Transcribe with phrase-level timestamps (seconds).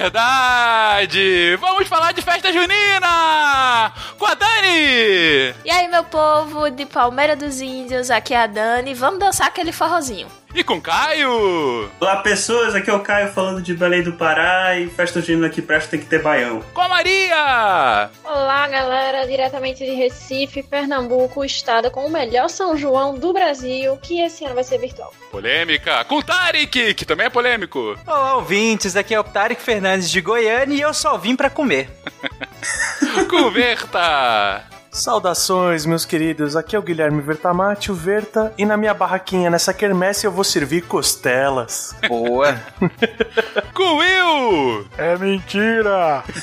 [0.00, 1.56] verdade!
[1.60, 3.69] Vamos falar de festa junina!
[4.18, 5.54] Com a Dani!
[5.64, 8.92] E aí, meu povo de Palmeira dos Índios, aqui é a Dani.
[8.94, 10.28] Vamos dançar aquele forrozinho.
[10.52, 11.88] E com Caio!
[12.00, 12.74] Olá, pessoas.
[12.74, 16.00] Aqui é o Caio falando de Belém do Pará e festa junina que presta tem
[16.00, 16.60] que ter baião.
[16.74, 18.10] Com a Maria!
[18.24, 19.26] Olá, galera.
[19.28, 24.56] Diretamente de Recife, Pernambuco, estado com o melhor São João do Brasil, que esse ano
[24.56, 25.14] vai ser virtual.
[25.30, 26.04] Polêmica!
[26.04, 27.96] Com o Tarek, que também é polêmico.
[28.04, 28.96] Olá, ouvintes.
[28.96, 31.88] Aqui é o Tarek Fernandes de Goiânia e eu só vim pra comer.
[33.28, 34.62] com Verta!
[34.92, 36.56] Saudações, meus queridos.
[36.56, 40.42] Aqui é o Guilherme Vertamati, o Verta, e na minha barraquinha nessa quermesse eu vou
[40.42, 41.94] servir costelas.
[42.08, 42.60] Boa.
[43.72, 44.88] Com Will!
[44.98, 46.24] É mentira!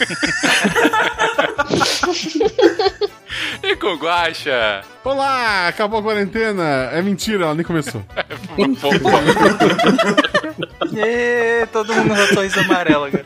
[3.61, 4.81] e com Guaxa?
[5.03, 6.89] Olá, acabou a quarentena.
[6.93, 8.01] É mentira, ela nem começou.
[10.95, 13.25] Ê, todo mundo no sorriso amarelo agora.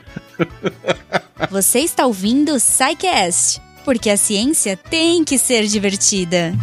[1.50, 6.53] Você está ouvindo o SciCast, porque a ciência tem que ser divertida.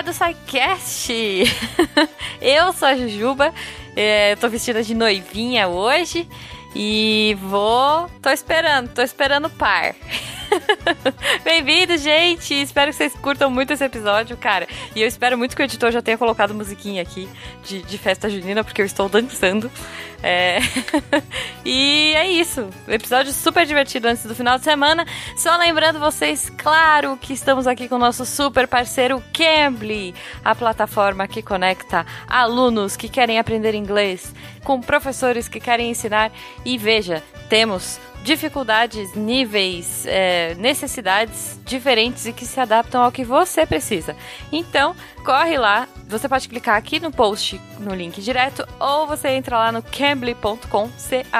[0.00, 1.12] É do SciCast.
[2.40, 3.52] Eu sou a Jujuba,
[3.94, 6.26] é, tô vestida de noivinha hoje
[6.74, 8.08] e vou...
[8.22, 9.94] tô esperando, tô esperando o par.
[11.44, 12.54] Bem-vindos, gente!
[12.54, 14.66] Espero que vocês curtam muito esse episódio, cara.
[14.94, 17.28] E eu espero muito que o editor já tenha colocado musiquinha aqui
[17.64, 19.70] de, de festa junina, porque eu estou dançando.
[20.22, 20.58] É...
[21.64, 22.68] e é isso.
[22.88, 25.06] Episódio super divertido antes do final de semana.
[25.36, 30.14] Só lembrando vocês, claro, que estamos aqui com o nosso super parceiro Cambly,
[30.44, 36.30] a plataforma que conecta alunos que querem aprender inglês com professores que querem ensinar.
[36.64, 43.64] E veja, temos dificuldades, níveis, é, necessidades diferentes e que se adaptam ao que você
[43.64, 44.14] precisa.
[44.52, 44.94] Então,
[45.24, 45.88] corre lá.
[46.08, 50.90] Você pode clicar aqui no post, no link direto, ou você entra lá no cambly.com,
[50.96, 51.38] C-A-M-B-L-Y.com,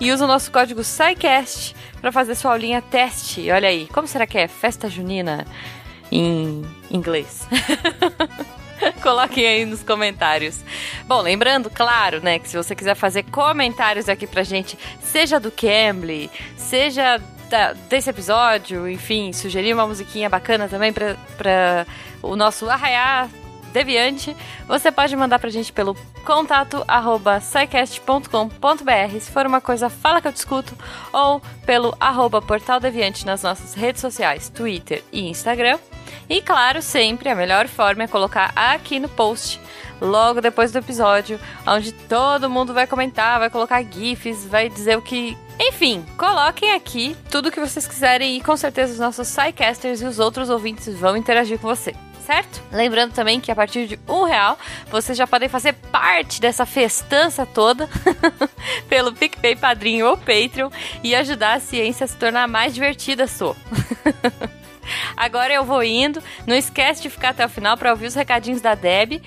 [0.00, 3.50] e usa o nosso código SciCast para fazer sua aulinha teste.
[3.50, 4.48] Olha aí, como será que é?
[4.48, 5.46] Festa junina
[6.10, 7.46] em inglês.
[9.02, 10.58] Coloquem aí nos comentários.
[11.06, 15.50] Bom, lembrando, claro, né, que se você quiser fazer comentários aqui pra gente, seja do
[15.50, 21.86] Cambly, seja da, desse episódio, enfim, sugerir uma musiquinha bacana também pra, pra
[22.22, 23.28] o nosso arraiar
[23.72, 24.36] deviante,
[24.68, 30.32] você pode mandar pra gente pelo contato arroba se for uma coisa, fala que eu
[30.32, 30.76] discuto,
[31.10, 35.78] ou pelo arroba portal deviante nas nossas redes sociais, Twitter e Instagram.
[36.28, 39.60] E claro, sempre a melhor forma é colocar aqui no post,
[40.00, 45.02] logo depois do episódio, onde todo mundo vai comentar, vai colocar GIFs, vai dizer o
[45.02, 45.36] que.
[45.60, 50.04] Enfim, coloquem aqui tudo o que vocês quiserem e com certeza os nossos sidecasters e
[50.04, 52.62] os outros ouvintes vão interagir com você certo?
[52.72, 54.58] Lembrando também que a partir de um real
[54.90, 57.88] vocês já podem fazer parte dessa festança toda
[58.88, 60.70] pelo PicPay Padrinho ou Patreon
[61.02, 63.56] e ajudar a ciência a se tornar mais divertida, sou.
[65.16, 66.22] Agora eu vou indo.
[66.46, 69.22] Não esquece de ficar até o final para ouvir os recadinhos da Deb.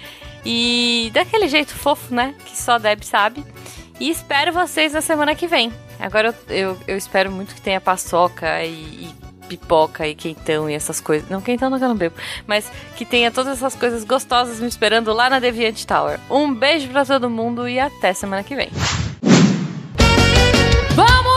[0.46, 2.36] E daquele jeito fofo, né?
[2.46, 3.44] Que só a Deb sabe.
[4.00, 5.72] E espero vocês na semana que vem.
[6.00, 9.16] Agora eu, eu, eu espero muito que tenha paçoca e, e
[9.46, 11.30] pipoca e quentão e essas coisas.
[11.30, 12.16] Não, quentão não que não bebo.
[12.46, 16.20] Mas que tenha todas essas coisas gostosas me esperando lá na Deviant Tower.
[16.30, 18.70] Um beijo pra todo mundo e até semana que vem.
[20.96, 21.35] Vamos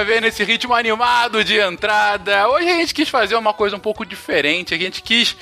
[0.00, 3.78] pra ver nesse ritmo animado de entrada, hoje a gente quis fazer uma coisa um
[3.78, 4.72] pouco diferente.
[4.72, 5.36] A gente quis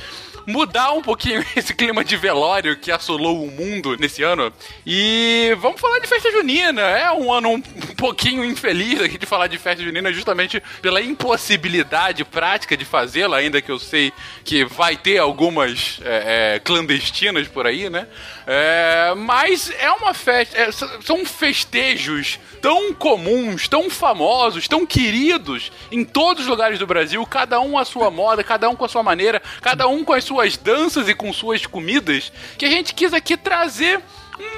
[0.49, 4.53] mudar um pouquinho esse clima de velório que assolou o mundo nesse ano.
[4.85, 6.81] E vamos falar de festa junina.
[6.81, 7.61] É um ano um
[7.97, 13.63] pouquinho infeliz aqui de falar de festa junina, justamente pela impossibilidade prática de fazê-la, ainda
[13.63, 14.13] que eu sei
[14.43, 18.09] que vai ter algumas é, é, clandestinas por aí, né?
[18.51, 20.57] É, mas é uma festa.
[20.57, 27.25] é, são festejos tão comuns, tão famosos, tão queridos em todos os lugares do Brasil,
[27.27, 30.25] cada um à sua moda, cada um com a sua maneira, cada um com as
[30.25, 34.01] suas danças e com suas comidas, que a gente quis aqui trazer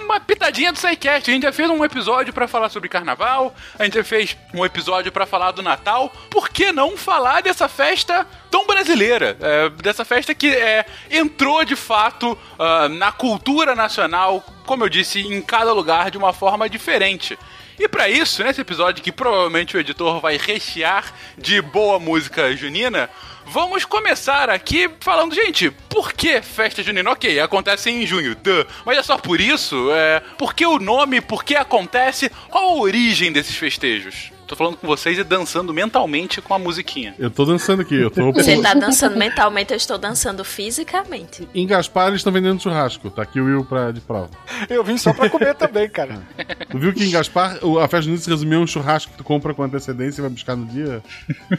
[0.05, 1.31] uma pitadinha do SciCast.
[1.31, 4.65] A gente já fez um episódio pra falar sobre carnaval, a gente já fez um
[4.65, 6.13] episódio pra falar do Natal.
[6.29, 9.37] Por que não falar dessa festa tão brasileira?
[9.41, 15.21] É, dessa festa que é, entrou de fato ah, na cultura nacional, como eu disse,
[15.21, 17.39] em cada lugar de uma forma diferente.
[17.79, 23.09] E pra isso, nesse episódio que provavelmente o editor vai rechear de boa música junina,
[23.51, 27.11] vamos começar aqui falando, gente, por que festa junina?
[27.11, 28.65] Ok, acontece em junho, duh.
[28.87, 29.91] mas é só por isso?
[29.93, 31.21] É, por que o nome?
[31.21, 32.31] Por que acontece?
[32.49, 34.31] Qual a origem desses festejos?
[34.47, 37.15] Tô falando com vocês e dançando mentalmente com a musiquinha.
[37.17, 38.33] Eu tô dançando aqui, eu tô.
[38.33, 41.49] Você tá dançando mentalmente, eu estou dançando fisicamente.
[41.55, 43.11] Em Gaspar eles estão vendendo churrasco.
[43.11, 44.31] Tá aqui o Will pra, de prova.
[44.69, 46.21] Eu vim só pra comer também, cara.
[46.69, 49.23] Tu viu que em Gaspar a festa junina se resumiu a um churrasco que tu
[49.23, 51.01] compra com antecedência e vai buscar no dia?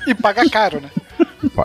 [0.05, 0.89] E paga caro, né?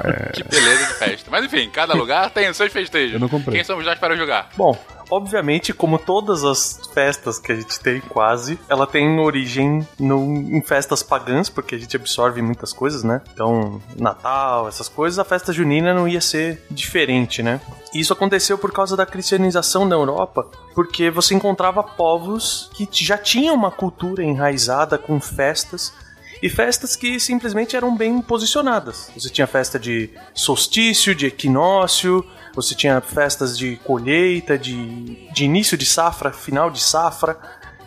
[0.04, 1.30] É- Que beleza de festa.
[1.30, 3.14] Mas enfim, cada lugar tem os seus festejos.
[3.14, 3.56] Eu não comprei.
[3.56, 4.48] Quem somos nós para jogar?
[4.56, 4.76] Bom,
[5.10, 10.60] obviamente, como todas as festas que a gente tem, quase, ela tem origem no, em
[10.62, 13.20] festas pagãs, porque a gente absorve muitas coisas, né?
[13.32, 17.60] Então, Natal, essas coisas, a festa junina não ia ser diferente, né?
[17.94, 23.16] E Isso aconteceu por causa da cristianização na Europa, porque você encontrava povos que já
[23.16, 25.92] tinham uma cultura enraizada com festas
[26.42, 29.10] e festas que simplesmente eram bem posicionadas.
[29.14, 32.24] Você tinha festa de solstício, de equinócio,
[32.54, 37.38] você tinha festas de colheita, de, de início de safra, final de safra.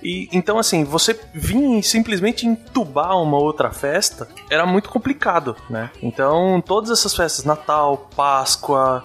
[0.02, 5.90] E então assim, você vir simplesmente entubar uma outra festa era muito complicado, né?
[6.02, 9.04] Então, todas essas festas, Natal, Páscoa,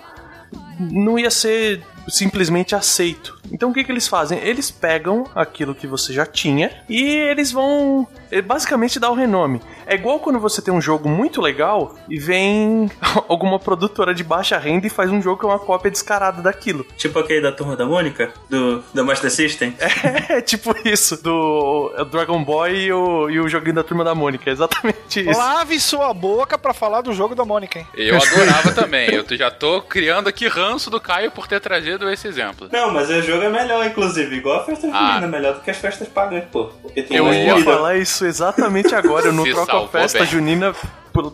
[0.79, 3.41] não ia ser simplesmente aceito.
[3.51, 4.39] Então o que, que eles fazem?
[4.39, 8.07] Eles pegam aquilo que você já tinha e eles vão
[8.39, 9.61] eh, basicamente dar o renome.
[9.87, 12.91] É igual quando você tem um jogo muito legal e vem
[13.29, 16.85] alguma produtora de baixa renda e faz um jogo que é uma cópia descarada daquilo.
[16.97, 19.75] Tipo aquele da Turma da Mônica, do, do Master System.
[20.29, 24.15] É tipo isso, do é Dragon Boy e o, e o joguinho da Turma da
[24.15, 25.39] Mônica, é exatamente isso.
[25.39, 27.87] Lave sua boca pra falar do jogo da Mônica, hein?
[27.95, 29.11] Eu adorava também.
[29.11, 32.69] Eu já tô criando aqui ranço do Caio por ter trazido esse exemplo.
[32.73, 34.37] Não, mas o jogo é melhor, inclusive.
[34.37, 35.09] Igual a festa Ah.
[35.15, 36.71] junina, melhor do que as festas pagãs, pô.
[36.83, 39.27] Porque tem Eu ia falar isso exatamente agora.
[39.27, 40.27] Eu não troco a festa bem.
[40.27, 40.75] junina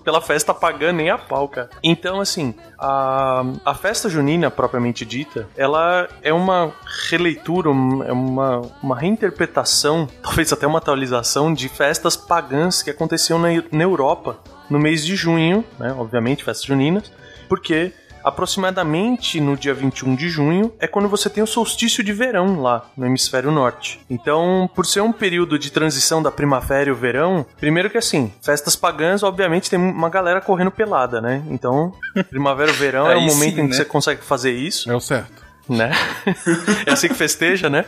[0.04, 1.70] pela festa pagã nem a pau, cara.
[1.82, 6.72] Então, assim, a, a festa junina, propriamente dita, ela é uma
[7.08, 13.48] releitura, é uma, uma reinterpretação, talvez até uma atualização de festas pagãs que aconteciam na,
[13.72, 14.38] na Europa
[14.68, 15.94] no mês de junho, né?
[15.96, 17.10] Obviamente, festas juninas,
[17.48, 17.92] porque
[18.24, 22.86] aproximadamente no dia 21 de junho é quando você tem o solstício de verão lá
[22.96, 24.00] no hemisfério norte.
[24.08, 28.32] Então, por ser um período de transição da primavera e o verão, primeiro que assim,
[28.42, 31.42] festas pagãs, obviamente tem uma galera correndo pelada, né?
[31.48, 31.92] Então,
[32.28, 33.76] primavera e verão é o momento sim, em que né?
[33.76, 34.90] você consegue fazer isso.
[34.90, 35.50] É o certo.
[35.68, 35.92] Né?
[36.84, 37.84] é assim que festeja, né?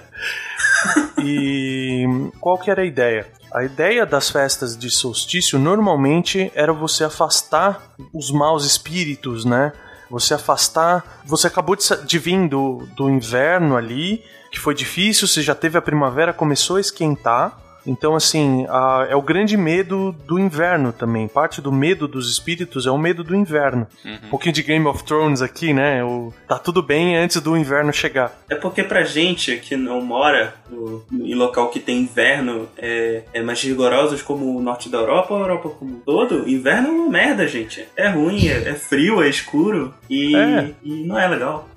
[1.19, 2.05] E
[2.40, 3.26] qual que era a ideia?
[3.52, 9.73] A ideia das festas de solstício normalmente era você afastar os maus espíritos, né?
[10.12, 11.23] Você afastar.
[11.25, 15.79] Você acabou de, de vir do, do inverno ali, que foi difícil, você já teve
[15.79, 17.59] a primavera, começou a esquentar.
[17.87, 21.26] Então, assim, a- é o grande medo do inverno também.
[21.29, 23.87] Parte do medo dos espíritos é o medo do inverno.
[24.05, 26.05] Um pouquinho de Game of Thrones aqui, né?
[26.05, 28.32] O, tá tudo bem antes do inverno chegar.
[28.49, 33.43] É porque pra gente que não mora no- em local que tem inverno é, é
[33.43, 36.90] mais rigorosos como o norte da Europa ou a Europa como um todo, inverno é
[36.93, 37.87] uma merda, gente.
[37.96, 40.70] É ruim, é, é frio, é escuro e, É.
[40.82, 41.69] e não é legal.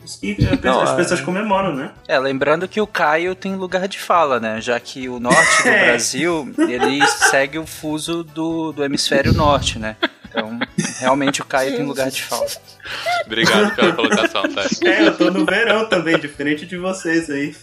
[0.64, 1.92] Não, as pessoas comemoram, né?
[2.08, 4.62] É, lembrando que o Caio tem lugar de fala, né?
[4.62, 5.86] Já que o norte do É.
[5.86, 9.96] Brasil, ele segue o fuso do, do hemisfério norte, né?
[10.36, 10.60] Então,
[11.00, 12.46] realmente o Caio tem lugar de fala.
[13.26, 14.66] Obrigado pela colocação, tá?
[14.86, 17.56] É, eu tô no verão também, diferente de vocês aí.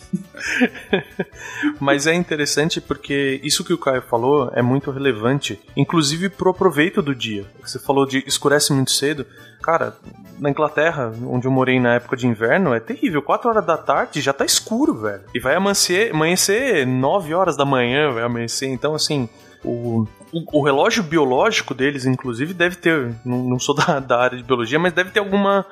[1.79, 7.03] Mas é interessante porque isso que o Caio falou é muito relevante, inclusive pro proveito
[7.03, 7.45] do dia.
[7.61, 9.27] Você falou de escurece muito cedo.
[9.63, 9.97] Cara,
[10.39, 13.23] na Inglaterra, onde eu morei na época de inverno, é terrível.
[13.23, 15.23] 4 horas da tarde já tá escuro, velho.
[15.35, 18.69] E vai amanhecer, amanhecer 9 horas da manhã, vai amanhecer.
[18.69, 19.29] Então, assim,
[19.65, 23.15] o, o, o relógio biológico deles, inclusive, deve ter.
[23.25, 25.65] Não, não sou da, da área de biologia, mas deve ter alguma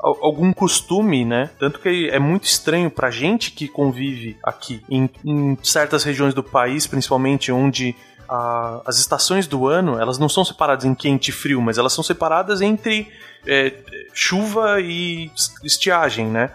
[0.00, 1.50] al- algum costume, né?
[1.58, 6.42] Tanto que é muito estranho pra gente que convive aqui em, em certas regiões do
[6.42, 7.94] país, principalmente onde
[8.28, 11.92] a- as estações do ano elas não são separadas em quente e frio, mas elas
[11.92, 13.08] são separadas entre
[13.46, 13.72] é,
[14.12, 16.50] chuva e es- estiagem, né?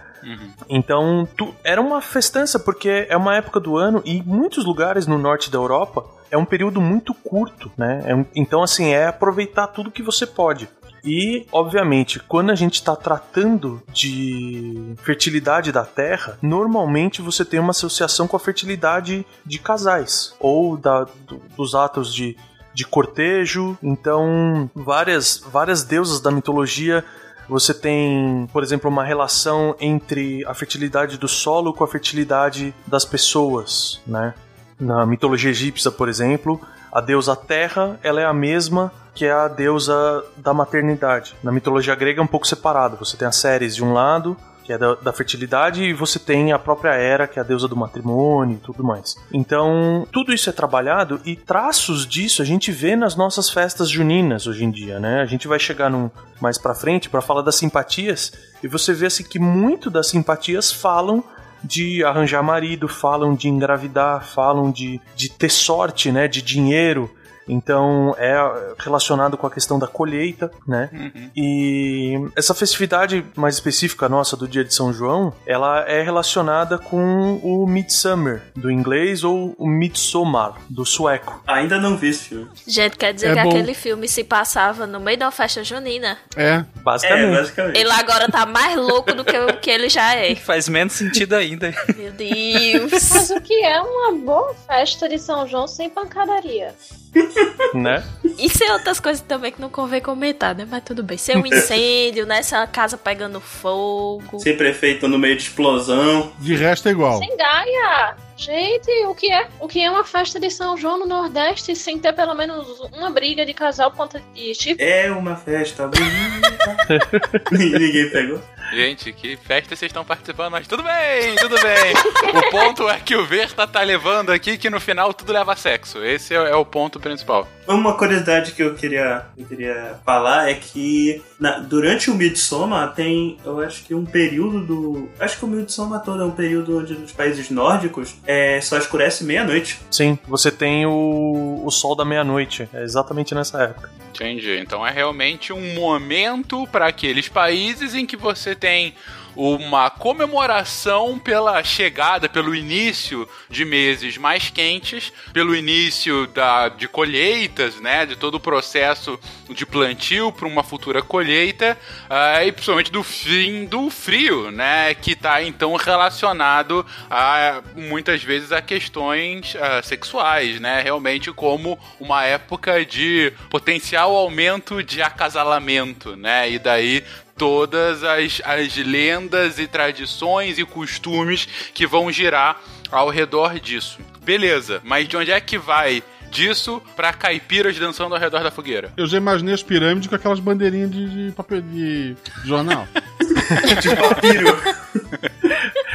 [0.68, 5.06] Então, tu- era uma festança, porque é uma época do ano e em muitos lugares
[5.06, 6.04] no norte da Europa
[6.34, 8.02] é um período muito curto, né?
[8.06, 10.68] É um- então, assim, é aproveitar tudo que você pode.
[11.04, 17.70] E, obviamente, quando a gente está tratando de fertilidade da terra, normalmente você tem uma
[17.72, 22.36] associação com a fertilidade de casais ou da, do- dos atos de,
[22.72, 23.76] de cortejo.
[23.82, 27.04] Então, várias, várias deusas da mitologia
[27.46, 33.04] você tem, por exemplo, uma relação entre a fertilidade do solo com a fertilidade das
[33.04, 34.32] pessoas, né?
[34.78, 36.60] Na mitologia egípcia, por exemplo,
[36.92, 41.34] a deusa Terra, ela é a mesma que a deusa da maternidade.
[41.42, 42.96] Na mitologia grega é um pouco separado.
[42.96, 46.52] Você tem a Ceres de um lado, que é da, da fertilidade, e você tem
[46.52, 49.14] a própria Hera, que é a deusa do matrimônio e tudo mais.
[49.32, 54.46] Então, tudo isso é trabalhado e traços disso a gente vê nas nossas festas juninas
[54.46, 55.20] hoje em dia, né?
[55.20, 59.06] A gente vai chegar num, mais pra frente para falar das simpatias e você vê
[59.06, 61.22] assim que muito das simpatias falam
[61.64, 66.28] de arranjar marido, falam de engravidar, falam de, de ter sorte, né?
[66.28, 67.10] De dinheiro.
[67.48, 68.34] Então é
[68.78, 70.90] relacionado com a questão da colheita, né?
[71.36, 77.40] E essa festividade mais específica nossa do dia de São João, ela é relacionada com
[77.42, 81.42] o Midsummer do inglês ou o Midsommar do sueco.
[81.46, 82.48] Ainda não vi esse filme.
[82.66, 83.48] Gente, quer dizer É que bom.
[83.50, 86.16] aquele filme se passava no meio de uma festa junina.
[86.36, 86.64] É.
[86.76, 87.24] Basicamente.
[87.34, 87.78] É, basicamente.
[87.78, 90.34] Ele agora tá mais louco do que o que ele já é.
[90.44, 91.72] Faz menos sentido ainda.
[91.96, 92.90] Meu Deus.
[92.92, 96.74] Mas o que é uma boa festa de São João sem pancadaria?
[97.74, 98.04] né?
[98.38, 100.66] E sem outras coisas também que não convém comentar, né?
[100.68, 101.16] Mas tudo bem.
[101.16, 102.42] Ser um incêndio, né?
[102.42, 104.38] Ser uma casa pegando fogo.
[104.38, 106.32] Ser prefeito no meio de explosão.
[106.38, 107.18] De resto é igual.
[107.18, 108.16] Sem gaia!
[108.36, 109.46] Gente, o que é?
[109.60, 113.08] O que é uma festa de São João no Nordeste sem ter pelo menos uma
[113.08, 114.84] briga de casal por conta de chifre?
[114.84, 117.48] É uma festa bonita.
[117.52, 118.40] Ninguém pegou.
[118.74, 121.92] Gente, que festa vocês estão participando, mas tudo bem, tudo bem.
[122.38, 125.56] o ponto é que o Verta tá levando aqui que no final tudo leva a
[125.56, 126.02] sexo.
[126.04, 127.48] Esse é, é o ponto principal.
[127.66, 133.38] Uma curiosidade que eu queria, eu queria falar é que na- durante o Midsommar tem,
[133.44, 135.08] eu acho que um período do.
[135.18, 139.24] Acho que o Midsommar todo é um período onde nos países nórdicos é, só escurece
[139.24, 139.80] meia-noite.
[139.90, 142.68] Sim, você tem o, o sol da meia-noite.
[142.74, 143.90] É exatamente nessa época.
[144.10, 144.58] Entendi.
[144.58, 148.94] Então é realmente um momento para aqueles países em que você tem
[149.36, 157.80] uma comemoração pela chegada, pelo início de meses mais quentes, pelo início da, de colheitas,
[157.80, 159.18] né, de todo o processo
[159.50, 161.76] de plantio para uma futura colheita,
[162.08, 168.52] ah, e principalmente do fim do frio, né, que está então relacionado a muitas vezes
[168.52, 176.50] a questões ah, sexuais, né, realmente como uma época de potencial aumento de acasalamento, né,
[176.50, 177.04] e daí
[177.36, 182.60] todas as, as lendas e tradições e costumes que vão girar
[182.90, 183.98] ao redor disso.
[184.22, 188.92] Beleza, mas de onde é que vai disso pra caipiras dançando ao redor da fogueira?
[188.96, 192.88] Eu já imaginei as pirâmides com aquelas bandeirinhas de, de papel de jornal.
[193.80, 194.56] de papiro.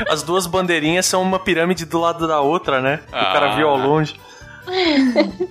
[0.09, 2.97] As duas bandeirinhas são uma pirâmide do lado da outra, né?
[3.07, 3.55] Que O cara Ah.
[3.55, 4.15] viu ao longe.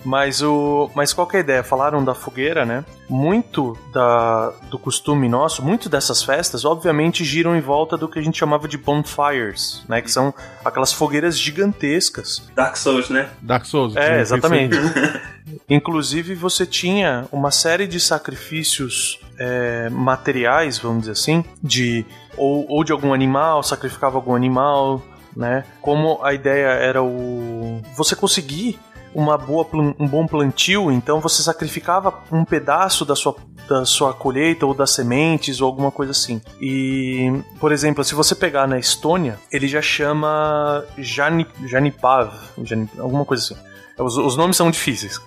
[0.05, 1.63] Mas o, mas qual que é a ideia?
[1.63, 2.85] Falaram da fogueira, né?
[3.09, 8.23] Muito da, do costume nosso, muito dessas festas, obviamente giram em volta do que a
[8.23, 10.01] gente chamava de bonfires, né?
[10.01, 10.33] Que são
[10.65, 12.43] aquelas fogueiras gigantescas.
[12.55, 13.29] Dark Souls, né?
[13.43, 13.97] Dark Souls.
[13.97, 14.77] É, exatamente.
[15.69, 22.05] Inclusive, você tinha uma série de sacrifícios é, materiais, vamos dizer assim, de
[22.37, 25.03] ou, ou de algum animal, sacrificava algum animal,
[25.37, 25.65] né?
[25.81, 28.79] Como a ideia era o você conseguir
[29.15, 33.35] uma boa um bom plantio, então você sacrificava um pedaço da sua
[33.69, 36.41] da sua colheita ou das sementes ou alguma coisa assim.
[36.59, 43.27] E, por exemplo, se você pegar na Estônia, ele já chama Jani, Janipav, Jani- alguma
[43.27, 43.57] coisa assim.
[43.99, 45.21] Os, os nomes são difíceis.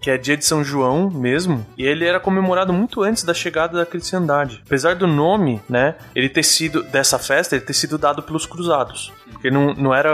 [0.00, 3.78] Que é dia de São João mesmo, e ele era comemorado muito antes da chegada
[3.78, 4.60] da cristandade.
[4.66, 9.12] Apesar do nome, né, ele ter sido dessa festa, ele ter sido dado pelos cruzados.
[9.32, 10.12] Porque não, não era.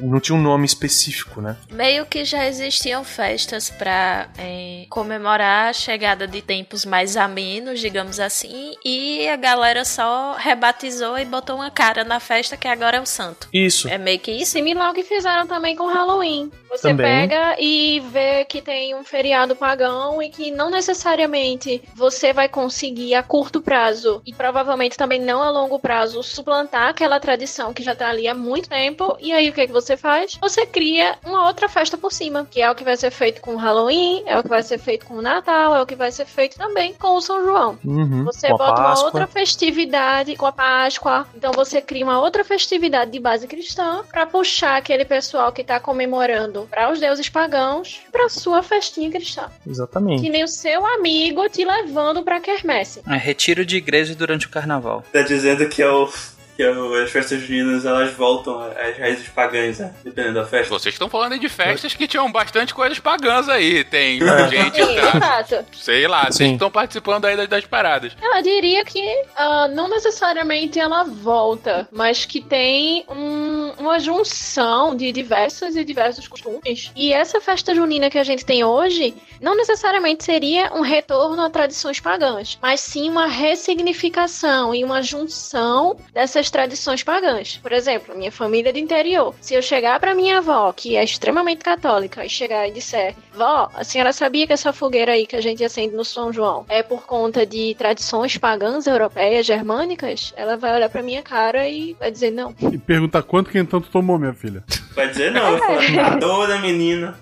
[0.00, 1.56] não tinha um nome específico, né?
[1.70, 8.18] Meio que já existiam festas pra é, comemorar a chegada de tempos mais amenos, digamos
[8.18, 13.00] assim, e a galera só rebatizou e botou uma cara na festa que agora é
[13.00, 13.48] o santo.
[13.52, 13.88] Isso.
[13.88, 14.52] É meio que isso.
[14.52, 16.50] Similar ao que fizeram também com Halloween.
[16.70, 17.28] Você Também.
[17.28, 23.14] pega e vê que tem um feriado pagão e que não necessariamente você vai conseguir
[23.14, 27.94] a curto prazo e provavelmente também não a longo prazo suplantar aquela tradição que já
[27.94, 29.16] tá ali há muito tempo.
[29.20, 30.36] E aí o que, é que você faz?
[30.40, 33.54] Você cria uma outra festa por cima, que é o que vai ser feito com
[33.54, 36.10] o Halloween, é o que vai ser feito com o Natal, é o que vai
[36.12, 37.78] ser feito também com o São João.
[37.84, 41.26] Uhum, Você bota uma outra festividade com a Páscoa.
[41.34, 45.78] Então você cria uma outra festividade de base cristã pra puxar aquele pessoal que tá
[45.80, 49.48] comemorando para os deuses pagãos para sua festinha cristã.
[49.66, 50.22] Exatamente.
[50.22, 53.02] Que nem o seu amigo te levando pra quermesse.
[53.08, 55.04] É retiro de igreja durante o carnaval.
[55.12, 56.08] Tá dizendo que é o.
[56.56, 59.94] Que as festas juninas elas voltam às raízes pagãs, né?
[60.04, 60.68] Dependendo da festa.
[60.68, 63.82] Vocês estão falando aí de festas que tinham bastante coisas pagãs aí.
[63.84, 64.48] Tem É.
[64.48, 66.52] gente, Sim, tá, sei lá, vocês Sim.
[66.54, 68.12] estão participando aí das, das paradas.
[68.20, 69.02] Eu diria que
[69.36, 76.28] ah, não necessariamente ela volta, mas que tem um- uma junção de diversas e diversos
[76.28, 76.90] costumes.
[76.94, 81.50] E essa festa junina que a gente tem hoje não necessariamente seria um retorno a
[81.50, 87.58] tradições pagãs, mas sim uma ressignificação e uma junção dessas tradições pagãs.
[87.62, 89.34] Por exemplo, minha família é do interior.
[89.40, 93.70] Se eu chegar para minha avó, que é extremamente católica, e chegar e disser: Vó,
[93.74, 96.82] a senhora sabia que essa fogueira aí que a gente acende no São João é
[96.82, 100.32] por conta de tradições pagãs europeias, germânicas?
[100.36, 102.54] Ela vai olhar pra minha cara e vai dizer: Não.
[102.70, 104.62] E perguntar quanto quentão tu tomou, minha filha.
[104.94, 107.18] Vai dizer não, vai falar, tá toda menina.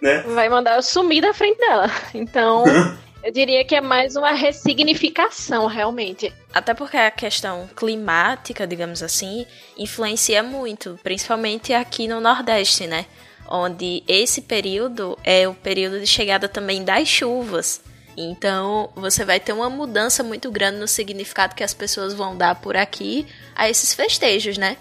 [0.00, 0.18] Né?
[0.20, 1.90] Vai mandar eu sumir da frente dela.
[2.14, 2.64] Então.
[3.26, 6.32] Eu diria que é mais uma ressignificação, realmente.
[6.54, 9.44] Até porque a questão climática, digamos assim,
[9.76, 13.04] influencia muito, principalmente aqui no Nordeste, né?
[13.48, 17.80] Onde esse período é o período de chegada também das chuvas.
[18.16, 22.54] Então, você vai ter uma mudança muito grande no significado que as pessoas vão dar
[22.54, 24.76] por aqui a esses festejos, né?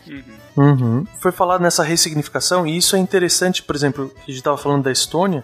[0.55, 1.03] Uhum.
[1.19, 4.83] Foi falado nessa ressignificação, e isso é interessante, por exemplo, que a gente estava falando
[4.83, 5.43] da Estônia.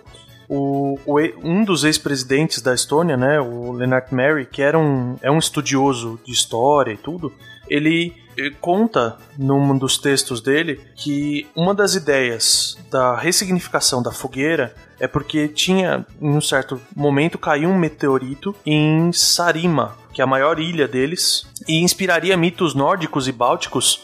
[0.53, 5.31] O, o um dos ex-presidentes da Estônia, né, o Lennart Meri, que era um, é
[5.31, 7.31] um estudioso de história e tudo,
[7.69, 14.75] ele eh, conta num dos textos dele que uma das ideias da ressignificação da fogueira
[14.99, 20.27] é porque tinha, em um certo momento, caiu um meteorito em Sarima, que é a
[20.27, 24.01] maior ilha deles, e inspiraria mitos nórdicos e bálticos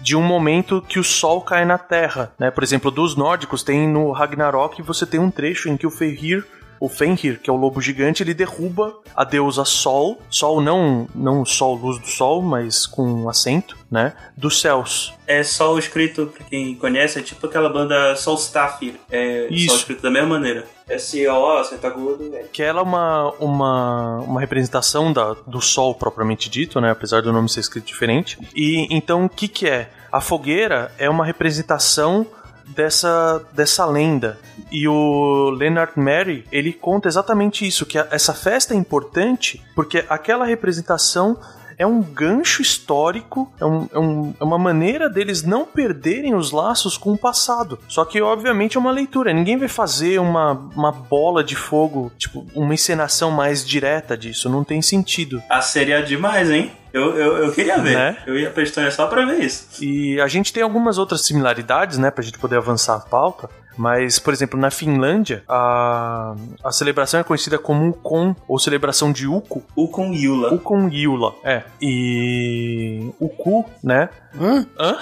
[0.00, 2.50] de um momento que o sol cai na Terra, né?
[2.50, 6.46] Por exemplo, dos nórdicos tem no Ragnarok você tem um trecho em que o Fenrir
[6.80, 11.42] o Fenrir, que é o lobo gigante, ele derruba a deusa Sol, Sol não não
[11.42, 14.14] o Sol, luz do Sol, mas com um acento, né?
[14.34, 15.12] Dos céus.
[15.26, 18.94] É Sol escrito, pra quem conhece, é tipo aquela banda Solstafir.
[19.10, 19.68] É Isso.
[19.68, 20.66] Sol escrito da mesma maneira.
[20.90, 22.44] S-O, acento agudo, é.
[22.52, 26.90] Que ela é uma, uma, uma representação da, do Sol propriamente dito, né?
[26.90, 28.38] Apesar do nome ser escrito diferente.
[28.54, 29.90] E então o que, que é?
[30.10, 32.26] A fogueira é uma representação
[32.66, 34.38] dessa, dessa lenda.
[34.70, 40.04] E o Leonard Mary, ele conta exatamente isso, que a- essa festa é importante porque
[40.08, 41.36] aquela representação
[41.80, 46.50] é um gancho histórico, é, um- é um- é uma maneira deles não perderem os
[46.50, 47.78] laços com o passado.
[47.88, 49.32] Só que, obviamente, é uma leitura.
[49.32, 54.48] Ninguém vai fazer uma, uma bola de fogo, tipo, uma encenação mais direta disso.
[54.50, 55.42] Não tem sentido.
[55.48, 56.70] Ah, seria demais, hein?
[56.92, 57.94] Eu, eu, eu queria ver.
[57.96, 58.16] Né?
[58.26, 59.82] Eu ia pra Estônia só pra ver isso.
[59.82, 63.48] E a gente tem algumas outras similaridades, né, pra gente poder avançar a pauta.
[63.80, 69.26] Mas, por exemplo, na Finlândia, a, a celebração é conhecida como Ukon, ou celebração de
[69.26, 69.64] Uku.
[69.74, 70.52] Ukon Yula.
[70.52, 71.62] Ukon Yula, é.
[71.80, 74.10] E Uku, né?
[74.38, 74.66] Hã?
[74.78, 74.98] Hã?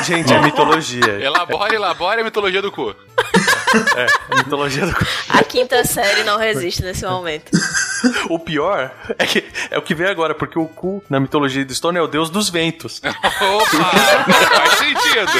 [0.02, 1.20] gente, é mitologia.
[1.20, 2.96] Elabora, elabora a mitologia do cu.
[3.96, 4.94] É, a mitologia do
[5.28, 7.50] A quinta série não resiste nesse momento.
[8.28, 11.74] O pior é, que, é o que vem agora, porque o Ku, na mitologia do
[11.74, 13.00] Stone, é o deus dos ventos.
[13.04, 13.90] Opa!
[14.56, 15.32] faz sentido.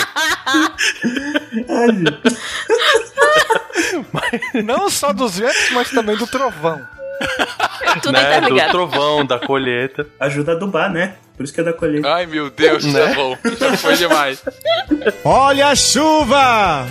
[4.64, 6.80] Não só dos ventos, mas também do trovão.
[8.02, 8.40] Tudo né?
[8.40, 10.06] Do trovão, da colheita.
[10.18, 11.14] Ajuda a adubar, né?
[11.36, 12.08] Por isso que é da colheita.
[12.12, 13.08] Ai, meu Deus, Né?
[13.08, 13.36] tá bom.
[13.58, 14.42] Já foi demais.
[15.24, 16.86] Olha a chuva!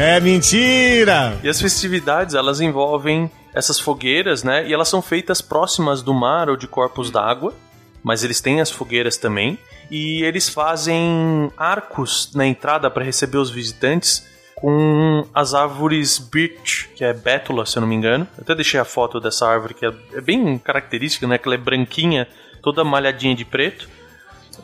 [0.00, 1.36] É mentira!
[1.42, 4.64] E as festividades, elas envolvem essas fogueiras, né?
[4.64, 7.52] E elas são feitas próximas do mar ou de corpos d'água,
[8.00, 9.58] mas eles têm as fogueiras também.
[9.90, 17.02] E eles fazem arcos na entrada para receber os visitantes com as árvores birch, que
[17.02, 18.24] é bétula, se eu não me engano.
[18.36, 21.38] Eu até deixei a foto dessa árvore que é, é bem característica, né?
[21.38, 22.28] Que ela é branquinha,
[22.62, 23.97] toda malhadinha de preto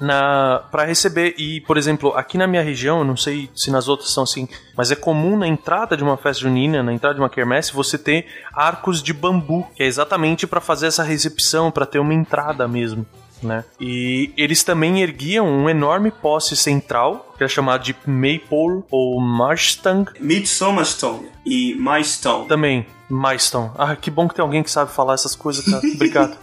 [0.00, 4.10] na para receber e por exemplo aqui na minha região não sei se nas outras
[4.10, 7.30] são assim mas é comum na entrada de uma festa junina na entrada de uma
[7.30, 11.98] quermesse você ter arcos de bambu que é exatamente para fazer essa recepção para ter
[11.98, 13.06] uma entrada mesmo
[13.44, 13.64] né?
[13.78, 20.10] E eles também erguiam um enorme poste central, que é chamado de Maypole ou Marstang.
[20.18, 22.48] Midsummerstone e Milestone.
[22.48, 23.70] Também, Milestone.
[23.76, 25.82] Ah, que bom que tem alguém que sabe falar essas coisas, cara.
[25.94, 26.36] Obrigado.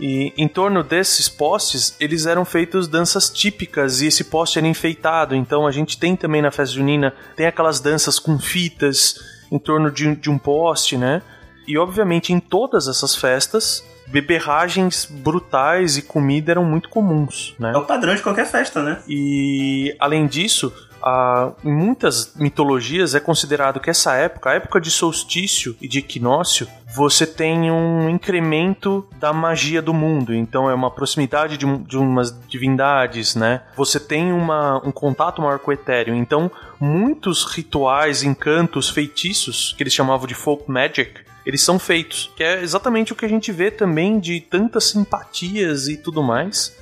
[0.00, 5.34] E em torno desses postes, eles eram feitos danças típicas e esse poste era enfeitado.
[5.36, 9.16] Então a gente tem também na festa junina, tem aquelas danças com fitas
[9.52, 11.22] em torno de, um- de um poste, né?
[11.66, 17.72] E obviamente em todas essas festas, beberragens brutais e comida eram muito comuns, né?
[17.74, 19.00] É o padrão de qualquer festa, né?
[19.08, 20.72] E além disso,
[21.04, 25.98] a, em muitas mitologias é considerado que essa época, a época de solstício e de
[25.98, 30.34] equinócio, você tem um incremento da magia do mundo.
[30.34, 33.60] Então é uma proximidade de, de umas divindades, né?
[33.76, 36.14] Você tem uma, um contato maior com o etéreo.
[36.14, 42.30] Então, muitos rituais, encantos, feitiços, que eles chamavam de folk magic, eles são feitos.
[42.34, 46.74] Que é exatamente o que a gente vê também de tantas simpatias e tudo mais.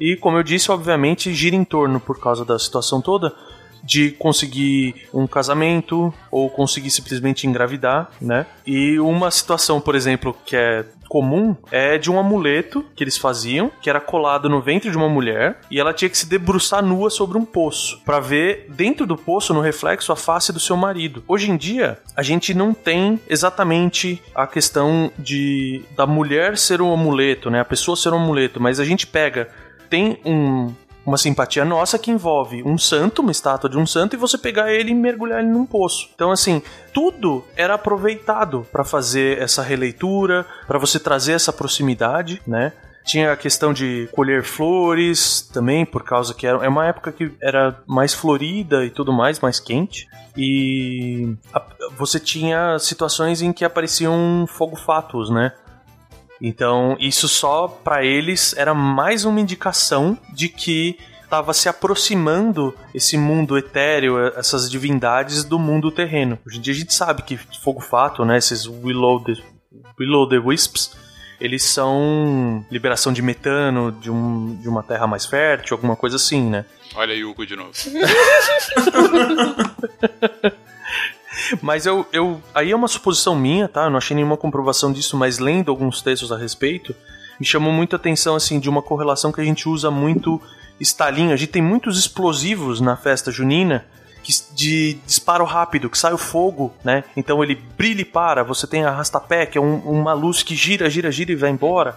[0.00, 3.34] E como eu disse, obviamente, gira em torno, por causa da situação toda,
[3.86, 8.44] de conseguir um casamento ou conseguir simplesmente engravidar, né?
[8.66, 13.70] E uma situação, por exemplo, que é comum é de um amuleto que eles faziam,
[13.80, 17.10] que era colado no ventre de uma mulher, e ela tinha que se debruçar nua
[17.10, 21.22] sobre um poço, para ver dentro do poço, no reflexo, a face do seu marido.
[21.28, 26.92] Hoje em dia, a gente não tem exatamente a questão de da mulher ser um
[26.92, 27.60] amuleto, né?
[27.60, 29.48] A pessoa ser um amuleto, mas a gente pega
[29.88, 30.72] tem um,
[31.06, 34.72] uma simpatia nossa que envolve um santo, uma estátua de um santo, e você pegar
[34.72, 36.10] ele e mergulhar ele num poço.
[36.14, 36.60] Então, assim,
[36.92, 42.72] tudo era aproveitado para fazer essa releitura, para você trazer essa proximidade, né?
[43.04, 47.30] Tinha a questão de colher flores também, por causa que era, é uma época que
[47.40, 50.08] era mais florida e tudo mais, mais quente.
[50.36, 51.62] E a-
[51.96, 55.52] você tinha situações em que apareciam fogo-fatos, né?
[56.40, 63.18] Então, isso só pra eles era mais uma indicação de que estava se aproximando esse
[63.18, 66.38] mundo etéreo, essas divindades do mundo terreno.
[66.46, 69.34] Hoje em dia a gente sabe que fogo fato, né, esses Willow the,
[69.98, 70.92] Willow the Wisps,
[71.40, 76.48] eles são liberação de metano de, um, de uma terra mais fértil, alguma coisa assim,
[76.48, 76.64] né?
[76.94, 77.72] Olha aí o Hugo de novo.
[81.60, 82.40] Mas eu, eu.
[82.54, 83.84] Aí é uma suposição minha, tá?
[83.84, 86.94] Eu não achei nenhuma comprovação disso, mas lendo alguns textos a respeito,
[87.38, 90.40] me chamou muita atenção, assim, de uma correlação que a gente usa muito
[90.80, 91.32] estalinho.
[91.32, 93.84] A gente tem muitos explosivos na festa junina
[94.22, 97.04] que, de disparo rápido, que sai o fogo, né?
[97.16, 98.42] Então ele brilha e para.
[98.42, 101.96] Você tem arrastapé, que é um- uma luz que gira, gira, gira e vai embora.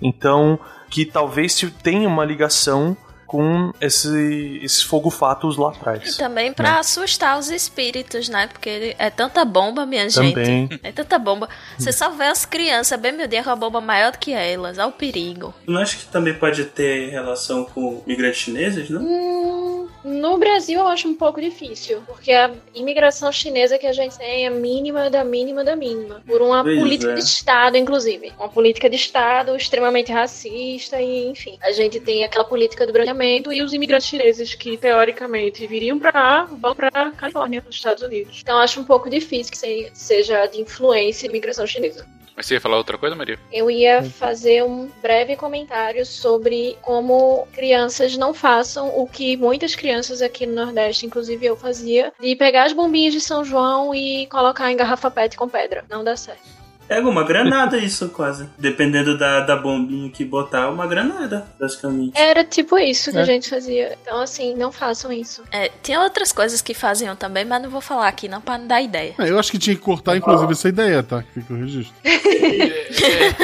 [0.00, 2.96] Então, que talvez tenha uma ligação
[3.28, 6.16] com esse, esses fogo-fatos lá E atrás.
[6.16, 6.78] também pra né?
[6.78, 8.46] assustar os espíritos, né?
[8.48, 10.34] Porque é tanta bomba, minha Também.
[10.66, 10.80] gente.
[10.82, 11.46] É tanta bomba.
[11.78, 14.78] Você só vê as crianças, bem meu Deus, com a bomba maior do que elas.
[14.78, 15.54] Olha o perigo.
[15.66, 19.02] Não acha que também pode ter relação com migrantes chineses, não?
[19.02, 24.16] Hum, no Brasil eu acho um pouco difícil, porque a imigração chinesa que a gente
[24.16, 26.22] tem é mínima da mínima da mínima.
[26.26, 27.14] Por uma Pois política é.
[27.14, 28.32] de Estado, inclusive.
[28.38, 31.58] Uma política de Estado extremamente racista e, enfim.
[31.60, 33.17] A gente tem aquela política do branqueamento
[33.52, 38.40] E os imigrantes chineses que, teoricamente, viriam pra cá, vão pra Califórnia, nos Estados Unidos.
[38.42, 42.06] Então acho um pouco difícil que se- seja de influência de imigração chinesa.
[42.36, 43.36] Mas você ia falar outra coisa, Maria?
[43.52, 50.22] Eu ia fazer um breve comentário sobre como crianças não façam o que muitas crianças
[50.22, 54.70] aqui no Nordeste, inclusive eu fazia, de pegar as bombinhas de São João e colocar
[54.70, 55.84] em garrafa PET com pedra.
[55.90, 56.57] Não dá certo.
[56.88, 58.48] Pega uma granada isso, quase.
[58.58, 62.18] Dependendo da, da bombinha que botar, uma granada, basicamente.
[62.18, 63.20] Era tipo isso que É.
[63.20, 63.96] a gente fazia.
[64.02, 65.42] Então, assim, não façam isso.
[65.52, 68.66] É, tinha outras coisas que faziam também, mas não vou falar aqui não pra não
[68.66, 69.14] dar ideia.
[69.18, 71.22] É, eu acho que tinha que cortar, inclusive, essa ideia, tá?
[71.22, 71.94] Que fica o registro.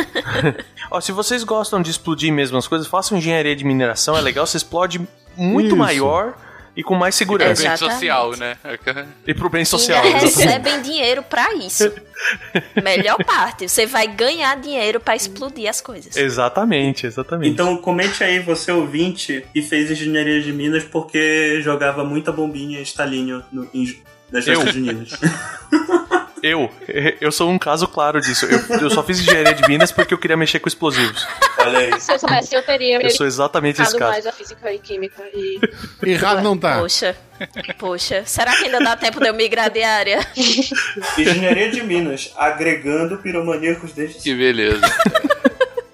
[0.90, 4.46] Ó, se vocês gostam de explodir mesmo as coisas, façam engenharia de mineração, é legal,
[4.46, 5.00] você explode
[5.36, 5.76] muito Isso.
[5.76, 6.34] maior
[6.76, 7.62] e com mais segurança.
[7.62, 7.94] Bem Exatamente.
[7.94, 8.56] social, né?
[9.26, 11.92] E pro bem social, Ainda recebem dinheiro pra isso.
[12.82, 16.16] Melhor parte, você vai ganhar dinheiro pra explodir as coisas.
[16.16, 17.50] Exatamente, exatamente.
[17.50, 23.44] Então comente aí, você ouvinte, e fez engenharia de Minas porque jogava muita bombinha estalinho
[23.52, 23.96] no, em,
[24.30, 25.10] nas festas juninas.
[26.46, 26.70] Eu,
[27.22, 28.44] eu sou um caso claro disso.
[28.44, 31.26] Eu, eu só fiz engenharia de Minas porque eu queria mexer com explosivos.
[31.58, 31.98] Olha aí.
[31.98, 34.12] Se eu soubesse, eu teria Eu sou exatamente esse caso.
[34.12, 35.22] mais a física e química.
[35.32, 35.58] E...
[36.02, 36.80] Errado não tá.
[36.80, 37.16] Poxa,
[37.78, 40.20] poxa, será que ainda dá tempo de eu migrar de área?
[41.16, 44.84] Engenharia de Minas, agregando piromaníacos desde Que beleza.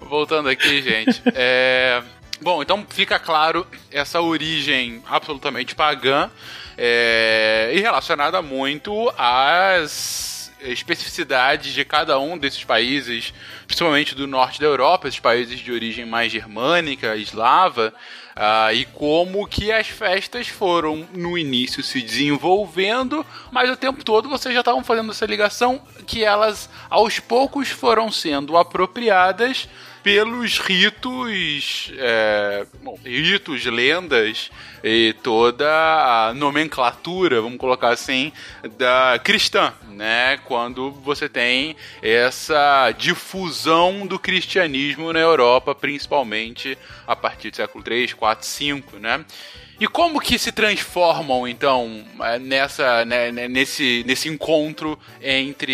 [0.01, 1.23] Voltando aqui, gente.
[1.33, 2.03] É...
[2.41, 6.29] Bom, então fica claro essa origem absolutamente pagã
[6.77, 13.33] é, e relacionada muito às especificidades de cada um desses países,
[13.67, 17.95] principalmente do norte da Europa, esses países de origem mais germânica, eslava,
[18.35, 24.29] ah, e como que as festas foram no início se desenvolvendo, mas o tempo todo
[24.29, 29.69] vocês já estavam fazendo essa ligação que elas aos poucos foram sendo apropriadas
[30.03, 34.51] pelos ritos, é, bom, ritos, lendas
[34.83, 38.33] e toda a nomenclatura, vamos colocar assim,
[38.79, 40.39] da cristã, né?
[40.39, 48.15] Quando você tem essa explosão do cristianismo na Europa, principalmente a partir do século 3,
[48.21, 49.25] 4, 5, né?
[49.81, 55.73] E como que se transformam, então, eh, nessa, né, né, nesse, nesse encontro entre,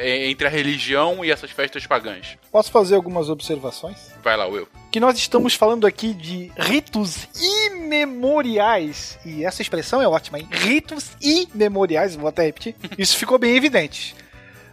[0.00, 2.38] eh, entre a religião e essas festas pagãs?
[2.52, 3.96] Posso fazer algumas observações?
[4.22, 4.68] Vai lá, Will.
[4.92, 7.26] Que nós estamos falando aqui de ritos
[7.66, 9.18] imemoriais.
[9.26, 10.48] E essa expressão é ótima, hein?
[10.52, 12.76] Ritos imemoriais, vou até repetir.
[12.96, 14.14] Isso ficou bem evidente.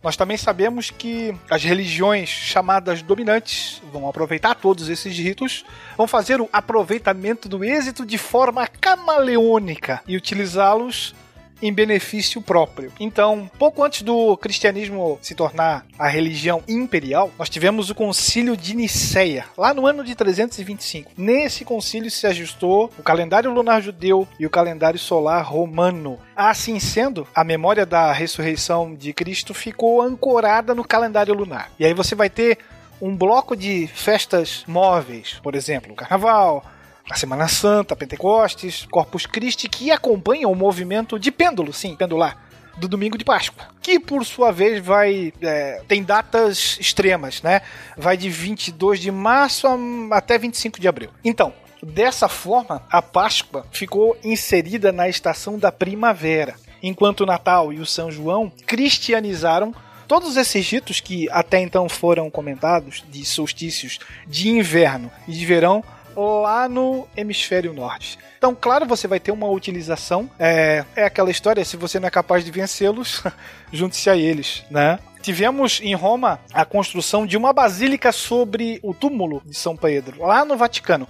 [0.06, 5.66] Nós também sabemos que as religiões chamadas dominantes vão aproveitar todos esses ritos,
[5.98, 11.16] vão fazer o aproveitamento do êxito de forma camaleônica e utilizá-los
[11.62, 12.92] em benefício próprio.
[13.00, 18.76] Então, pouco antes do cristianismo se tornar a religião imperial, nós tivemos o concílio de
[18.76, 21.12] Niceia, lá no ano de 325.
[21.18, 26.20] Nesse concílio se ajustou o calendário lunar judeu e o calendário solar romano.
[26.36, 31.72] Assim sendo, a memória da ressurreição de Cristo ficou ancorada no calendário lunar.
[31.80, 32.60] E aí você vai ter
[33.02, 36.64] um bloco de festas móveis, por exemplo, o carnaval,
[37.10, 42.46] a Semana Santa, Pentecostes, Corpus Christi, que acompanham o movimento de pêndulo, sim, pendular,
[42.78, 47.62] do domingo de Páscoa, que por sua vez vai é, tem datas extremas, né?
[47.96, 49.78] Vai de 22 de março a,
[50.12, 51.10] até 25 de abril.
[51.24, 57.80] Então, dessa forma, a Páscoa ficou inserida na estação da primavera, enquanto o Natal e
[57.80, 59.74] o São João cristianizaram
[60.08, 65.84] todos esses ritos que até então foram comentados de solstícios de inverno e de verão
[66.16, 68.18] lá no hemisfério norte.
[68.38, 70.30] Então, claro, você vai ter uma utilização.
[70.38, 73.24] É, é aquela história: se você não é capaz de vencê-los,
[73.74, 75.00] junte-se a eles, né?
[75.22, 80.46] Tivemos em Roma a construção de uma basílica sobre o túmulo de São Pedro, lá
[80.46, 81.08] no Vaticano.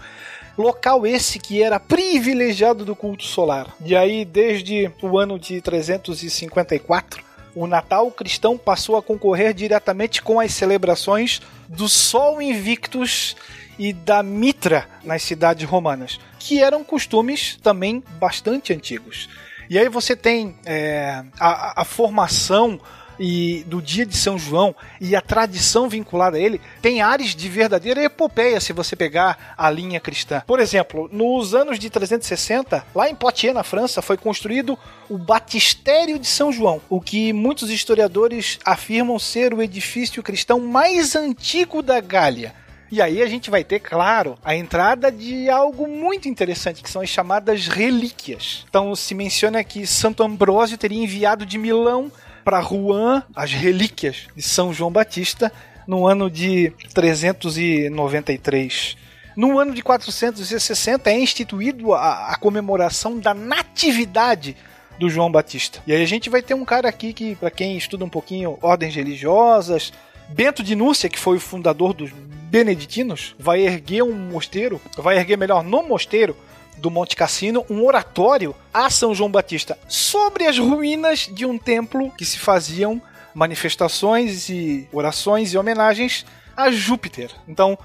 [0.57, 3.67] Local esse que era privilegiado do culto solar.
[3.83, 7.21] E aí, desde o ano de 354,
[7.53, 13.35] o Natal cristão passou a concorrer diretamente com as celebrações do Sol Invictus
[13.77, 19.29] e da mitra nas cidades romanas, que eram costumes também bastante antigos.
[19.69, 22.79] E aí você tem é, a, a formação
[23.19, 27.47] e do dia de São João e a tradição vinculada a ele tem ares de
[27.49, 30.43] verdadeira epopeia se você pegar a linha cristã.
[30.45, 34.77] Por exemplo, nos anos de 360, lá em Poitiers, na França, foi construído
[35.09, 41.15] o Batistério de São João, o que muitos historiadores afirmam ser o edifício cristão mais
[41.15, 42.53] antigo da Gália.
[42.91, 47.01] E aí a gente vai ter, claro, a entrada de algo muito interessante, que são
[47.01, 48.65] as chamadas relíquias.
[48.69, 52.11] Então se menciona que Santo Ambrósio teria enviado de Milão
[52.43, 55.51] para Rouen as relíquias de São João Batista
[55.87, 58.97] no ano de 393.
[59.35, 64.55] No ano de 460 é instituído a, a comemoração da natividade
[64.97, 65.81] do João Batista.
[65.85, 68.57] E aí a gente vai ter um cara aqui que, para quem estuda um pouquinho
[68.61, 69.91] ordens religiosas,
[70.29, 72.11] Bento de Núcia, que foi o fundador dos
[72.55, 76.37] beneditinos, vai erguer um mosteiro, vai erguer melhor no mosteiro
[76.77, 82.09] do Monte Cassino um oratório a São João Batista sobre as ruínas de um templo
[82.11, 83.01] que se faziam
[83.33, 87.29] manifestações e orações e homenagens a Júpiter.
[87.45, 87.77] Então,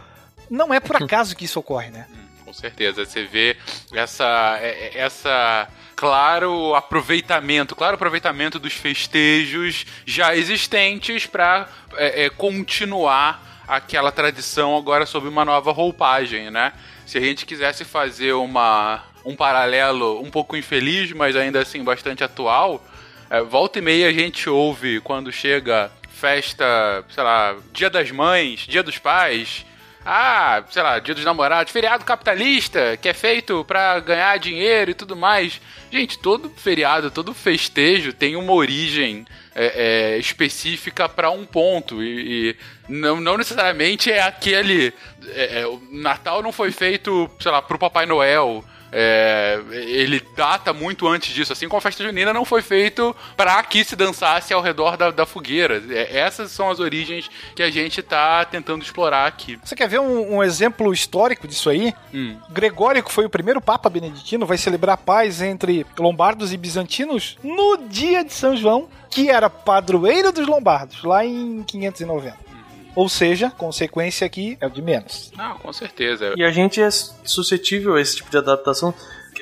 [0.48, 2.06] não é por acaso que isso ocorre, né?
[2.44, 3.56] Com certeza, você vê
[3.92, 4.56] essa
[4.94, 14.76] essa claro aproveitamento, claro aproveitamento dos festejos já existentes para é, é, continuar aquela tradição
[14.76, 16.72] agora sob uma nova roupagem, né?
[17.06, 22.24] Se a gente quisesse fazer uma um paralelo um pouco infeliz, mas ainda assim bastante
[22.24, 22.85] atual,
[23.28, 28.61] é, volta e meia a gente ouve quando chega festa, sei lá, Dia das Mães,
[28.61, 29.64] Dia dos Pais,
[30.05, 34.95] ah, sei lá, dia dos namorados, feriado capitalista, que é feito para ganhar dinheiro e
[34.95, 35.61] tudo mais.
[35.91, 42.03] Gente, todo feriado, todo festejo tem uma origem é, é, específica para um ponto.
[42.03, 42.57] E, e,
[42.89, 44.93] não, não necessariamente é aquele.
[45.35, 48.65] É, é, o Natal não foi feito, sei lá, pro Papai Noel.
[48.92, 53.62] É, ele data muito antes disso, assim como a festa junina não foi feito para
[53.62, 55.83] que se dançasse ao redor da, da fogueira.
[55.90, 59.59] É, essas são as origens que a gente tá tentando explorar aqui.
[59.62, 61.94] Você quer ver um, um exemplo histórico disso aí?
[62.12, 62.37] Hum.
[62.50, 67.38] Gregório, que foi o primeiro Papa beneditino, vai celebrar a paz entre lombardos e bizantinos
[67.42, 72.50] no dia de São João, que era padroeiro dos lombardos, lá em 590.
[72.94, 75.33] Ou seja, consequência aqui é o de menos.
[75.37, 76.35] Não, com certeza.
[76.37, 78.94] E a gente é suscetível a esse tipo de adaptação.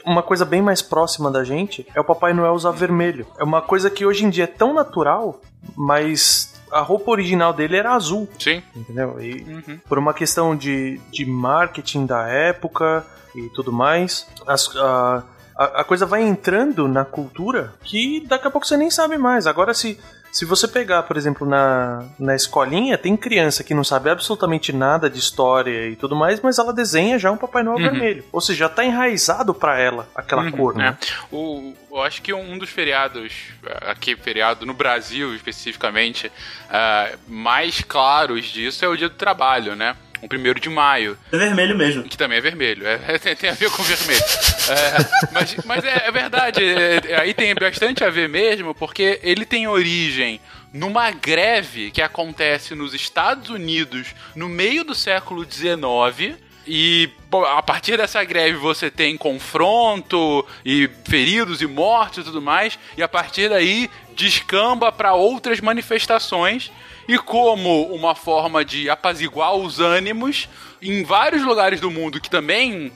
[0.04, 3.26] Uma coisa bem mais próxima da gente é o Papai Noel usar vermelho.
[3.38, 5.40] É uma coisa que hoje em dia é tão natural,
[5.76, 8.28] mas a roupa original dele era azul.
[8.38, 8.62] Sim.
[8.74, 9.20] Entendeu?
[9.20, 9.78] E uhum.
[9.88, 15.24] por uma questão de, de marketing da época e tudo mais, as, a,
[15.56, 19.46] a, a coisa vai entrando na cultura que daqui a pouco você nem sabe mais.
[19.46, 19.98] Agora, se
[20.30, 25.08] Se você pegar, por exemplo, na, na escolinha, tem criança que não sabe absolutamente nada
[25.10, 27.82] de história e tudo mais, mas ela desenha já um Papai Noel Uhum.
[27.82, 28.24] vermelho.
[28.30, 30.96] Ou seja, já tá enraizado pra ela aquela Uhum, cor, né?
[31.02, 31.34] é.
[31.34, 33.32] O, eu acho que um dos feriados,
[33.66, 36.30] eh, aqui feriado no Brasil especificamente,
[36.70, 39.96] ah, mais claros disso é o dia do trabalho, né?
[40.20, 41.18] O primeiro de maio.
[41.30, 42.02] É vermelho mesmo.
[42.02, 42.86] Que também é vermelho.
[42.86, 44.24] É, tem, tem a ver com vermelho.
[44.68, 46.64] É, mas mas é, é verdade.
[46.64, 50.40] é, é, aí tem bastante a ver mesmo, porque ele tem origem
[50.72, 56.36] numa greve que acontece nos Estados Unidos no meio do século XIX.
[56.70, 57.08] E
[57.46, 62.78] a partir dessa greve você tem confronto e feridos e mortos e tudo mais.
[62.96, 66.70] E a partir daí descamba para outras manifestações.
[67.08, 70.46] E como uma forma de apaziguar os ânimos,
[70.80, 72.92] em vários lugares do mundo que também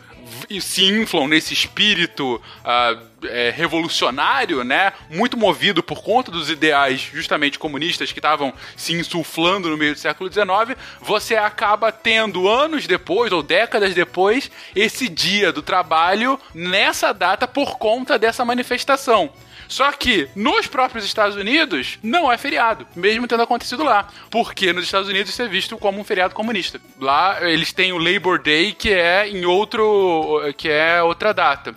[0.60, 4.92] se inflam nesse espírito ah, é, revolucionário, né?
[5.10, 9.98] Muito movido por conta dos ideais justamente comunistas que estavam se insuflando no meio do
[9.98, 17.12] século XIX, você acaba tendo anos depois ou décadas depois esse dia do trabalho nessa
[17.12, 19.32] data por conta dessa manifestação.
[19.72, 24.06] Só que nos próprios Estados Unidos não é feriado, mesmo tendo acontecido lá.
[24.30, 26.78] Porque nos Estados Unidos isso é visto como um feriado comunista.
[27.00, 30.42] Lá eles têm o Labor Day, que é em outro.
[30.58, 31.74] que é outra data.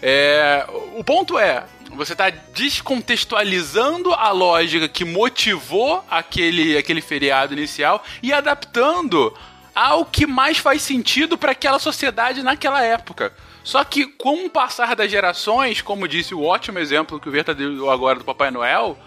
[0.00, 1.64] É, o ponto é,
[1.96, 9.36] você está descontextualizando a lógica que motivou aquele, aquele feriado inicial e adaptando
[9.74, 13.32] ao que mais faz sentido para aquela sociedade naquela época.
[13.64, 17.54] Só que com o passar das gerações, como disse o ótimo exemplo que o Verta
[17.54, 18.98] deu agora do Papai Noel,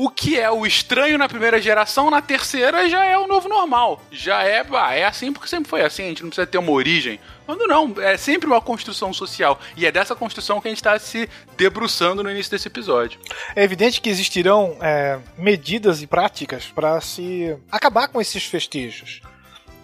[0.00, 4.00] o que é o estranho na primeira geração, na terceira já é o novo normal.
[4.12, 6.70] Já é, bah, é assim porque sempre foi assim, a gente não precisa ter uma
[6.70, 7.18] origem.
[7.44, 9.58] Quando não, é sempre uma construção social.
[9.76, 13.18] E é dessa construção que a gente está se debruçando no início desse episódio.
[13.56, 19.20] É evidente que existirão é, medidas e práticas para se acabar com esses festejos.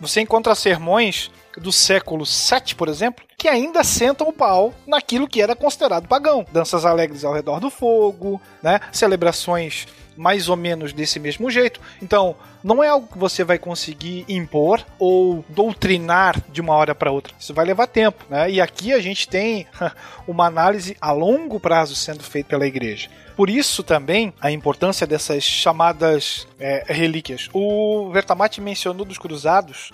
[0.00, 1.28] Você encontra sermões
[1.60, 6.46] do século VII, por exemplo, que ainda sentam o pau naquilo que era considerado pagão.
[6.52, 8.80] Danças alegres ao redor do fogo, né?
[8.92, 9.86] celebrações
[10.16, 11.80] mais ou menos desse mesmo jeito.
[12.00, 17.10] Então, não é algo que você vai conseguir impor ou doutrinar de uma hora para
[17.10, 17.34] outra.
[17.38, 18.50] Isso vai levar tempo, né?
[18.50, 19.66] E aqui a gente tem
[20.26, 23.08] uma análise a longo prazo sendo feita pela igreja.
[23.36, 27.48] Por isso também a importância dessas chamadas é, relíquias.
[27.52, 29.92] O Vertamati mencionou dos cruzados.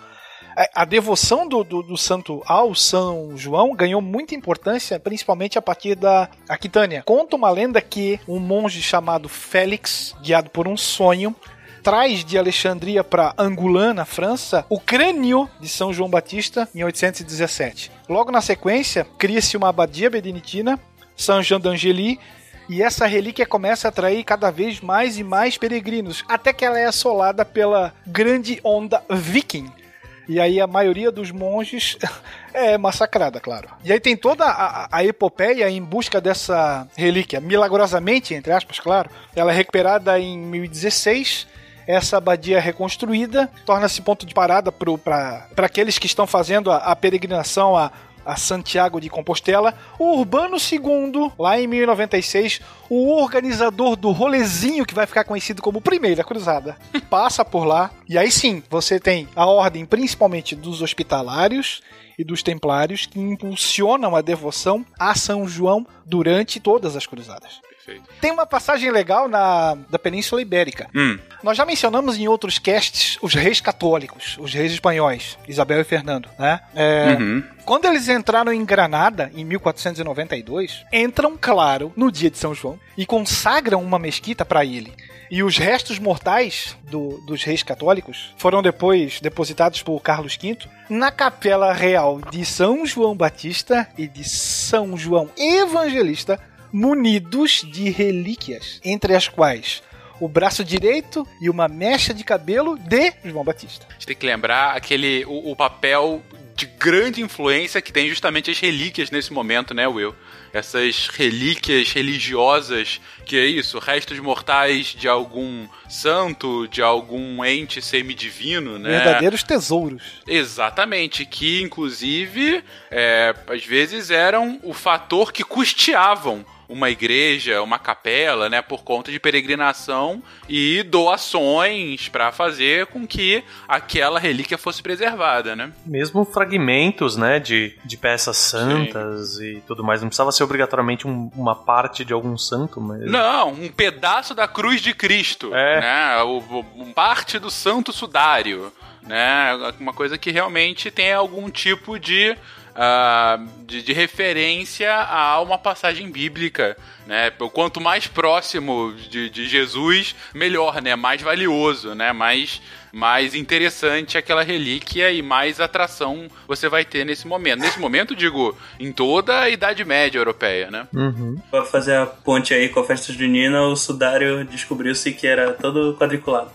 [0.60, 5.62] É, A devoção do, do, do santo ao São João ganhou muita importância, principalmente a
[5.62, 7.02] partir da Aquitânia.
[7.02, 11.34] Conta uma lenda que um monge chamado Félix, guiado por um sonho,
[11.82, 17.90] traz de Alexandria para Angoulême, na França, o crânio de São João Batista em 817.
[18.06, 20.78] Logo na sequência, cria-se uma abadia beneditina,
[21.16, 22.20] São Jean d'Angely,
[22.68, 26.78] e essa relíquia começa a atrair cada vez mais e mais peregrinos, até que ela
[26.78, 29.79] é assolada pela grande onda viking.
[30.28, 31.96] E aí a maioria dos monges
[32.54, 33.68] é massacrada, claro.
[33.84, 39.10] E aí tem toda a, a- epopeia em busca dessa relíquia, milagrosamente, entre aspas, claro.
[39.34, 41.46] Ela é recuperada em 1016.
[41.86, 47.76] Essa abadia reconstruída, torna-se ponto de parada para aqueles que estão fazendo a, a peregrinação
[47.76, 47.90] a,
[48.24, 49.74] a Santiago de Compostela.
[49.98, 55.80] O Urbano II, lá em 1096, o organizador do rolezinho que vai ficar conhecido como
[55.80, 56.76] Primeira Cruzada,
[57.08, 57.90] passa por lá.
[58.08, 61.80] E aí sim, você tem a ordem principalmente dos hospitalários
[62.18, 67.60] e dos templários que impulsionam a devoção a São João durante todas as cruzadas.
[67.84, 68.08] Perfeito.
[68.20, 70.88] Tem uma passagem legal na da Península Ibérica.
[70.94, 71.18] Hum.
[71.42, 76.28] Nós já mencionamos em outros casts os reis católicos, os reis espanhóis, Isabel e Fernando,
[76.38, 76.60] né?
[76.74, 77.42] É, Uhum.
[77.64, 83.06] Quando eles entraram em Granada, em 1492, entram, claro, no dia de São João e
[83.06, 84.92] consagram uma mesquita para ele.
[85.30, 91.12] E os restos mortais do- dos reis católicos foram depois depositados por Carlos V na
[91.12, 96.40] capela real de São João Batista e de São João Evangelista,
[96.72, 99.82] munidos de relíquias, entre as quais
[100.20, 103.86] o braço direito e uma mecha de cabelo de João Batista.
[103.88, 106.22] A gente tem que lembrar aquele o, o papel
[106.54, 110.14] de grande influência que tem justamente as relíquias nesse momento, né, Will?
[110.52, 118.78] Essas relíquias religiosas, que é isso, restos mortais de algum santo, de algum ente semidivino,
[118.78, 118.90] né?
[118.90, 120.02] Verdadeiros tesouros.
[120.26, 128.48] Exatamente, que inclusive é, às vezes eram o fator que custeavam uma igreja, uma capela,
[128.48, 135.54] né, por conta de peregrinação e doações para fazer com que aquela relíquia fosse preservada,
[135.56, 135.72] né?
[135.84, 140.00] Mesmo elementos, né, de, de peças santas e tudo mais.
[140.00, 143.00] Não precisava ser obrigatoriamente um- uma parte de algum santo, mas...
[143.02, 145.54] Não, um pedaço da cruz de Cristo.
[145.54, 145.80] É.
[145.80, 146.22] Né?
[146.22, 148.72] O, o- parte do santo sudário.
[149.02, 149.52] Né?
[149.80, 152.36] Uma coisa que realmente tem algum tipo de.
[152.74, 157.30] Ah, de, de referência a uma passagem bíblica, né?
[157.52, 160.94] Quanto mais próximo de, de Jesus, melhor, né?
[160.96, 162.12] Mais valioso, né?
[162.12, 162.60] Mais,
[162.92, 167.60] mais interessante aquela relíquia e mais atração você vai ter nesse momento.
[167.60, 170.86] Nesse momento, digo, em toda a Idade Média europeia, né?
[170.94, 171.36] Uhum.
[171.50, 175.96] Pra fazer a ponte aí com a festa junina, o sudário descobriu-se que era todo
[175.98, 176.50] quadriculado.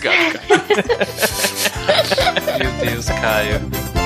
[0.00, 0.40] Gato, cara.
[2.58, 4.03] Meu Deus, Caio.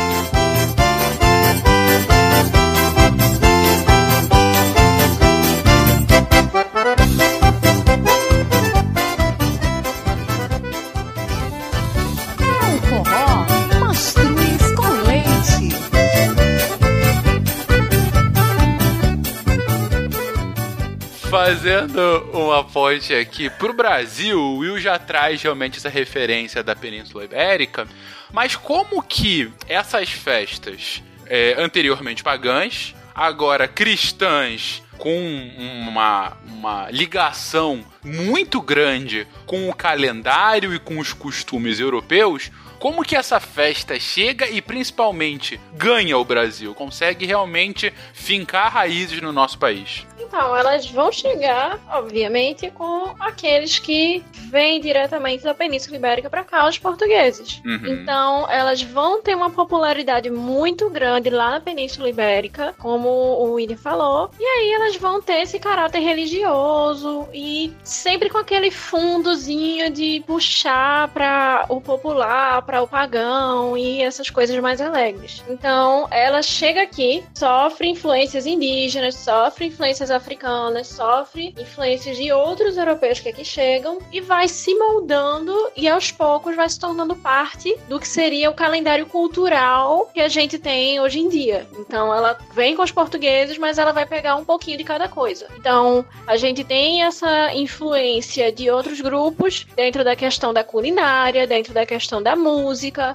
[21.31, 22.01] Fazendo
[22.33, 27.87] uma ponte aqui pro Brasil, o Will já traz realmente essa referência da Península Ibérica,
[28.33, 35.21] mas como que essas festas é, anteriormente pagãs, agora cristãs, com
[35.59, 43.17] uma, uma ligação muito grande com o calendário e com os costumes europeus, como que
[43.17, 50.07] essa festa chega e principalmente ganha o Brasil, consegue realmente fincar raízes no nosso país?
[50.19, 56.69] Então, elas vão chegar, obviamente, com aqueles que vêm diretamente da Península Ibérica para cá,
[56.69, 57.63] os portugueses.
[57.65, 57.87] Uhum.
[57.87, 63.77] Então, elas vão ter uma popularidade muito grande lá na Península Ibérica, como o William
[63.77, 64.31] falou.
[64.39, 71.09] E aí elas vão ter esse caráter religioso e sempre com aquele fundozinho de puxar
[71.09, 75.43] para o popular, para o pagão e essas coisas mais alegres.
[75.49, 83.21] Então, ela chega aqui, sofre influências indígenas, sofre influências africanas, sofre influências de outros europeus
[83.21, 87.99] que aqui chegam e vai se moldando e aos poucos vai se tornando parte do
[87.99, 91.67] que seria o calendário cultural que a gente tem hoje em dia.
[91.79, 95.47] Então ela vem com os portugueses, mas ela vai pegar um pouquinho de cada coisa.
[95.57, 101.73] Então a gente tem essa influência de outros grupos dentro da questão da culinária, dentro
[101.73, 102.58] da questão da música.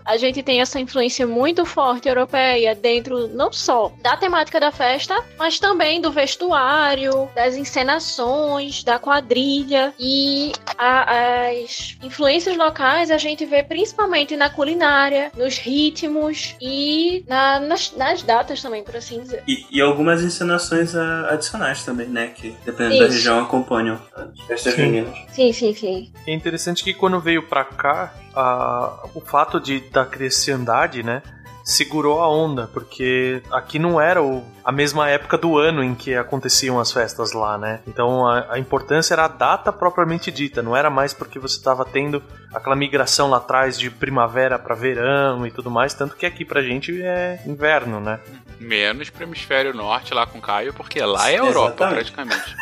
[0.05, 5.15] A gente tem essa influência muito forte europeia dentro não só da temática da festa,
[5.37, 13.45] mas também do vestuário, das encenações, da quadrilha e a- as influências locais a gente
[13.45, 19.43] vê principalmente na culinária, nos ritmos e na- nas, nas datas também, por assim dizer.
[19.47, 22.27] E, e algumas encenações adicionais também, né?
[22.27, 23.13] Que dependendo da Isso.
[23.17, 24.85] região acompanham as festas Sim.
[24.85, 25.17] juninas.
[25.31, 26.11] Sim, sim, sim.
[26.27, 31.21] É interessante que quando veio pra cá, a- o fato de da cristiandade, né,
[31.63, 36.13] segurou a onda, porque aqui não era o- a mesma época do ano em que
[36.13, 37.79] aconteciam as festas lá, né?
[37.87, 41.85] Então a, a importância era a data propriamente dita, não era mais porque você estava
[41.85, 42.21] tendo
[42.53, 46.61] aquela migração lá atrás de primavera pra verão e tudo mais, tanto que aqui pra
[46.61, 48.19] gente é inverno, né?
[48.59, 52.11] Menos pro hemisfério norte lá com Caio, porque lá é Europa, Exatamente.
[52.11, 52.55] praticamente.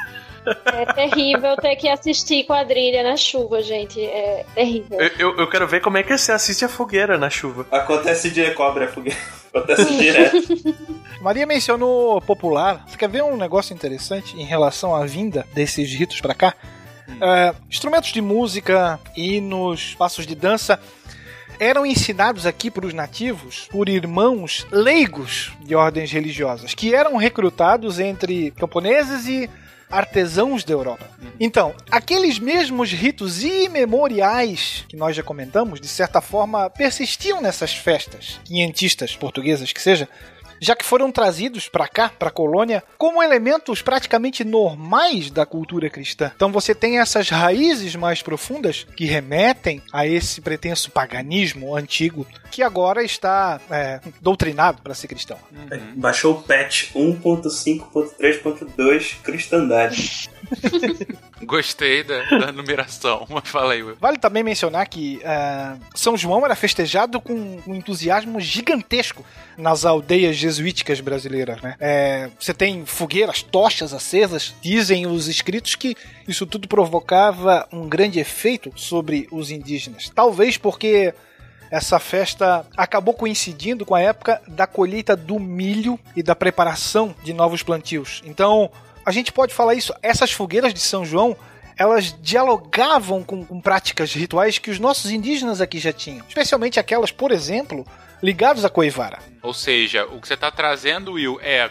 [0.66, 4.04] É terrível ter que assistir quadrilha na chuva, gente.
[4.04, 5.00] É terrível.
[5.00, 7.66] Eu, eu, eu quero ver como é que você assiste a fogueira na chuva.
[7.72, 9.18] Acontece de cobra fogueira.
[9.54, 10.38] Acontece direto.
[11.22, 12.84] Maria mencionou popular.
[12.88, 16.54] Você quer ver um negócio interessante em relação à vinda desses ritos pra cá?
[17.22, 20.80] É, instrumentos de música, hinos, passos de dança
[21.62, 28.00] eram ensinados aqui para os nativos por irmãos leigos de ordens religiosas, que eram recrutados
[28.00, 29.48] entre camponeses e
[29.92, 31.10] artesãos da Europa.
[31.40, 38.40] Então, aqueles mesmos ritos imemoriais que nós já comentamos, de certa forma, persistiam nessas festas
[38.46, 40.08] quinhentistas portuguesas que seja,
[40.62, 45.90] já que foram trazidos para cá, para a colônia, como elementos praticamente normais da cultura
[45.90, 46.32] cristã.
[46.36, 52.62] Então você tem essas raízes mais profundas que remetem a esse pretenso paganismo antigo que
[52.62, 55.40] agora está é, doutrinado para ser cristão.
[55.96, 60.30] Baixou o patch 1.5.3.2 Cristandade.
[61.44, 63.82] Gostei da, da numeração, mas fala aí.
[64.00, 69.26] Vale também mencionar que ah, São João era festejado com um entusiasmo gigantesco
[69.58, 71.62] nas aldeias jesuíticas brasileiras.
[71.62, 71.76] Né?
[71.80, 74.54] É, você tem fogueiras, tochas acesas.
[74.62, 75.96] Dizem os escritos que
[76.28, 80.10] isso tudo provocava um grande efeito sobre os indígenas.
[80.10, 81.14] Talvez porque
[81.72, 87.32] essa festa acabou coincidindo com a época da colheita do milho e da preparação de
[87.32, 88.22] novos plantios.
[88.26, 88.70] Então,
[89.12, 91.36] a gente pode falar isso, essas fogueiras de São João,
[91.78, 96.26] elas dialogavam com, com práticas rituais que os nossos indígenas aqui já tinham.
[96.26, 97.86] Especialmente aquelas, por exemplo,
[98.24, 99.20] ligadas à Coivara.
[99.42, 101.70] Ou seja, o que você está trazendo, Will, é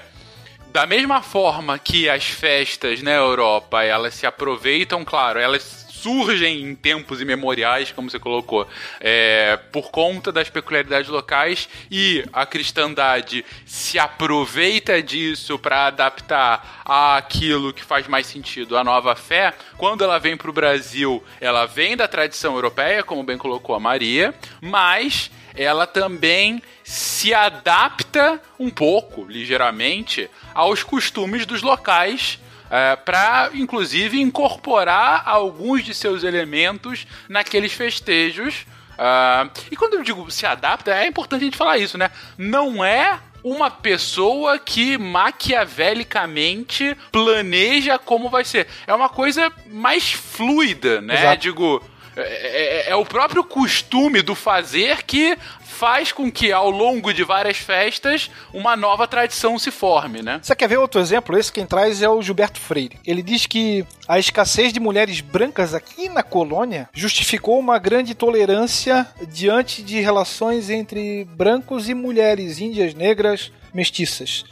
[0.70, 6.74] da mesma forma que as festas na Europa elas se aproveitam, claro, elas surgem em
[6.74, 8.66] tempos imemoriais, como você colocou,
[9.01, 17.72] é, por conta das peculiaridades locais e a cristandade se aproveita disso para adaptar aquilo
[17.72, 19.55] que faz mais sentido à nova fé.
[19.76, 23.80] Quando ela vem para o Brasil, ela vem da tradição europeia, como bem colocou a
[23.80, 32.38] Maria, mas ela também se adapta um pouco, ligeiramente, aos costumes dos locais.
[32.71, 38.64] É, para inclusive incorporar alguns de seus elementos naqueles festejos.
[38.93, 42.11] Uh, e quando eu digo se adapta, é importante a gente falar isso, né?
[42.39, 48.66] Não é uma pessoa que maquiavelicamente planeja como vai ser.
[48.87, 51.14] É uma coisa mais fluida, né?
[51.14, 51.41] Exato.
[51.41, 51.83] Digo,
[52.16, 55.37] é, é- é o próprio costume do fazer que
[55.81, 60.39] faz com que ao longo de várias festas uma nova tradição se forme, né?
[60.43, 61.39] Você quer ver outro exemplo?
[61.39, 62.99] Esse quem traz é o Gilberto Freire.
[63.07, 69.07] Ele diz que a escassez de mulheres brancas aqui na colônia justificou uma grande tolerância
[69.26, 74.45] diante de relações entre brancos e mulheres índias, negras, mestiças.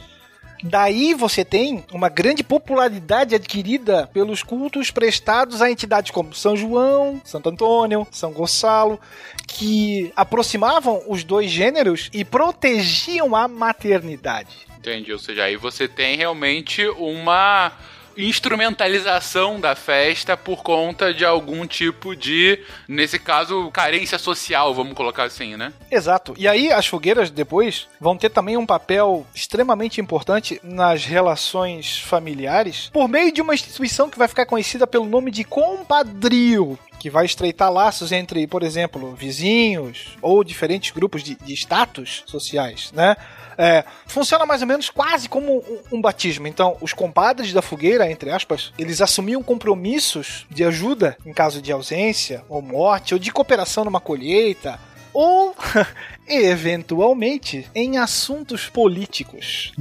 [0.63, 7.21] Daí você tem uma grande popularidade adquirida pelos cultos prestados a entidades como São João,
[7.25, 8.99] Santo Antônio, São Gonçalo,
[9.47, 14.69] que aproximavam os dois gêneros e protegiam a maternidade.
[14.77, 15.13] Entendi.
[15.13, 17.73] Ou seja, aí você tem realmente uma
[18.19, 25.25] instrumentalização da festa por conta de algum tipo de, nesse caso, carência social, vamos colocar
[25.25, 25.73] assim, né?
[25.89, 26.35] Exato.
[26.37, 32.91] E aí as fogueiras depois vão ter também um papel extremamente importante nas relações familiares
[32.93, 36.77] por meio de uma instituição que vai ficar conhecida pelo nome de compadrio.
[36.99, 42.91] Que vai estreitar laços entre, por exemplo, vizinhos ou diferentes grupos de, de status sociais,
[42.93, 43.17] né?
[43.61, 46.47] É, funciona mais ou menos quase como um, um batismo.
[46.47, 51.73] Então, os compadres da fogueira, entre aspas, eles assumiam compromissos de ajuda em caso de
[51.73, 54.79] ausência ou morte, ou de cooperação numa colheita,
[55.13, 55.57] ou
[56.29, 59.73] eventualmente em assuntos políticos.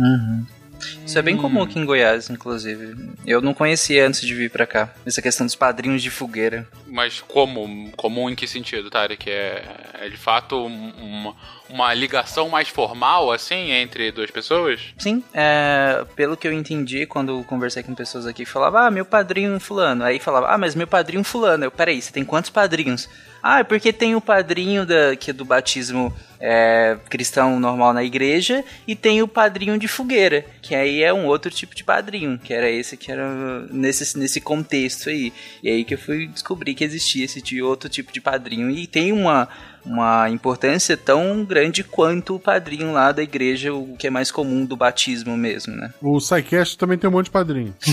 [1.06, 2.96] Isso é bem comum aqui em Goiás, inclusive.
[3.26, 4.94] Eu não conhecia antes de vir pra cá.
[5.06, 6.68] Essa questão dos padrinhos de fogueira.
[6.86, 7.92] Mas como?
[7.96, 9.30] Comum em que sentido, Tarek?
[9.30, 9.64] É,
[10.02, 11.36] é de fato um- uma,
[11.70, 14.80] uma ligação mais formal, assim, entre duas pessoas?
[14.98, 19.06] Sim, é, pelo que eu entendi quando eu conversei com pessoas aqui, falava, ah, meu
[19.06, 20.04] padrinho fulano.
[20.04, 21.66] Aí falava, ah, mas meu padrinho fulano.
[21.66, 23.10] Eu, peraí, você tem quantos padrinhos?
[23.50, 28.04] Ah, é porque tem o padrinho da, que é do batismo é, cristão normal na
[28.04, 32.38] igreja e tem o padrinho de fogueira, que aí é um outro tipo de padrinho,
[32.38, 33.26] que era esse que era
[33.72, 35.32] nesse, nesse contexto aí.
[35.64, 39.14] E aí que eu fui descobrir que existia esse outro tipo de padrinho e tem
[39.14, 39.48] uma
[39.88, 44.66] uma importância tão grande quanto o padrinho lá da igreja, o que é mais comum
[44.66, 45.94] do batismo mesmo, né?
[46.02, 47.74] O SciCast também tem um monte de padrinho.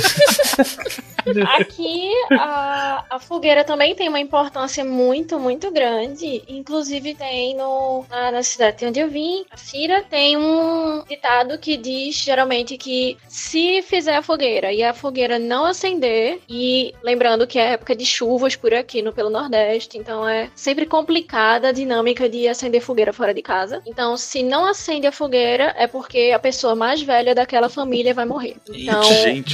[1.59, 6.43] Aqui a, a fogueira também tem uma importância muito, muito grande.
[6.47, 11.77] Inclusive tem no, na, na cidade onde eu vim, a Cira, tem um ditado que
[11.77, 17.59] diz geralmente que se fizer a fogueira e a fogueira não acender, e lembrando que
[17.59, 22.28] é época de chuvas por aqui no pelo Nordeste, então é sempre complicada a dinâmica
[22.28, 23.82] de acender fogueira fora de casa.
[23.87, 28.24] Então, se não acende a fogueira, é porque a pessoa mais velha daquela família vai
[28.24, 28.57] morrer.
[28.72, 29.01] Então,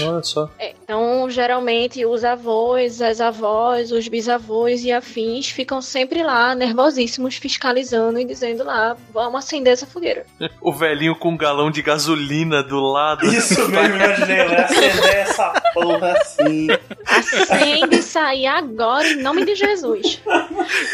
[0.08, 0.48] olha só.
[0.58, 7.36] é, então, geralmente, os avós, as avós, os bisavós e afins ficam sempre lá, nervosíssimos,
[7.36, 10.24] fiscalizando e dizendo lá, vamos acender essa fogueira.
[10.62, 13.24] O velhinho com um galão de gasolina do lado.
[13.26, 14.64] Isso mesmo, imaginei, né?
[14.64, 16.68] Acender essa porra assim.
[17.06, 20.20] Acende e sair agora, em nome de Jesus.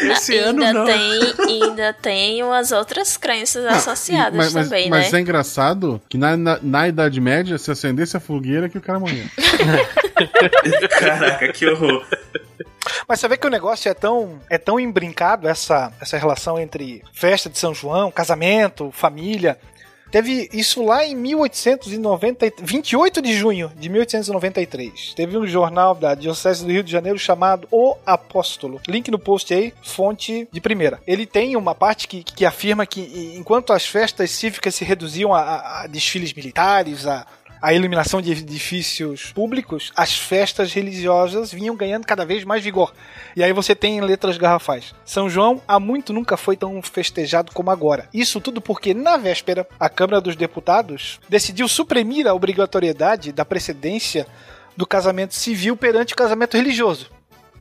[0.01, 0.85] Esse ano ainda não.
[0.85, 5.19] tem ainda tem umas outras crenças associadas mas, mas- também, mas né?
[5.19, 8.99] é engraçado que na, na, na Idade Média, se acendesse a fogueira, que o cara
[8.99, 9.25] morria.
[10.99, 12.05] Caraca, que horror.
[13.07, 17.03] Mas você vê que o negócio é tão, é tão embrincado, essa, essa relação entre
[17.13, 19.57] festa de São João, casamento, família.
[20.11, 25.13] Teve isso lá em 1890, 28 de junho de 1893.
[25.15, 28.79] Teve um jornal da Diocese do Rio de Janeiro chamado O Apóstolo.
[28.87, 30.99] Link no post aí, fonte de primeira.
[31.05, 35.41] Ele tem uma parte que, que afirma que enquanto as festas cívicas se reduziam a,
[35.41, 37.25] a- a desfiles militares, a,
[37.61, 42.93] a iluminação de edifícios públicos, as festas religiosas vinham ganhando cada vez mais vigor.
[43.35, 44.93] E aí você tem em letras garrafais.
[45.05, 48.07] São João há muito nunca foi tão festejado como agora.
[48.13, 54.27] Isso tudo porque, na véspera, a Câmara dos Deputados decidiu suprimir a obrigatoriedade da precedência
[54.75, 57.09] do casamento civil perante o casamento religioso.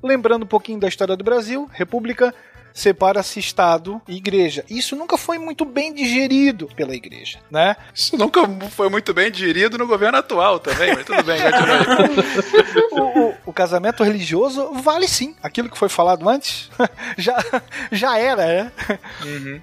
[0.03, 2.33] lembrando um pouquinho da história do Brasil, República
[2.77, 4.63] separa-se Estado e Igreja.
[4.69, 7.75] Isso nunca foi muito bem digerido pela Igreja, né?
[7.95, 11.39] Isso nunca foi muito bem digerido no governo atual também, mas tudo bem,
[12.93, 13.01] o,
[13.31, 15.35] o- o casamento religioso vale sim.
[15.43, 16.69] Aquilo que foi falado antes
[17.17, 17.37] já,
[17.91, 18.73] já era, né?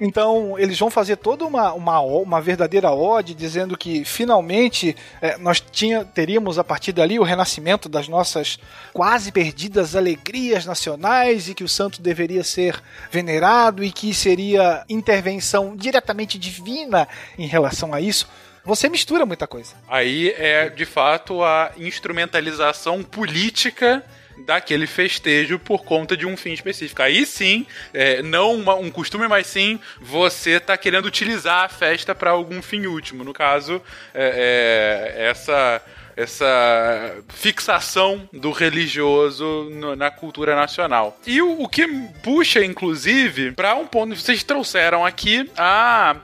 [0.01, 5.59] Então, eles vão fazer toda uma, uma, uma verdadeira ode, dizendo que finalmente eh, nós
[5.59, 8.57] tinha, teríamos a partir dali o renascimento das nossas
[8.91, 12.81] quase perdidas alegrias nacionais e que o santo deveria ser
[13.11, 18.27] venerado e que seria intervenção diretamente divina em relação a isso.
[18.65, 19.73] Você mistura muita coisa.
[19.89, 24.03] Aí é, de fato, a instrumentalização política
[24.45, 27.01] daquele festejo por conta de um fim específico.
[27.01, 32.15] Aí sim, é, não uma- um costume, mas sim você tá querendo utilizar a festa
[32.15, 33.23] para algum fim último.
[33.23, 33.81] No caso,
[34.13, 35.81] é, é, essa
[36.15, 41.19] essa fixação do religioso no- na cultura nacional.
[41.25, 41.87] E o, o que
[42.21, 46.15] puxa, inclusive, para um ponto vocês trouxeram aqui a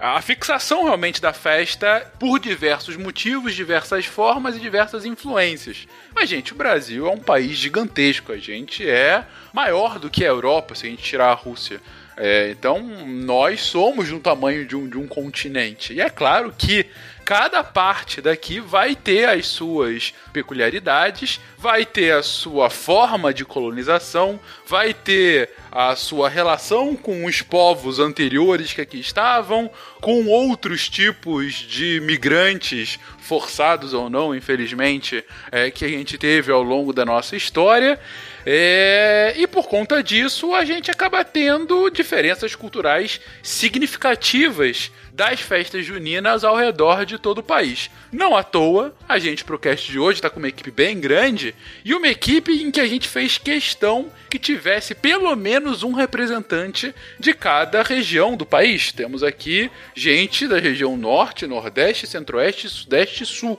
[0.00, 5.88] a fixação realmente da festa por diversos motivos, diversas formas e diversas influências.
[6.14, 8.30] Mas, gente, o Brasil é um país gigantesco.
[8.30, 11.80] A gente é maior do que a Europa, se a gente tirar a Rússia.
[12.16, 15.92] É, então, nós somos do tamanho de um, de um continente.
[15.92, 16.86] E é claro que
[17.28, 24.40] cada parte daqui vai ter as suas peculiaridades, vai ter a sua forma de colonização,
[24.66, 29.70] vai ter a sua relação com os povos anteriores que aqui estavam,
[30.00, 35.22] com outros tipos de migrantes, forçados ou não, infelizmente,
[35.52, 38.00] é, que a gente teve ao longo da nossa história.
[38.46, 46.44] É, e por conta disso, a gente acaba tendo diferenças culturais significativas das festas juninas
[46.44, 47.90] ao redor de todo o país.
[48.12, 51.56] Não à toa, a gente pro cast de hoje tá com uma equipe bem grande
[51.84, 56.94] e uma equipe em que a gente fez questão que tivesse pelo menos um representante
[57.18, 58.92] de cada região do país.
[58.92, 63.58] Temos aqui gente da região norte, nordeste, centro-oeste, sudeste e sul.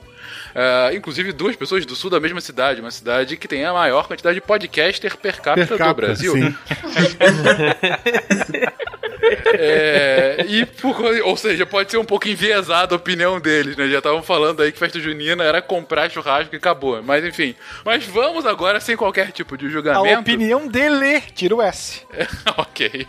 [0.54, 4.06] Ah, inclusive duas pessoas do sul da mesma cidade, uma cidade que tem a maior
[4.08, 6.32] quantidade de podcaster per capita, Per do capita, Brasil.
[6.32, 6.54] sim.
[9.54, 13.88] É, e por- ou seja, pode ser um pouco enviesada a opinião deles, né?
[13.88, 17.02] Já estavam falando aí que festa junina era comprar churrasco e acabou.
[17.02, 17.54] Mas enfim.
[17.84, 20.20] Mas vamos agora sem qualquer tipo de A julgamento.
[20.20, 22.02] opinião dele, tira o S.
[22.56, 23.06] ok.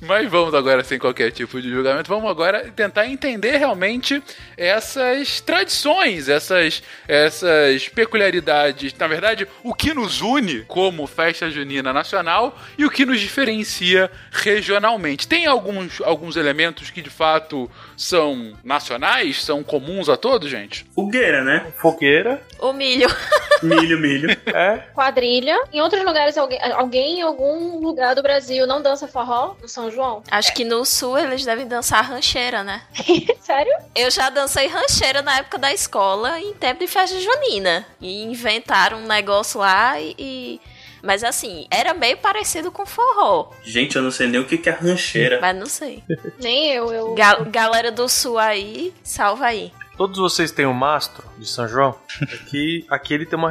[0.00, 2.08] Mas vamos agora sem qualquer tipo de julgamento.
[2.08, 4.22] Vamos agora tentar entender realmente
[4.56, 8.94] essas tradições, essas, essas peculiaridades.
[8.98, 14.10] Na verdade, o que nos une como festa junina nacional e o que nos diferencia
[14.32, 15.27] regionalmente.
[15.28, 20.86] Tem alguns, alguns elementos que de fato são nacionais, são comuns a todos, gente?
[20.94, 21.72] Fogueira, né?
[21.76, 22.42] Fogueira.
[22.58, 23.08] O milho.
[23.60, 24.30] Milho, milho.
[24.46, 24.84] É.
[24.94, 25.58] Quadrilha.
[25.72, 29.90] Em outros lugares, alguém, alguém em algum lugar do Brasil não dança forró no São
[29.90, 30.22] João?
[30.30, 32.82] Acho que no sul eles devem dançar rancheira, né?
[33.40, 33.72] Sério?
[33.96, 37.84] Eu já dancei rancheira na época da escola em tempo de festa junina.
[38.00, 40.60] E inventaram um negócio lá e.
[41.02, 43.50] Mas assim, era meio parecido com forró.
[43.62, 45.40] Gente, eu não sei nem o que que é rancheira.
[45.40, 46.02] Mas não sei.
[46.38, 46.92] Nem eu.
[46.92, 49.72] eu Ga- galera do sul aí, salva aí.
[49.98, 51.94] Todos vocês têm o mastro de São João?
[52.22, 53.50] Aqui, aqui ele tem uma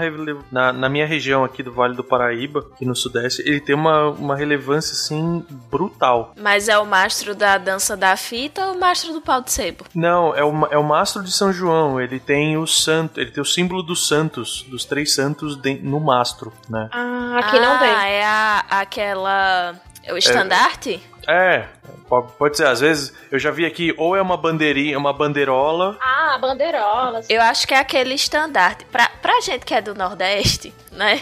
[0.50, 4.08] na, na minha região aqui do Vale do Paraíba, aqui no Sudeste, ele tem uma,
[4.12, 6.34] uma relevância assim brutal.
[6.40, 9.84] Mas é o mastro da dança da fita ou o mastro do pau de sebo?
[9.94, 12.00] Não, é o, é o mastro de São João.
[12.00, 16.00] Ele tem o santo, ele tem o símbolo dos santos, dos três santos de- no
[16.00, 16.90] mastro, né?
[16.94, 17.90] Ah, aqui não tem.
[17.90, 19.76] Ah, é a, aquela.
[20.04, 21.02] é O estandarte?
[21.28, 22.66] É, pode, pode ser.
[22.68, 25.98] Às vezes eu já vi aqui ou é uma bandeirinha, uma bandeirola.
[26.02, 27.26] Ah, bandeirolas.
[27.30, 28.86] Eu acho que é aquele estandarte.
[28.86, 31.22] Pra, pra gente que é do Nordeste, né?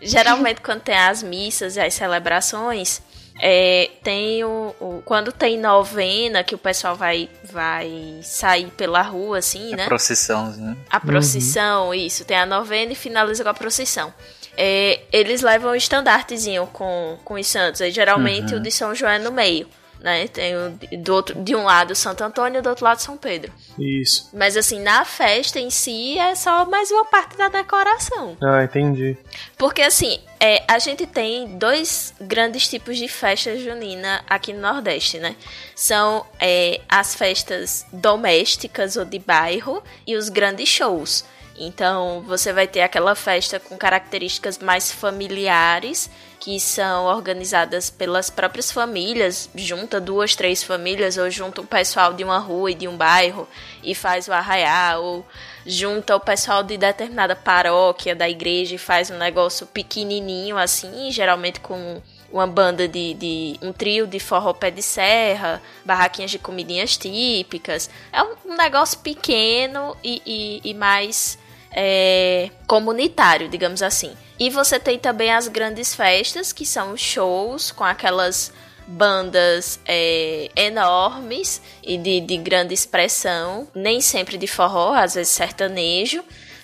[0.00, 3.00] Geralmente quando tem as missas e as celebrações,
[3.40, 9.38] é, tem o, o- Quando tem novena, que o pessoal vai, vai sair pela rua,
[9.38, 9.86] assim, né?
[9.86, 10.76] Procissãozinha.
[10.90, 12.24] A procissão, isso.
[12.24, 14.12] Tem a novena e finaliza com a procissão.
[14.56, 17.80] É, eles levam o estandartezinho com, com os santos.
[17.80, 18.60] Aí, geralmente Uhum.
[18.60, 19.66] o de São João é no meio.
[20.02, 20.26] Né?
[20.26, 23.16] Tem o, de- do outro, de um lado Santo Antônio e do outro lado São
[23.16, 23.52] Pedro.
[23.78, 24.28] Isso.
[24.32, 28.36] Mas assim, na festa em si é só mais uma parte da decoração.
[28.42, 29.16] Ah, entendi.
[29.56, 35.18] Porque assim, é, a gente tem dois grandes tipos de festa junina aqui no Nordeste,
[35.20, 35.36] né?
[35.76, 41.24] São é, as festas domésticas ou de bairro e os grandes shows.
[41.58, 48.72] Então você vai ter aquela festa com características mais familiares, que são organizadas pelas próprias
[48.72, 52.96] famílias, junta duas, três famílias, ou junta o pessoal de uma rua e de um
[52.96, 53.46] bairro
[53.82, 55.26] e faz o arraial, ou
[55.64, 61.60] junta o pessoal de determinada paróquia da igreja e faz um negócio pequenininho assim, geralmente
[61.60, 66.96] com uma banda de, de um trio de forró pé de serra, barraquinhas de comidinhas
[66.96, 67.90] típicas.
[68.12, 71.38] É um negócio pequeno e, e, e mais
[71.72, 74.12] é, comunitário, digamos assim.
[74.38, 78.52] E você tem também as grandes festas, que são shows com aquelas
[78.86, 86.22] bandas é, enormes e de, de grande expressão, nem sempre de forró, às vezes sertanejo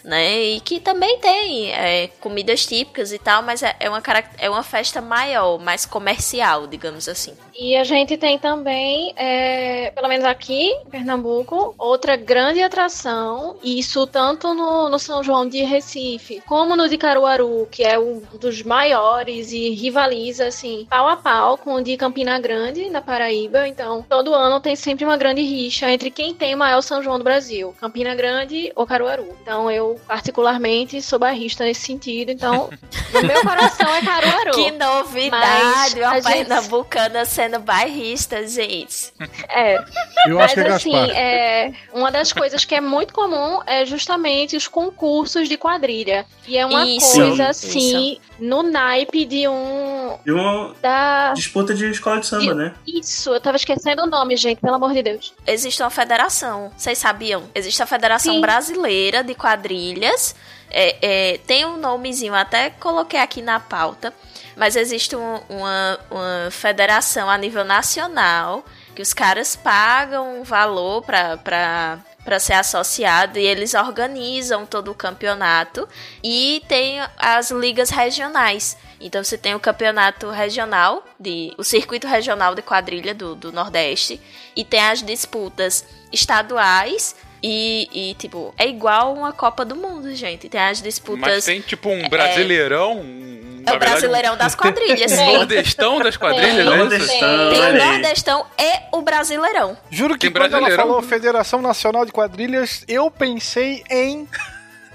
[0.09, 0.43] né?
[0.43, 4.03] E que também tem é, comidas típicas e tal, mas é, é, uma,
[4.39, 7.37] é uma festa maior, mais comercial, digamos assim.
[7.59, 14.07] E a gente tem também, é, pelo menos aqui em Pernambuco, outra grande atração, isso
[14.07, 18.63] tanto no, no São João de Recife, como no de Caruaru, que é um dos
[18.63, 23.67] maiores e rivaliza, assim, pau a pau com o de Campina Grande, na Paraíba.
[23.67, 27.19] Então, todo ano tem sempre uma grande rixa entre quem tem o maior São João
[27.19, 29.35] do Brasil, Campina Grande ou Caruaru.
[29.43, 32.31] Então, eu, particularmente, sou barrista nesse sentido.
[32.31, 32.71] Então,
[33.13, 34.53] no meu coração é Caruaru.
[34.53, 36.01] Que novidade!
[36.01, 37.48] Uma pernambucana gente...
[37.49, 39.13] sendo bairrista, gente.
[39.49, 39.79] É.
[40.27, 41.17] Eu Mas, acho que é assim, Gaspar.
[41.17, 46.27] é, uma das coisas que é muito comum é justamente os concursos de quadrilha.
[46.47, 50.19] E é uma Isso, coisa, assim, no naipe de um...
[50.25, 51.33] De uma Da...
[51.33, 52.75] disputa de escola de samba, né?
[52.87, 55.33] Isso, eu tava esquecendo o nome, gente, pelo amor de Deus.
[55.47, 57.45] Existe uma federação, vocês sabiam?
[57.55, 58.41] Existe a Federação Sim.
[58.41, 60.35] Brasileira de Quadrilhas.
[60.71, 64.13] É, é, tem um nomezinho, até coloquei aqui na pauta.
[64.59, 71.03] Mas existe um- uma, uma federação a nível nacional que os caras pagam um valor
[71.03, 71.37] pra.
[71.39, 75.89] pra para ser associado e eles organizam todo o campeonato
[76.23, 78.77] e tem as ligas regionais.
[79.01, 84.21] Então você tem o campeonato regional, de, o circuito regional de quadrilha do, do Nordeste,
[84.55, 87.17] e tem as disputas estaduais.
[87.43, 90.51] E, e, tipo, é igual uma Copa do Mundo, gente.
[90.51, 91.21] Tem as disputas.
[91.21, 92.99] Mas tem tipo um brasileirão.
[92.99, 93.39] um-
[93.69, 95.13] É o verdade, brasileirão das quadrilhas.
[95.13, 96.65] Um nordestão das quadrilhas, é?
[96.65, 97.85] Nordestão, Tem o.
[97.87, 99.77] Nordestão e o Brasileirão.
[99.91, 100.87] Juro que Tem quando ela brasileirão.
[100.87, 104.29] falou Federação Nacional de Quadrilhas, eu pensei em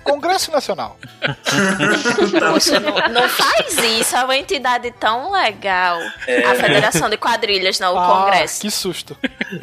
[0.03, 0.97] Congresso Nacional.
[2.51, 4.15] Poxa, não, não faz isso.
[4.17, 5.97] É uma entidade tão legal.
[6.51, 8.61] A Federação de Quadrilhas, não, o Ah, Congresso.
[8.61, 9.17] que susto.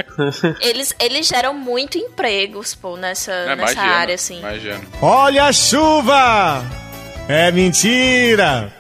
[0.60, 4.38] Eles, eles geram muito empregos, pô, nessa, É, nessa imagino, área, assim.
[4.38, 4.80] Imagino.
[5.02, 6.64] Olha a chuva!
[7.28, 8.72] É mentira!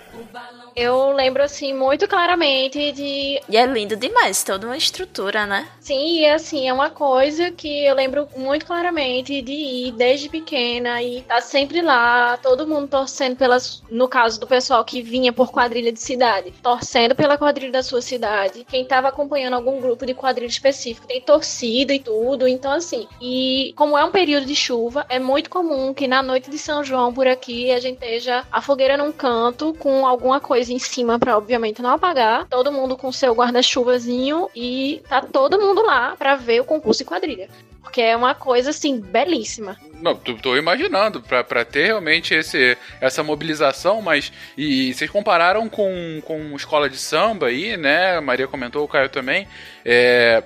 [0.80, 5.68] Eu lembro, assim, muito claramente de E é lindo demais, toda uma estrutura, né?
[5.78, 11.02] Sim, e assim, é uma coisa que eu lembro muito claramente de ir desde pequena
[11.02, 13.82] e tá sempre lá, todo mundo torcendo pelas.
[13.90, 18.00] No caso do pessoal que vinha por quadrilha de cidade, torcendo pela quadrilha da sua
[18.00, 18.64] cidade.
[18.66, 23.06] Quem tava acompanhando algum grupo de quadrilha específico tem torcida e tudo, então assim.
[23.20, 26.82] E como é um período de chuva, é muito comum que na noite de São
[26.82, 31.18] João por aqui a gente esteja a fogueira num canto com alguma coisa em cima
[31.18, 32.46] pra obviamente não apagar.
[32.48, 37.08] Todo mundo com seu guarda-chuvazinho e tá todo mundo lá pra ver o concurso de
[37.08, 37.48] quadrilha.
[37.82, 39.76] Porque é uma coisa assim belíssima.
[40.00, 44.32] Não, tô, imaginando, pra, ter realmente esse, essa mobilização, mas.
[44.56, 48.16] E, vocês compararam com, com escola de samba aí, né?
[48.16, 49.46] A Maria comentou, o Caio também.
[49.84, 50.42] É,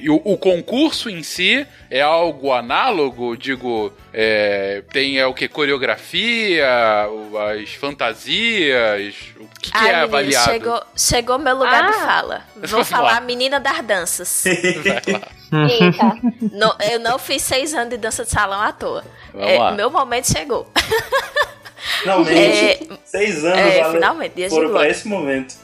[0.00, 5.48] e, o, o concurso em si é algo análogo, digo, é, tem é, o que?
[5.48, 6.66] Coreografia,
[7.62, 10.50] as fantasias, o que, que Ai, é menino, avaliado?
[10.50, 12.06] chegou, chegou meu lugar de Ah.
[12.06, 12.42] fala.
[12.68, 13.16] Vou falar lá.
[13.18, 14.44] a menina das danças.
[14.46, 15.02] Eita.
[16.52, 19.04] Não- eu não fiz seis anos de dança de salão à toa.
[19.34, 20.70] É, meu momento chegou.
[22.02, 24.90] Finalmente, seis anos é, vale- finalmente, de foram pra glória.
[24.90, 25.54] esse momento.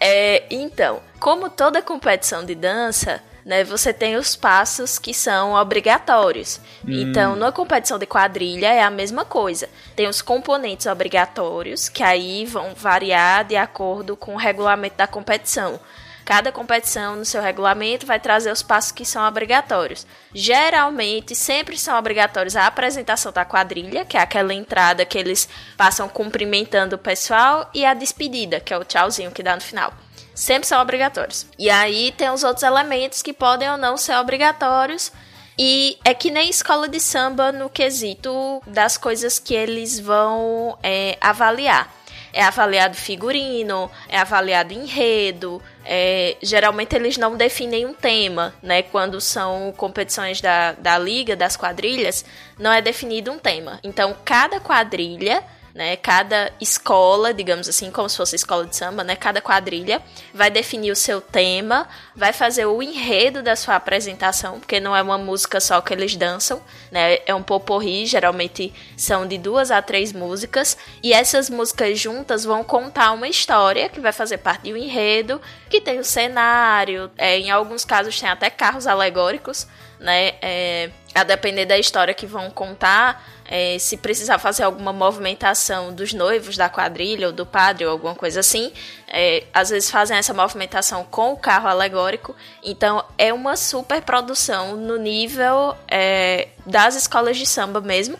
[0.00, 6.60] É, então, como toda competição de dança, né, você tem os passos que são obrigatórios.
[6.86, 9.68] Então, numa competição de quadrilha é a mesma coisa.
[9.96, 15.80] Tem os componentes obrigatórios, que aí vão variar de acordo com o regulamento da competição.
[16.24, 20.06] Cada competição no seu regulamento vai trazer os passos que são obrigatórios.
[20.32, 26.08] Geralmente, sempre são obrigatórios a apresentação da quadrilha, que é aquela entrada que eles passam
[26.08, 29.92] cumprimentando o pessoal, e a despedida, que é o tchauzinho que dá no final.
[30.34, 31.46] Sempre são obrigatórios.
[31.58, 35.12] E aí tem os outros elementos que podem ou não ser obrigatórios.
[35.58, 41.18] E é que nem escola de samba no quesito das coisas que eles vão é,
[41.20, 41.94] avaliar.
[42.32, 45.62] é avaliado figurino, é avaliado enredo.
[45.84, 48.82] É, geralmente eles não definem um tema, né?
[48.82, 52.24] Quando são competições da, da liga, das quadrilhas,
[52.58, 53.78] não é definido um tema.
[53.84, 55.96] Então, cada quadrilha né?
[55.96, 59.16] Cada escola, digamos assim, como se fosse escola de samba, né?
[59.16, 60.02] Cada quadrilha
[60.32, 65.02] vai definir o seu tema, vai fazer o enredo da sua apresentação, porque não é
[65.02, 67.18] uma música só que eles dançam, né?
[67.26, 72.62] É um poporri, geralmente são de duas a três músicas, e essas músicas juntas vão
[72.62, 77.50] contar uma história que vai fazer parte um enredo, que tem o cenário, é, em
[77.50, 79.66] alguns casos tem até carros alegóricos,
[79.98, 80.34] né?
[80.42, 86.12] É, a depender da história que vão contar, é, se precisar fazer alguma movimentação dos
[86.12, 88.72] noivos da quadrilha ou do padre ou alguma coisa assim,
[89.08, 92.34] é, às vezes fazem essa movimentação com o carro alegórico.
[92.62, 98.18] Então é uma super produção no nível é, das escolas de samba mesmo.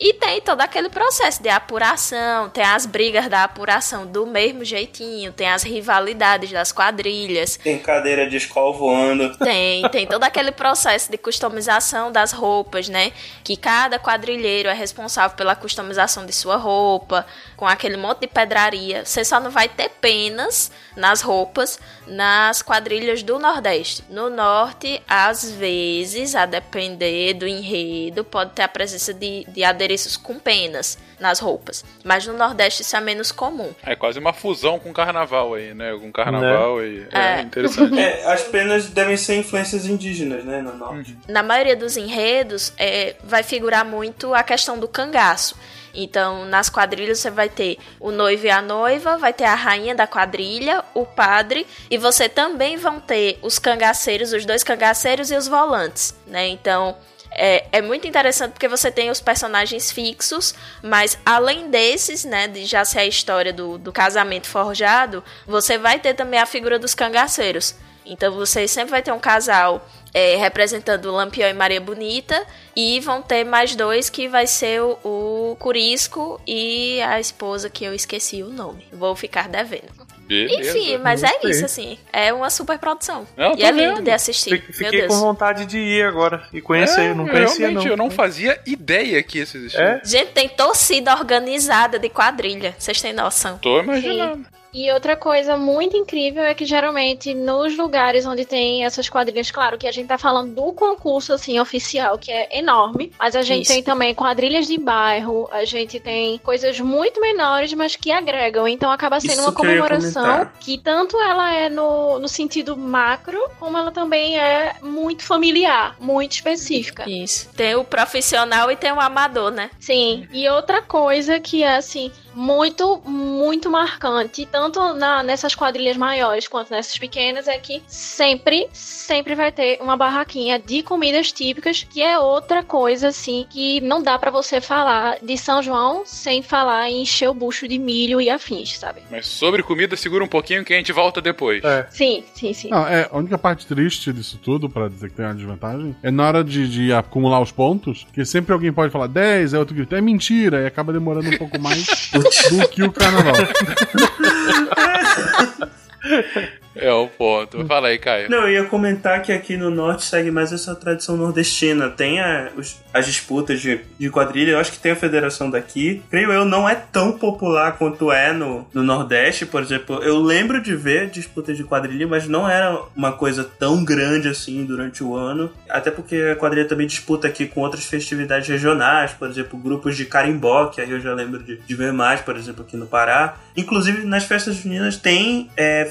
[0.00, 5.32] E tem todo aquele processo de apuração, tem as brigas da apuração do mesmo jeitinho,
[5.32, 7.56] tem as rivalidades das quadrilhas.
[7.56, 9.36] Tem cadeira de escola voando.
[9.38, 13.10] Tem, tem todo aquele processo de customização das roupas, né?
[13.42, 17.26] Que cada quadrilheiro é responsável pela customização de sua roupa,
[17.56, 19.04] com aquele monte de pedraria.
[19.04, 24.04] Você só não vai ter penas nas roupas nas quadrilhas do Nordeste.
[24.08, 29.87] No Norte, às vezes, a depender do enredo, pode ter a presença de, de adereços
[30.16, 31.84] com penas nas roupas.
[32.04, 33.72] Mas no Nordeste isso é menos comum.
[33.82, 35.96] É quase uma fusão com carnaval aí, né?
[36.00, 37.40] Com carnaval e é, É.
[37.42, 37.98] interessante.
[37.98, 40.60] É, as penas devem ser influências indígenas, né?
[40.62, 41.16] No norte.
[41.26, 45.56] Na maioria dos enredos, é, vai figurar muito a questão do cangaço.
[45.94, 49.94] Então, nas quadrilhas você vai ter o noivo e a noiva, vai ter a rainha
[49.94, 55.36] da quadrilha, o padre, e você também vão ter os cangaceiros, os dois cangaceiros e
[55.36, 56.46] os volantes, né?
[56.48, 56.96] Então,
[57.38, 62.64] é, é muito interessante porque você tem os personagens fixos, mas além desses, né, de
[62.64, 66.94] já ser a história do, do casamento forjado, você vai ter também a figura dos
[66.94, 67.76] cangaceiros.
[68.04, 73.22] Então você sempre vai ter um casal é, representando Lampião e Maria Bonita e vão
[73.22, 78.42] ter mais dois que vai ser o, o Curisco e a esposa que eu esqueci
[78.42, 78.86] o nome.
[78.92, 80.07] Vou ficar devendo.
[80.28, 80.78] Beleza.
[80.78, 81.98] Enfim, mas é isso assim.
[82.12, 83.26] É uma super produção.
[83.34, 84.04] Não, e é lindo vendo.
[84.04, 84.50] de assistir.
[84.50, 85.14] Fiquei, Meu fiquei Deus.
[85.14, 87.00] com vontade de ir agora e conhecer.
[87.00, 87.92] É, não conhecia, realmente, não.
[87.92, 89.80] eu não fazia ideia que isso existia.
[89.80, 90.00] É?
[90.04, 92.74] Gente, tem torcida organizada de quadrilha.
[92.78, 93.56] Vocês têm noção?
[93.58, 94.46] Tô imaginando.
[94.54, 94.57] E
[94.92, 99.86] outra coisa muito incrível é que geralmente nos lugares onde tem essas quadrilhas, claro que
[99.86, 103.72] a gente tá falando do concurso assim oficial, que é enorme, mas a gente Isso.
[103.72, 108.68] tem também quadrilhas de bairro, a gente tem coisas muito menores, mas que agregam.
[108.68, 110.52] Então acaba sendo Isso uma que comemoração comentar.
[110.60, 116.32] que tanto ela é no, no sentido macro, como ela também é muito familiar, muito
[116.32, 117.08] específica.
[117.08, 117.48] Isso.
[117.56, 119.70] Tem o profissional e tem o amador, né?
[119.78, 120.26] Sim.
[120.32, 126.70] E outra coisa que é assim muito, muito marcante, tanto na, nessas quadrilhas maiores quanto
[126.70, 132.18] nessas pequenas, é que sempre, sempre vai ter uma barraquinha de comidas típicas, que é
[132.18, 137.02] outra coisa assim que não dá pra você falar de São João sem falar em
[137.02, 139.02] encher o bucho de milho e afins, sabe?
[139.10, 141.62] Mas sobre comida, segura um pouquinho que a gente volta depois.
[141.64, 141.86] É.
[141.90, 142.68] Sim, sim, sim.
[142.70, 146.10] Não, é, a única parte triste disso tudo, pra dizer que tem uma desvantagem, é
[146.10, 149.74] na hora de, de acumular os pontos, que sempre alguém pode falar 10, aí outro
[149.74, 151.86] grita, é mentira, e acaba demorando um pouco mais
[152.22, 153.34] do que o carnaval.
[156.80, 157.66] É o ponto.
[157.66, 158.30] Fala aí, Caio.
[158.30, 161.90] Não, eu ia comentar que aqui no norte segue mais essa tradição nordestina.
[161.90, 166.00] Tem a- os- as disputas de, de quadrilha, eu acho que tem a federação daqui.
[166.08, 169.96] Creio eu, não é tão popular quanto é no, no Nordeste, por exemplo.
[170.04, 174.64] Eu lembro de ver disputas de quadrilha, mas não era uma coisa tão grande assim
[174.64, 175.50] durante o ano.
[175.68, 180.04] Até porque a quadrilha também disputa aqui com outras festividades regionais, por exemplo, grupos de
[180.04, 183.36] carimbó, que aí eu já lembro de, de ver mais, por exemplo, aqui no Pará.
[183.56, 185.84] Inclusive, nas festas juninas tem é,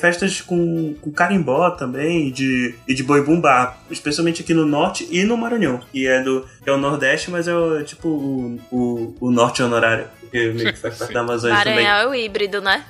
[0.45, 5.23] com, com carimbó também e de, e de boi bumbá, especialmente aqui no norte e
[5.23, 9.15] no Maranhão, que é do que é o Nordeste, mas é o, tipo o, o,
[9.19, 11.83] o norte honorário, porque meio que faz parte da Amazônia também.
[11.83, 12.85] Maranhão é o híbrido, né?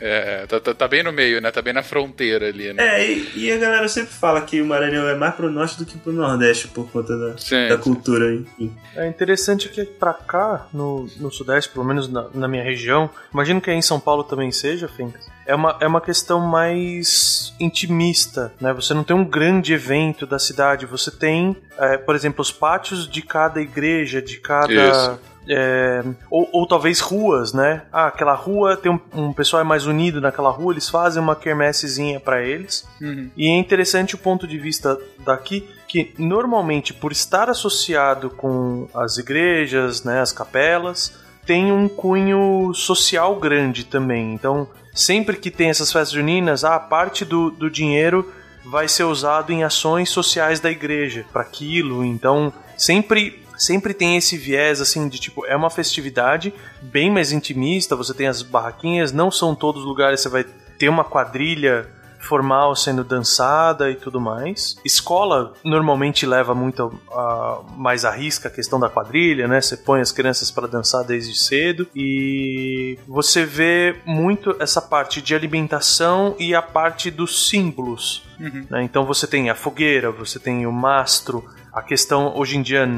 [0.00, 1.50] É, tá, tá- tá bem no meio, né?
[1.50, 3.00] Tá bem na fronteira ali, né?
[3.00, 5.84] É, e, e a galera sempre fala que o Maranhão é mais pro norte do
[5.84, 7.82] que pro nordeste, por conta da, Sim, da sim.
[7.82, 8.72] cultura, enfim.
[8.94, 13.60] É interessante que pra cá, no, no Sudeste, pelo menos na, na minha região, imagino
[13.60, 18.52] que aí em São Paulo também seja, Fencas, é uma, é uma questão mais intimista,
[18.60, 18.72] né?
[18.72, 23.08] Você não tem um grande evento da cidade, você tem, é, por exemplo, os pátios
[23.08, 24.72] de cada igreja, de cada...
[24.72, 25.35] Isso.
[25.48, 27.82] É, ou, ou talvez ruas, né?
[27.92, 31.36] Ah, aquela rua tem um, um pessoal é mais unido naquela rua, eles fazem uma
[31.36, 32.86] quermessezinha pra eles.
[33.00, 33.30] Uhum.
[33.36, 39.18] E é interessante o ponto de vista daqui que normalmente por estar associado com as
[39.18, 41.16] igrejas, né, as capelas,
[41.46, 44.34] tem um cunho social grande também.
[44.34, 48.32] Então, sempre que tem essas festas juninas, a parte do, do dinheiro
[48.64, 52.04] vai ser usado em ações sociais da igreja para aquilo.
[52.04, 57.96] Então, sempre sempre tem esse viés assim de tipo é uma festividade bem mais intimista.
[57.96, 60.44] Você tem as barraquinhas, não são todos os lugares você vai
[60.78, 61.88] ter uma quadrilha
[62.26, 64.76] formal sendo dançada e tudo mais.
[64.84, 69.60] Escola normalmente leva muito a, mais a risca a questão da quadrilha, né?
[69.60, 75.34] Você põe as crianças para dançar desde cedo e você vê muito essa parte de
[75.34, 78.24] alimentação e a parte dos símbolos.
[78.38, 78.66] Uhum.
[78.68, 78.82] né?
[78.82, 82.88] Então você tem a fogueira, você tem o mastro, a questão, hoje em dia,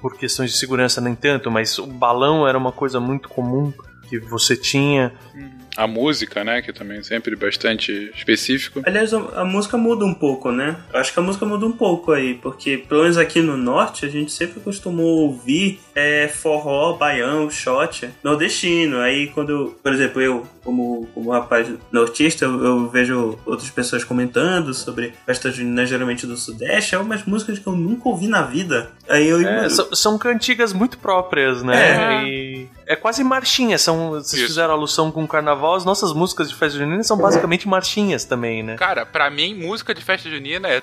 [0.00, 3.72] por questões de segurança, nem tanto, mas o balão era uma coisa muito comum
[4.08, 5.12] que você tinha.
[5.78, 6.60] A música, né?
[6.60, 8.82] Que também é sempre bastante específico.
[8.84, 10.76] Aliás, a, a música muda um pouco, né?
[10.92, 14.04] Eu acho que a música muda um pouco aí, porque pelo menos aqui no norte
[14.04, 18.98] a gente sempre costumou ouvir é, forró, baião, shot nordestino.
[18.98, 24.74] Aí quando, por exemplo, eu, como, como rapaz nortista, eu, eu vejo outras pessoas comentando
[24.74, 28.90] sobre festas juninas geralmente do sudeste, é umas músicas que eu nunca ouvi na vida.
[29.08, 32.22] Aí eu É, são, são cantigas muito próprias, né?
[32.24, 32.28] É.
[32.28, 33.78] E é quase marchinha.
[33.78, 37.66] São, vocês fizeram alusão com o carnaval, as nossas músicas de festa junina são basicamente
[37.66, 38.74] marchinhas também, né?
[38.76, 40.82] Cara, pra mim, música de festa junina é.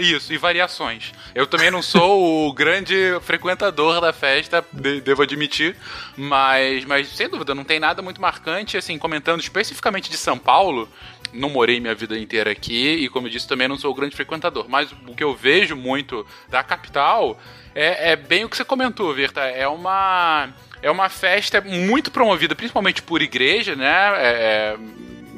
[0.00, 1.12] Isso, e variações.
[1.32, 5.76] Eu também não sou o grande frequentador da festa, de- devo admitir,
[6.16, 10.88] mas, mas sem dúvida, não tem nada muito marcante, assim, comentando especificamente de São Paulo.
[11.32, 14.66] Não morei minha vida inteira aqui e, como eu disse, também não sou grande frequentador.
[14.68, 17.38] Mas o que eu vejo muito da capital
[17.74, 19.40] é, é bem o que você comentou, Virta.
[19.42, 20.48] É uma.
[20.82, 23.86] É uma festa muito promovida, principalmente por igreja, né?
[24.16, 24.76] É- é,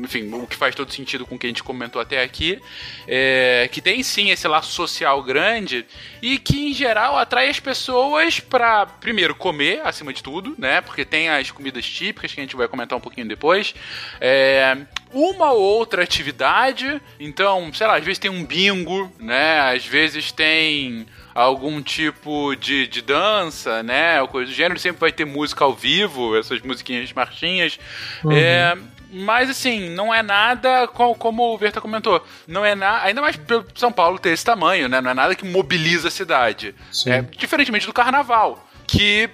[0.02, 2.60] enfim, o que faz todo sentido com o que a gente comentou até aqui,
[3.06, 5.84] é, que tem sim esse laço social grande
[6.22, 10.80] e que em geral atrai as pessoas para primeiro comer acima de tudo, né?
[10.80, 13.74] Porque tem as comidas típicas que a gente vai comentar um pouquinho depois.
[14.20, 14.76] É,
[15.12, 19.60] uma ou outra atividade, então, sei lá, às vezes tem um bingo, né?
[19.60, 24.20] Às vezes tem algum tipo de, de dança, né?
[24.20, 27.78] Ou coisa do gênero, sempre vai ter música ao vivo, essas musiquinhas marchinhas.
[28.24, 28.32] Uhum.
[28.32, 28.76] É,
[29.10, 32.24] mas assim, não é nada co- como o Verta comentou.
[32.46, 33.04] Não é nada.
[33.06, 35.00] Ainda mais pelo São Paulo ter esse tamanho, né?
[35.00, 36.74] Não é nada que mobiliza a cidade.
[37.10, 38.67] É, diferentemente do carnaval.
[38.90, 39.28] Que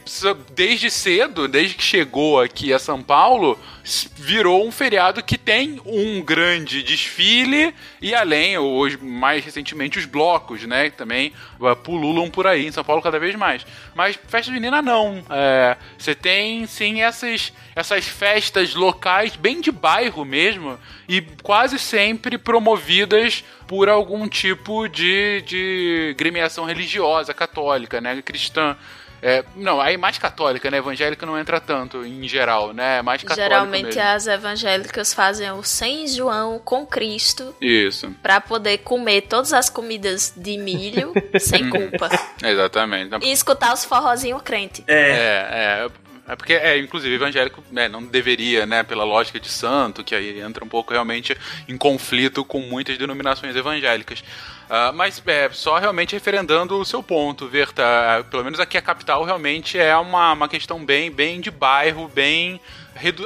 [0.50, 3.56] desde cedo, desde que chegou aqui a São Paulo,
[4.16, 10.64] virou um feriado que tem um grande desfile e além, hoje, mais recentemente, os blocos,
[10.64, 10.90] né?
[10.90, 13.64] Que também uh, pululam por aí em São Paulo cada vez mais.
[13.94, 15.22] Mas festa junina não.
[15.30, 20.76] É, Você tem sim essas, essas festas locais, bem de bairro mesmo,
[21.08, 28.20] e quase sempre promovidas por algum tipo de, de gremiação religiosa, católica, né?
[28.20, 28.76] Cristã.
[29.26, 30.76] É, não, aí mais católica, né?
[30.76, 33.00] Evangélica não entra tanto em geral, né?
[33.00, 34.02] Mais católica Geralmente mesmo.
[34.02, 38.14] as evangélicas fazem o Sem João com Cristo Isso.
[38.22, 42.10] pra poder comer todas as comidas de milho sem culpa.
[42.42, 43.16] Exatamente.
[43.22, 44.84] E escutar os forrozinhos crente.
[44.86, 46.04] É, é.
[46.26, 50.40] É porque, é, inclusive, evangélico né, não deveria, né, pela lógica de santo, que aí
[50.40, 51.36] entra um pouco realmente
[51.68, 54.24] em conflito com muitas denominações evangélicas.
[54.76, 57.84] Ah, mas é, só realmente referendando o seu ponto, Verta.
[57.84, 62.10] ah, Pelo menos aqui a capital realmente é uma, uma questão bem, bem de bairro,
[62.12, 62.60] bem.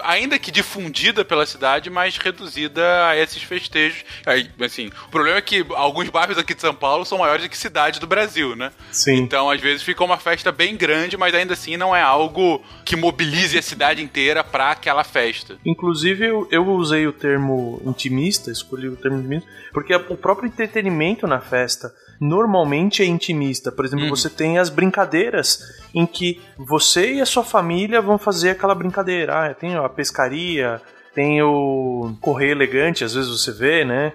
[0.04, 4.04] Ainda que difundida pela cidade, mas reduzida a esses festejos.
[4.26, 7.48] Aí, assim, o problema é que alguns bairros aqui de São Paulo são maiores do
[7.48, 8.72] que cidade do Brasil, né?
[8.90, 9.16] Sim.
[9.16, 12.96] Então, às vezes, fica uma festa bem grande, mas ainda assim não é algo que
[12.96, 15.58] mobilize a cidade inteira pra aquela festa.
[15.64, 21.26] Inclusive, eu, eu usei o termo intimista, escolhi o termo intimista, porque o próprio entretenimento
[21.26, 23.70] na festa normalmente é intimista.
[23.70, 25.60] Por exemplo, você tem as brincadeiras
[25.94, 29.46] em que você e a sua família vão fazer aquela brincadeira.
[29.46, 30.80] Ah, tem a pescaria,
[31.14, 34.12] tem o correr elegante, às vezes você vê, né?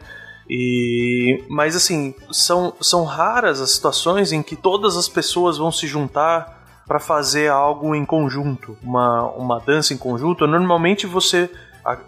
[0.49, 5.87] E mas assim, são, são raras as situações em que todas as pessoas vão se
[5.87, 10.45] juntar para fazer algo em conjunto, uma, uma dança em conjunto.
[10.45, 11.49] Normalmente você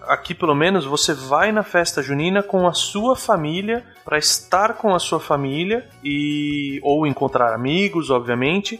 [0.07, 4.93] aqui pelo menos você vai na festa junina com a sua família para estar com
[4.95, 8.79] a sua família e ou encontrar amigos, obviamente,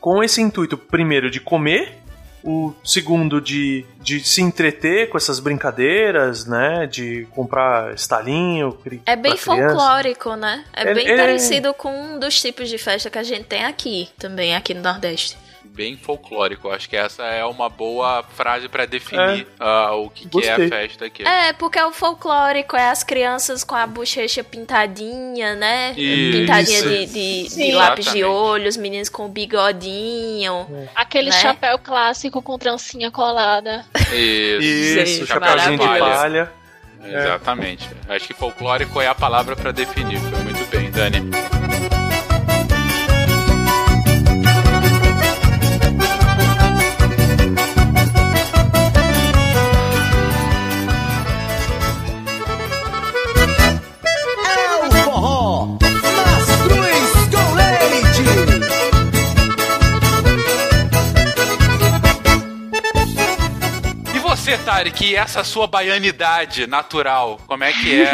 [0.00, 1.98] com esse intuito primeiro de comer,
[2.46, 9.34] o segundo de, de se entreter com essas brincadeiras, né, de comprar estalinho, É bem
[9.34, 10.62] folclórico, né?
[10.74, 13.64] É Ele- bem é- parecido com um dos tipos de festa que a gente tem
[13.64, 15.38] aqui, também aqui no Nordeste.
[15.74, 16.70] Bem folclórico.
[16.70, 20.68] Acho que essa é uma boa frase pra definir ah, o que, que é a
[20.68, 21.26] festa aqui.
[21.26, 25.92] É, porque é o folclórico, é as crianças com a bochecha pintadinha, né?
[25.96, 26.38] Isso.
[26.38, 30.66] Pintadinha de, de, de lápis de olho, os meninos com bigodinho.
[30.94, 31.40] Aquele Né?
[31.40, 33.84] chapéu clássico com trancinha colada.
[34.12, 34.62] Isso.
[34.62, 36.52] Isso, chapéuzinho de palha.
[37.02, 37.90] Exatamente.
[38.08, 40.18] Acho que folclórico é a palavra pra definir.
[40.20, 41.53] Foi muito bem, Dani.
[64.84, 68.12] Tarek, essa sua baianidade natural, como é que é?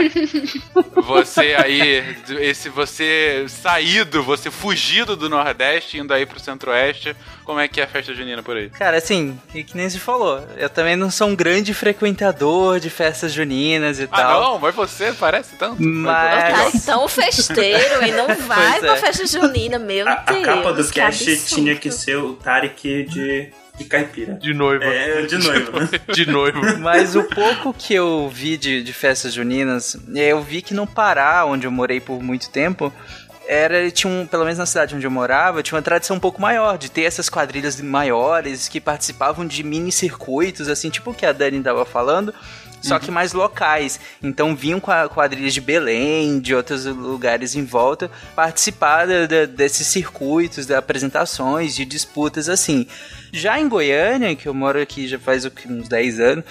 [1.03, 7.67] você aí, esse você saído, você fugido do Nordeste, indo aí pro Centro-Oeste, como é
[7.67, 8.71] que é a festa junina por aí?
[8.71, 12.89] Cara, assim, e que nem se falou, eu também não sou um grande frequentador de
[12.89, 14.41] festas juninas e Ah, tal.
[14.41, 15.83] não, mas você parece tanto.
[15.83, 16.41] Mas-
[16.85, 18.97] Tá tão festeiro e não vai Pois pra é.
[18.97, 20.45] festa junina, meu A, a Deus.
[20.45, 21.55] capa do que cast absurdo.
[21.55, 23.51] tinha que ser o Tarek de,
[23.81, 24.35] de caipira.
[24.35, 24.85] De noiva.
[24.85, 25.89] É, de noiva.
[26.13, 26.61] De noivo.
[26.81, 31.45] Mas o pouco que eu vi de, de festas juninas, eu vi que no Pará,
[31.47, 32.93] onde eu morei por muito tempo,
[33.49, 36.41] era, tinha um, pelo menos na cidade onde eu morava, tinha uma tradição um pouco
[36.41, 41.25] maior, de ter essas quadrilhas maiores que participavam de mini circuitos, assim, tipo o que
[41.25, 42.35] a Dani tava falando,
[42.81, 44.01] só que mais locais.
[44.23, 50.67] Então vinham quadrilhas de Belém, de outros lugares em volta, participar da- da- desses circuitos,
[50.67, 52.87] de apresentações, de disputas assim.
[53.33, 56.45] Já em Goiânia, que eu moro aqui já faz uns 10 anos,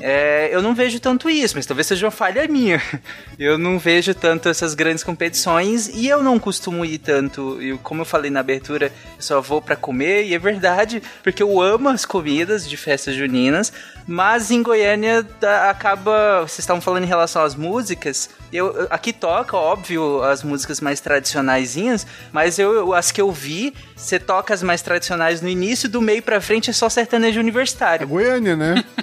[0.00, 2.80] é, eu não vejo tanto isso, mas talvez seja uma falha minha.
[3.38, 7.60] Eu não vejo tanto essas grandes competições e eu não costumo ir tanto.
[7.60, 11.60] Eu, como eu falei na abertura, só vou pra comer, e é verdade, porque eu
[11.60, 13.72] amo as comidas de festas juninas,
[14.06, 15.26] mas em Goiânia
[15.68, 16.40] acaba.
[16.42, 18.30] Vocês estavam falando em relação às músicas.
[18.52, 23.72] Eu, aqui toca, óbvio, as músicas mais tradicionaisinhas, mas eu, eu- as que eu vi,
[23.96, 27.42] você toca as mais tradicionais no início, do meio pra frente é só sertanejo É
[27.42, 28.06] universitário.
[28.06, 28.84] Goiânia, né?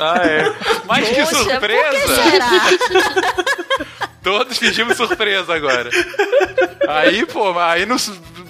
[0.00, 0.52] Ah, é.
[0.86, 2.30] Mas que Poxa, por que surpresa!
[2.30, 2.50] será?
[4.22, 5.90] Todos fingimos surpresa agora.
[6.88, 7.96] Aí, pô, aí no,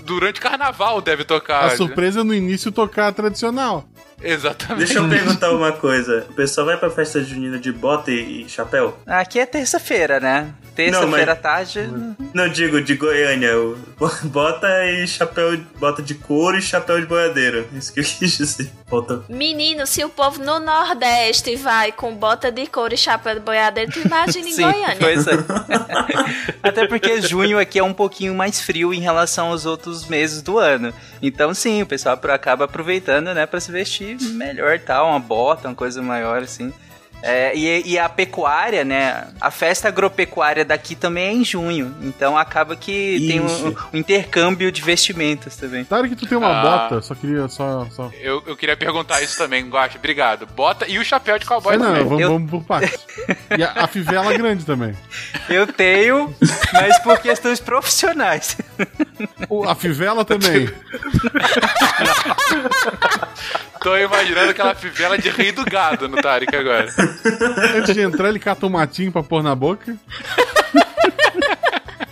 [0.04, 1.64] durante o carnaval deve tocar.
[1.66, 3.84] A surpresa é no início tocar a tradicional.
[4.28, 4.84] Exatamente.
[4.86, 6.26] Deixa eu perguntar uma coisa.
[6.28, 8.96] O pessoal vai pra festa junina de bota e, e chapéu?
[9.06, 10.48] Aqui é terça-feira, né?
[10.74, 11.90] Terça-feira mas- à tarde.
[12.34, 13.52] Não, digo, de Goiânia.
[14.24, 15.58] Bota e chapéu.
[15.78, 17.66] Bota de couro e chapéu de boiadeiro.
[17.72, 18.70] Isso que eu quis dizer.
[18.86, 19.22] Bota.
[19.28, 23.90] Menino, se o povo no Nordeste vai com bota de couro e chapéu de boiadeiro,
[23.90, 24.96] tu imagina em Sim, Goiânia.
[25.00, 25.32] pois é.
[26.62, 30.58] Até porque junho aqui é um pouquinho mais frio em relação aos outros meses do
[30.58, 30.92] ano.
[31.22, 35.74] Então, sim, o pessoal acaba aproveitando, né, pra se vestir melhor, tal, uma bota, uma
[35.74, 36.72] coisa maior, assim.
[37.22, 39.26] É, e, e a pecuária, né?
[39.40, 41.96] A festa agropecuária daqui também é em junho.
[42.02, 43.74] Então acaba que tem um, Isso.
[43.92, 45.82] um intercâmbio de vestimentas também.
[45.86, 46.62] Claro que tu tem uma Ah.
[46.62, 47.86] bota, só queria só.
[47.90, 48.10] só...
[48.20, 49.96] Eu, eu queria perguntar isso também, Guacha.
[49.96, 50.46] Obrigado.
[50.46, 52.04] Bota e o chapéu de cowboy É, não, também.
[52.04, 53.06] vamos, Eu- vamos por partes.
[53.58, 54.94] E a, a fivela grande também.
[55.48, 56.32] Eu tenho,
[56.74, 58.58] mas por questões profissionais.
[59.48, 60.68] O- a fivela também.
[63.82, 66.88] Tô imaginando aquela fivela de rei do gado no Tarek agora.
[67.76, 69.96] Antes de entrar, ele cata um matinho pra pôr na boca.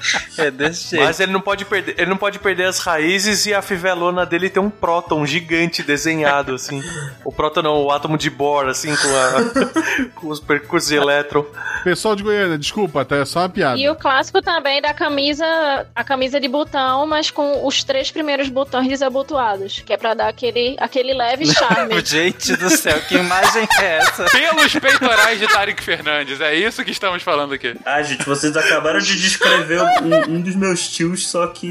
[0.37, 1.05] É desse jeito.
[1.05, 4.51] Mas ele não pode perder, ele não pode perder as raízes e a fivelona dele
[4.51, 6.83] tem um próton gigante desenhado assim.
[7.25, 11.45] O próton não, o átomo de Bohr assim com, a, com os percursos de elétron.
[11.85, 13.17] Pessoal de Goiânia, desculpa, tá?
[13.17, 13.79] É só uma piada.
[13.79, 18.49] E o clássico também da camisa, a camisa de botão, mas com os três primeiros
[18.49, 22.05] botões desabotoados, que é pra dar aquele, aquele leve charme.
[22.05, 24.25] Gente do céu, que imagem é essa?
[24.25, 27.77] Pelos peitorais de Tarek Fernandes, é isso que estamos falando aqui.
[27.85, 31.71] Ah, gente, vocês acabaram de descrever um, um dos meus tios, só que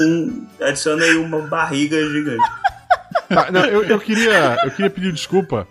[0.00, 2.48] um, adiciona aí uma barriga gigante.
[3.28, 5.66] Tá, não, eu, eu queria, eu queria pedir desculpa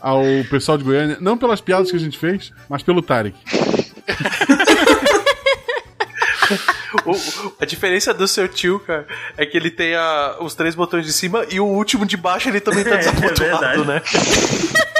[0.00, 3.36] ao pessoal de Goiânia, não pelas piadas que a gente fez, mas pelo Tarek.
[7.04, 9.06] O- a diferença do seu tio, cara,
[9.36, 12.48] é que ele tem a- os três botões de cima e o último de baixo
[12.48, 13.84] ele também tá É, é verdade.
[13.86, 14.02] né?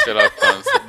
[0.04, 0.82] Pela pança.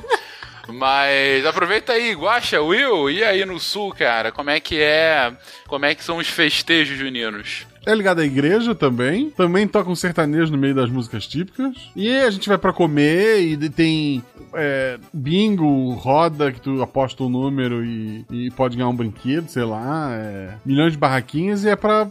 [0.72, 4.30] Mas aproveita aí, Guacha, Will, e aí no sul, cara?
[4.30, 5.32] Como é que é?
[5.66, 7.66] Como é que são os festejos juninos?
[7.86, 9.30] É ligado à igreja também.
[9.30, 11.74] Também toca um sertanejo no meio das músicas típicas.
[11.96, 14.22] E aí a gente vai pra comer e tem
[14.54, 19.64] é, bingo, roda, que tu aposta um número e, e pode ganhar um brinquedo, sei
[19.64, 20.10] lá.
[20.12, 22.08] é, milhões de barraquinhas e é pra.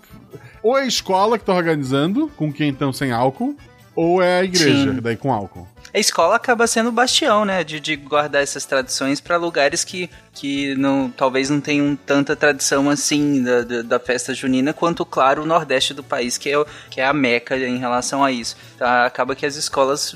[0.64, 3.56] ou é a escola que tá organizando, com quem estão sem álcool,
[3.95, 4.99] ou é a igreja, Sim.
[5.02, 5.68] daí com álcool.
[5.93, 7.64] A escola acaba sendo o bastião, né?
[7.64, 12.89] De, de guardar essas tradições para lugares que, que não, talvez não tenham tanta tradição
[12.89, 16.99] assim da, da, da festa junina, quanto, claro, o nordeste do país, que é, que
[17.01, 18.55] é a meca em relação a isso.
[18.77, 19.05] Tá?
[19.05, 20.15] Acaba que as escolas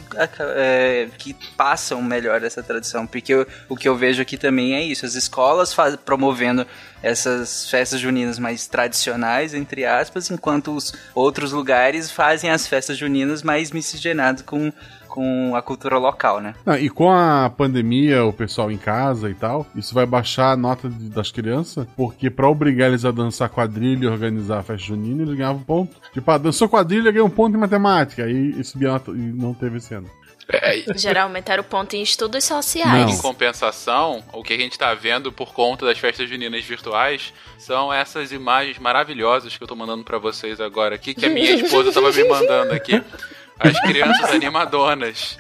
[0.56, 4.84] é, que passam melhor essa tradição, porque eu- o que eu vejo aqui também é
[4.84, 6.68] isso: as escolas faz, promovendo
[7.02, 13.42] essas festas juninas mais tradicionais, entre aspas, enquanto os outros lugares fazem as festas juninas
[13.42, 14.72] mais miscigenadas com,
[15.12, 16.56] com a cultura local, né?
[16.66, 20.56] Ah, e com a pandemia, o pessoal em casa e tal, isso vai baixar a
[20.58, 24.88] nota de- das crianças, porque pra obrigar eles a dançar quadrilha e organizar a festa
[24.88, 25.96] junina, eles ganhavam ponto.
[26.14, 28.24] Tipo, ah, dançou quadrilha, ganhou um ponto em matemática.
[28.24, 30.10] Aí subia a nota e não teve esse ano.
[30.96, 33.14] Geralmente era o ponto em estudos sociais.
[33.14, 37.92] Em compensação, o que a gente tá vendo por conta das festas juninas virtuais são
[37.94, 41.92] essas imagens maravilhosas que eu tô mandando pra vocês agora aqui, que a minha esposa
[41.92, 43.02] tava me mandando aqui.
[43.64, 45.38] As crianças animadonas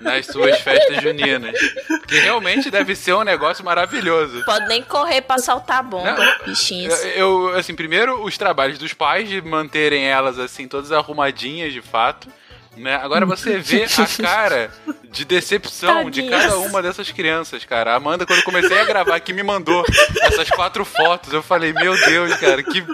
[0.00, 1.58] nas suas festas juninas.
[2.06, 4.44] Que realmente deve ser um negócio maravilhoso.
[4.44, 6.94] Pode nem correr pra soltar a bomba, bichinhos.
[7.04, 11.82] Eu, eu, assim, primeiro os trabalhos dos pais de manterem elas assim todas arrumadinhas de
[11.82, 12.28] fato,
[12.76, 12.96] né?
[12.96, 14.70] Agora você vê a cara
[15.10, 16.42] de decepção de Tadinhas.
[16.42, 17.92] cada uma dessas crianças, cara.
[17.92, 19.84] A Amanda quando eu comecei a gravar que me mandou
[20.22, 22.84] essas quatro fotos, eu falei: "Meu Deus, cara, que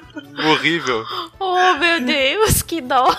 [0.46, 1.04] horrível".
[1.38, 3.14] Oh, meu Deus, que dó.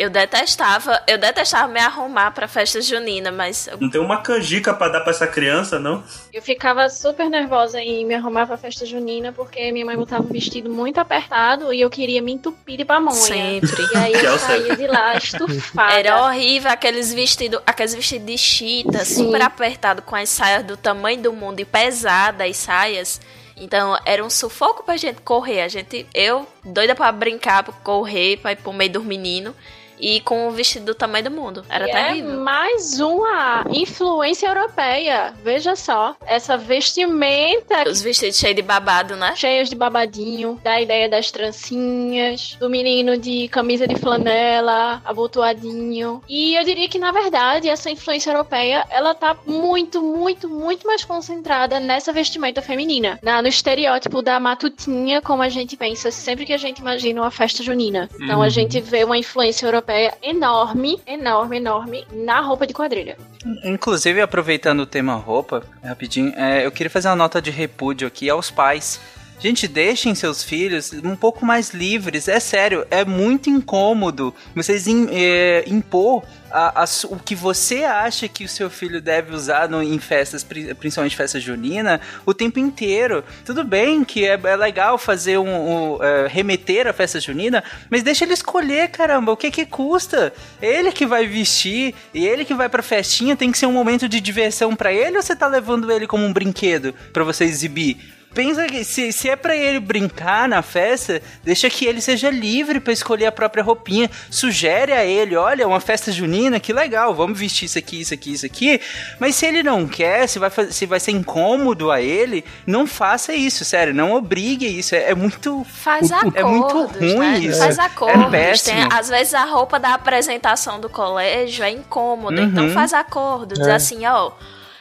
[0.00, 4.72] Eu detestava, eu detestava me arrumar pra festa junina, mas eu- Não tem uma canjica
[4.72, 6.02] pra dar pra essa criança, não?
[6.32, 10.28] Eu ficava super nervosa em me arrumar pra festa junina porque minha mãe botava um
[10.32, 13.12] vestido muito apertado e eu queria me entupir de pamonha.
[13.14, 13.82] Sempre.
[13.92, 15.92] E aí é eu saía de lá estufada.
[15.92, 19.24] Era horrível aqueles vestidos, aqueles vestidos de chita, Sim.
[19.26, 23.20] super apertado, com as saias do tamanho do mundo e pesadas as saias.
[23.54, 25.60] Então era um sufoco pra gente correr.
[25.60, 29.54] A gente, eu, doida pra brincar, pra correr, pra ir pro meio dos meninos.
[30.00, 31.64] E com o vestido do tamanho do mundo.
[31.68, 32.40] Era E é terrível.
[32.40, 35.34] mais uma influência europeia.
[35.44, 37.88] Veja só, essa vestimenta.
[37.88, 39.34] Os vestidos cheios de babado, né?
[39.36, 46.22] Cheios de babadinho, da ideia das trancinhas, do menino de camisa de flanela, abotoadinho.
[46.28, 51.04] E eu diria que, na verdade, essa influência europeia, ela tá muito, muito, muito mais
[51.04, 53.18] concentrada nessa vestimenta feminina.
[53.22, 57.30] Na, no estereótipo da matutinha, como a gente pensa sempre que a gente imagina uma
[57.30, 58.08] festa junina.
[58.20, 58.50] Então a Uhum.
[58.50, 59.89] gente vê uma influência europeia
[60.22, 63.16] enorme, enorme, enorme na roupa de quadrilha.
[63.64, 68.28] Inclusive, aproveitando o tema roupa, rapidinho, é, eu queria fazer uma nota de repúdio aqui
[68.28, 69.00] aos pais.
[69.42, 72.28] Gente, deixem seus filhos um pouco mais livres.
[72.28, 78.28] É sério, é muito incômodo vocês im- é, impor a- a o que você acha
[78.28, 82.58] que o seu filho deve usar no- em festas, pri- principalmente festa junina, o tempo
[82.58, 83.24] inteiro.
[83.42, 88.02] Tudo bem que é, é legal fazer um, um, é, remeter a festa junina, mas
[88.02, 90.34] deixa ele escolher, caramba, o que que custa?
[90.60, 94.06] Ele que vai vestir e ele que vai pra festinha, tem que ser um momento
[94.06, 98.19] de diversão pra ele ou você tá levando ele como um brinquedo pra você exibir?
[98.32, 102.78] Pensa que se, se é pra ele brincar na festa, deixa que ele seja livre
[102.78, 104.08] pra escolher a própria roupinha.
[104.30, 108.32] Sugere a ele, olha, uma festa junina, que legal, vamos vestir isso aqui, isso aqui,
[108.32, 108.80] isso aqui.
[109.18, 113.34] Mas se ele não quer, se vai, se vai ser incômodo a ele, não faça
[113.34, 114.94] isso, sério, não obrigue isso.
[114.94, 115.66] É, é muito.
[115.68, 117.38] Faz acordos, É muito ruim né?
[117.40, 117.58] isso.
[117.58, 118.30] Faz É acordos.
[118.30, 118.76] péssimo.
[118.88, 122.48] Tem- às vezes a roupa da apresentação do colégio é incômoda, Uhum.
[122.48, 123.54] então faz acordo.
[123.56, 123.72] Diz É.
[123.74, 124.30] assim, ó,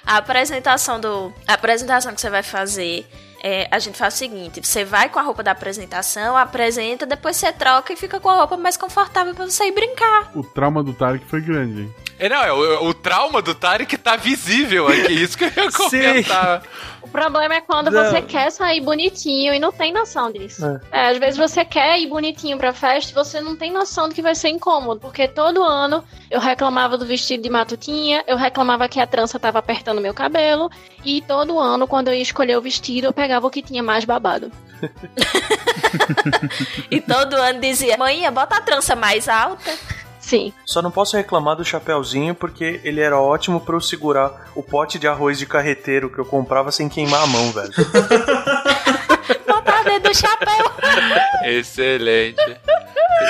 [0.06, 1.34] a apresentação do.
[1.48, 3.08] A apresentação que você vai fazer.
[3.42, 7.38] É, a gente faz o seguinte: você vai com a roupa da apresentação, apresenta, depois
[7.38, 10.32] você troca e fica com a roupa mais confortável pra você ir brincar.
[10.36, 11.96] O trauma do Tarek foi grande, hein?
[12.18, 15.72] É, não, é o, o trauma do Tarek tá visível aqui, isso que eu ia
[15.72, 16.64] comentar.
[17.10, 18.06] O problema é quando Não.
[18.06, 20.64] você quer sair bonitinho e não tem noção disso.
[20.92, 24.14] É, às vezes você quer ir bonitinho pra festa e você não tem noção de
[24.14, 28.88] que vai ser incômodo, porque todo ano eu reclamava do vestido de matutinha, eu reclamava
[28.88, 30.70] que a trança tava apertando meu cabelo,
[31.04, 34.06] e todo ano, quando eu ia escolher o vestido, eu pegava o que tinha mais
[34.06, 34.52] babado.
[36.90, 39.72] E todo ano dizia: Mãe, bota a trança mais alta.
[40.30, 40.54] Sim.
[40.64, 45.00] Só não posso reclamar do chapéuzinho porque ele era ótimo pra eu segurar o pote
[45.00, 47.72] de arroz de carreteiro que eu comprava sem queimar a mão, velho.
[49.48, 50.72] Botar dentro do chapéu.
[51.46, 52.58] Excelente.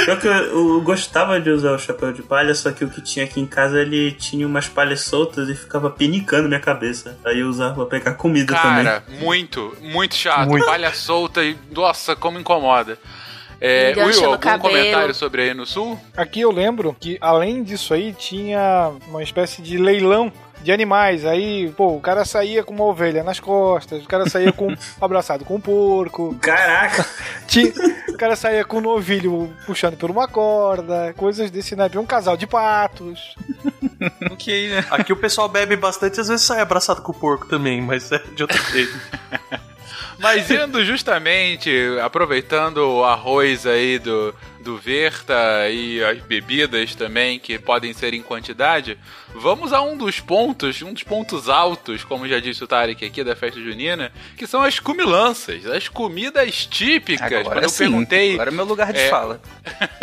[0.05, 3.01] Pior que eu, eu gostava de usar o chapéu de palha, só que o que
[3.01, 7.17] tinha aqui em casa ele tinha umas palhas soltas e ficava pinicando minha cabeça.
[7.26, 9.19] Aí eu usava pra pegar comida Cara, também.
[9.21, 10.49] muito, muito chato.
[10.49, 10.65] Muito.
[10.65, 12.99] Palha solta e, nossa, como incomoda.
[13.61, 14.61] É, Will, algum cabelo.
[14.61, 15.99] comentário sobre aí no sul?
[16.15, 20.31] Aqui eu lembro que, além disso aí, tinha uma espécie de leilão
[20.61, 21.26] de animais.
[21.26, 25.45] Aí, pô, o cara saía com uma ovelha nas costas, o cara saía com abraçado
[25.45, 26.36] com um porco.
[26.41, 27.06] Caraca!
[27.48, 27.72] Tinha,
[28.19, 31.98] cara saía com o novilho puxando por uma corda, coisas desse naipe.
[31.98, 33.34] Um casal de patos.
[34.30, 34.86] ok, né?
[34.91, 38.19] Aqui o pessoal bebe bastante, às vezes sai abraçado com o porco também, mas é
[38.36, 38.99] de outro jeito.
[40.19, 41.71] Mas indo justamente,
[42.03, 48.21] aproveitando o arroz aí do, do Verta e as bebidas também, que podem ser em
[48.21, 48.97] quantidade,
[49.33, 53.23] vamos a um dos pontos, um dos pontos altos, como já disse o Tarek aqui
[53.23, 57.31] da festa junina, que são as comilanças, as comidas típicas.
[57.31, 58.33] Agora Quando eu sim, perguntei.
[58.33, 59.41] agora é meu lugar de é, fala.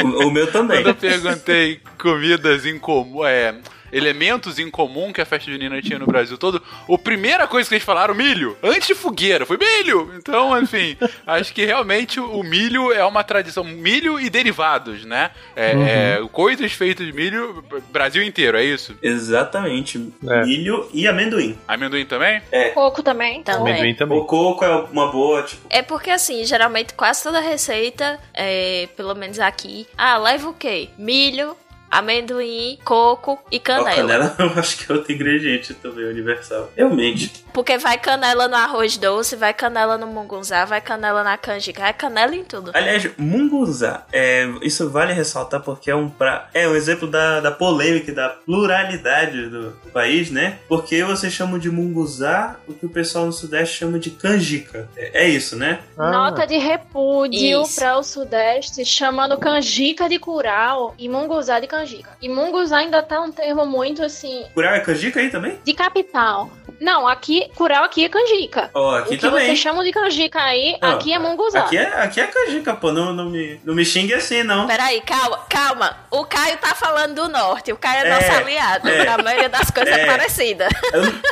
[0.03, 0.79] O, o meu também.
[0.83, 3.55] Quando eu perguntei comidas em comum, é,
[3.93, 7.75] elementos em comum que a festa junina tinha no Brasil todo, a primeira coisa que
[7.75, 10.13] eles falaram, milho, antes de fogueira, foi milho!
[10.17, 10.97] Então, enfim,
[11.27, 15.31] acho que realmente o milho é uma tradição, milho e derivados, né?
[15.55, 15.87] É, Uhum.
[15.87, 18.97] é, coisas feitas de milho, Brasil inteiro, é isso?
[19.03, 20.13] Exatamente.
[20.29, 20.45] É.
[20.45, 21.59] Milho e amendoim.
[21.67, 22.41] Amendoim também?
[22.51, 22.71] É.
[22.71, 23.43] Coco também.
[23.43, 23.97] Também.
[24.11, 29.15] O coco é uma boa, tipo, É porque assim, geralmente quase toda receita, é, pelo
[29.15, 30.89] menos aqui, ah, leva o quê?
[30.97, 31.57] Milho,
[31.91, 33.95] amendoim, coco e canela.
[33.95, 36.71] canela eu acho que é outro ingrediente também universal.
[36.77, 37.45] Realmente.
[37.53, 41.95] Porque vai canela no arroz doce, vai canela no mungunzá, vai canela na canjica, vai
[41.95, 42.71] canela em tudo.
[42.75, 47.51] Aliás, munguzá, é, isso vale ressaltar porque é um pra, é um exemplo da, da
[47.51, 50.59] polêmica e da pluralidade do país, né?
[50.69, 54.89] Porque vocês chamam de munguzá o que o pessoal no Sudeste chama de canjica.
[54.97, 55.81] É, é isso, né?
[55.97, 57.81] Nota de repúdio Isso.
[57.81, 61.76] para o Sudeste, chamando canjica de curau e munguzá de canjica.
[62.21, 65.59] E munguzá ainda tá um termo muito assim, Curau é canjica aí também?
[65.65, 66.51] de capital.
[66.81, 68.71] Não, aqui, curau aqui é canjica.
[68.75, 69.47] Ó, aqui o que também.
[69.47, 71.61] vocês chamam de canjica aí, Não, aqui é munguzá.
[71.61, 72.93] Aqui é, aqui é canjica, pô.
[72.93, 74.67] Não, não, me, não me xingue assim, não.
[74.67, 75.97] Peraí, calma, calma.
[76.11, 78.89] O Caio tá falando do norte, o Caio é, É, nosso aliado.
[78.89, 79.09] é.
[79.09, 80.07] A maioria das coisas é, É.
[80.07, 80.69] parecida.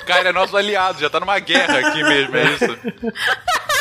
[0.07, 2.79] Cara, é nosso aliado, já tá numa guerra aqui mesmo, é isso?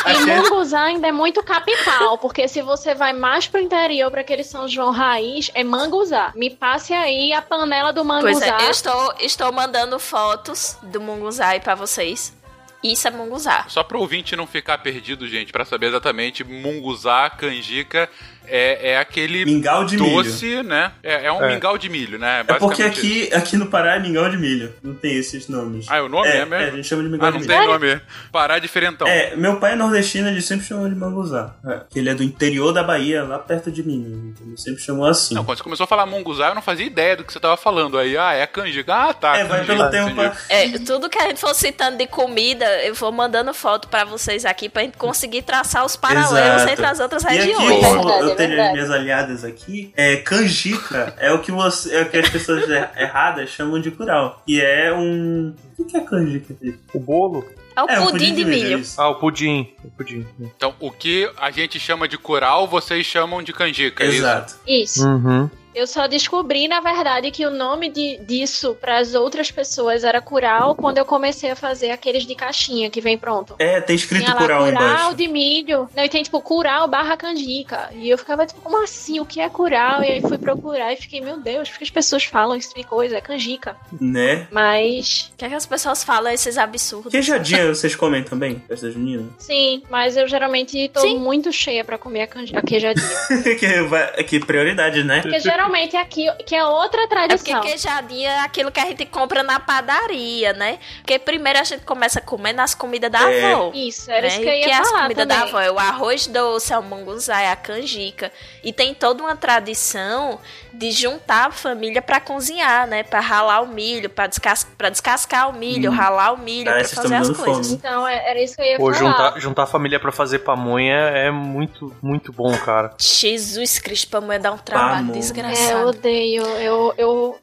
[0.06, 4.44] E munguzá ainda é muito capital, porque se você vai mais pro interior, pra aquele
[4.44, 6.30] São João raiz, é manguzá.
[6.34, 8.64] Me passe aí a panela do Pois é, manguzá.
[8.66, 12.36] eu estou, estou mandando fotos do munguzá aí pra vocês.
[12.82, 13.64] Isso é munguzá.
[13.68, 18.10] Só pro ouvinte não ficar perdido, gente, pra saber exatamente, munguzá, canjica,
[18.46, 20.92] é, é aquele Mingau de doce, né?
[21.02, 21.48] É, é um É.
[21.54, 22.44] mingau de milho, né?
[22.46, 24.72] É porque aqui, aqui no Pará é mingau de milho.
[24.82, 25.86] Não tem esses nomes.
[25.88, 26.54] Ah, é o nome é, é mesmo?
[26.54, 27.58] É, a gente chama de mingau Ah, de não milho.
[27.58, 28.00] tem nome.
[28.32, 29.06] Pará diferentão.
[29.06, 31.54] É, meu pai é nordestino, ele sempre chamou de manguzá.
[31.66, 34.34] É, ele é do interior da Bahia, lá perto de mim.
[34.40, 35.34] Ele sempre chamou assim.
[35.34, 37.56] Não, quando você começou a falar munguzá, eu não fazia ideia do que você tava
[37.56, 37.98] falando.
[37.98, 38.94] Aí, ah, é canjica.
[38.94, 39.36] Ah, tá.
[39.38, 40.20] É, vai pelo tempo.
[40.48, 44.44] É, tudo que a gente for citando de comida, eu vou mandando foto pra vocês
[44.44, 46.70] aqui pra gente conseguir traçar os paralelos Exato.
[46.72, 47.84] entre as outras E aqui, regiões.
[47.86, 52.08] como eu tenho as minhas aliadas aqui, é canjica é o que, você, é o
[52.10, 54.42] que as pessoas er- erradas chamam de curau.
[54.46, 55.54] E é um.
[55.78, 56.54] O que é canjica?
[56.92, 57.44] O bolo?
[57.76, 58.78] É o É, um pudim, de milho.
[58.78, 59.00] isso.
[59.00, 59.72] Ah, o pudim.
[59.84, 60.24] O pudim.
[60.40, 64.16] Então, o que a gente chama de curau, vocês chamam de canjica, é isso?
[64.18, 64.54] Exato.
[64.66, 65.04] Isso.
[65.08, 65.50] Uhum.
[65.74, 70.20] Eu só descobri, na verdade, que o nome de, disso para as outras pessoas era
[70.20, 73.54] curau quando eu comecei a fazer aqueles de caixinha que vem pronto.
[73.58, 75.14] É, tem escrito lá curau curau embaixo.
[75.16, 75.88] de milho.
[75.94, 77.90] Não, e tem tipo curau barra canjica.
[77.92, 79.18] E eu ficava tipo, como assim?
[79.20, 80.02] O que é curau?
[80.02, 82.80] E aí fui procurar e fiquei, meu Deus, por que as pessoas falam esse tipo
[82.80, 83.16] de coisa?
[83.16, 83.76] É canjica.
[84.00, 84.46] Né?
[84.50, 87.10] Mas, O que, é que as pessoas falam esses absurdos?
[87.10, 88.62] Queijadinha vocês comem também?
[88.68, 89.24] Festa junina?
[89.38, 91.18] sim, mas eu geralmente tô Sim.
[91.18, 93.08] muito cheia pra comer a, a queijadinha.
[93.58, 95.20] que, vai- que prioridade, né?
[95.20, 95.63] Porque geralmente
[96.00, 97.60] aqui, que é outra É porque tradição.
[97.60, 100.78] queijadinha é aquilo que a gente compra na padaria, né?
[100.98, 103.52] Porque primeiro a gente começa a comer nas comidas da É.
[103.52, 103.70] avó.
[103.74, 104.28] Isso, era né?
[104.28, 105.38] isso que eu ia que é as falar comidas também.
[105.38, 108.30] da avó, é o arroz doce, é o munguzá, é a canjica.
[108.62, 110.38] E tem toda uma tradição
[110.72, 113.02] de juntar a família pra cozinhar, né?
[113.02, 115.94] Pra ralar o milho, pra, descas descascar o milho, Hum.
[115.94, 117.66] ralar o milho, Ah, pra vocês estão fazer as coisas.
[117.68, 117.78] fome.
[117.78, 118.98] Então, é- era isso que eu ia Pô, falar.
[118.98, 122.92] juntar, juntar a família pra fazer pamonha é muito, muito bom, cara.
[122.98, 125.06] Jesus Cristo, pra mulher dar um trabalho
[125.56, 126.42] É, eu odeio.
[126.44, 127.38] Eu, eu...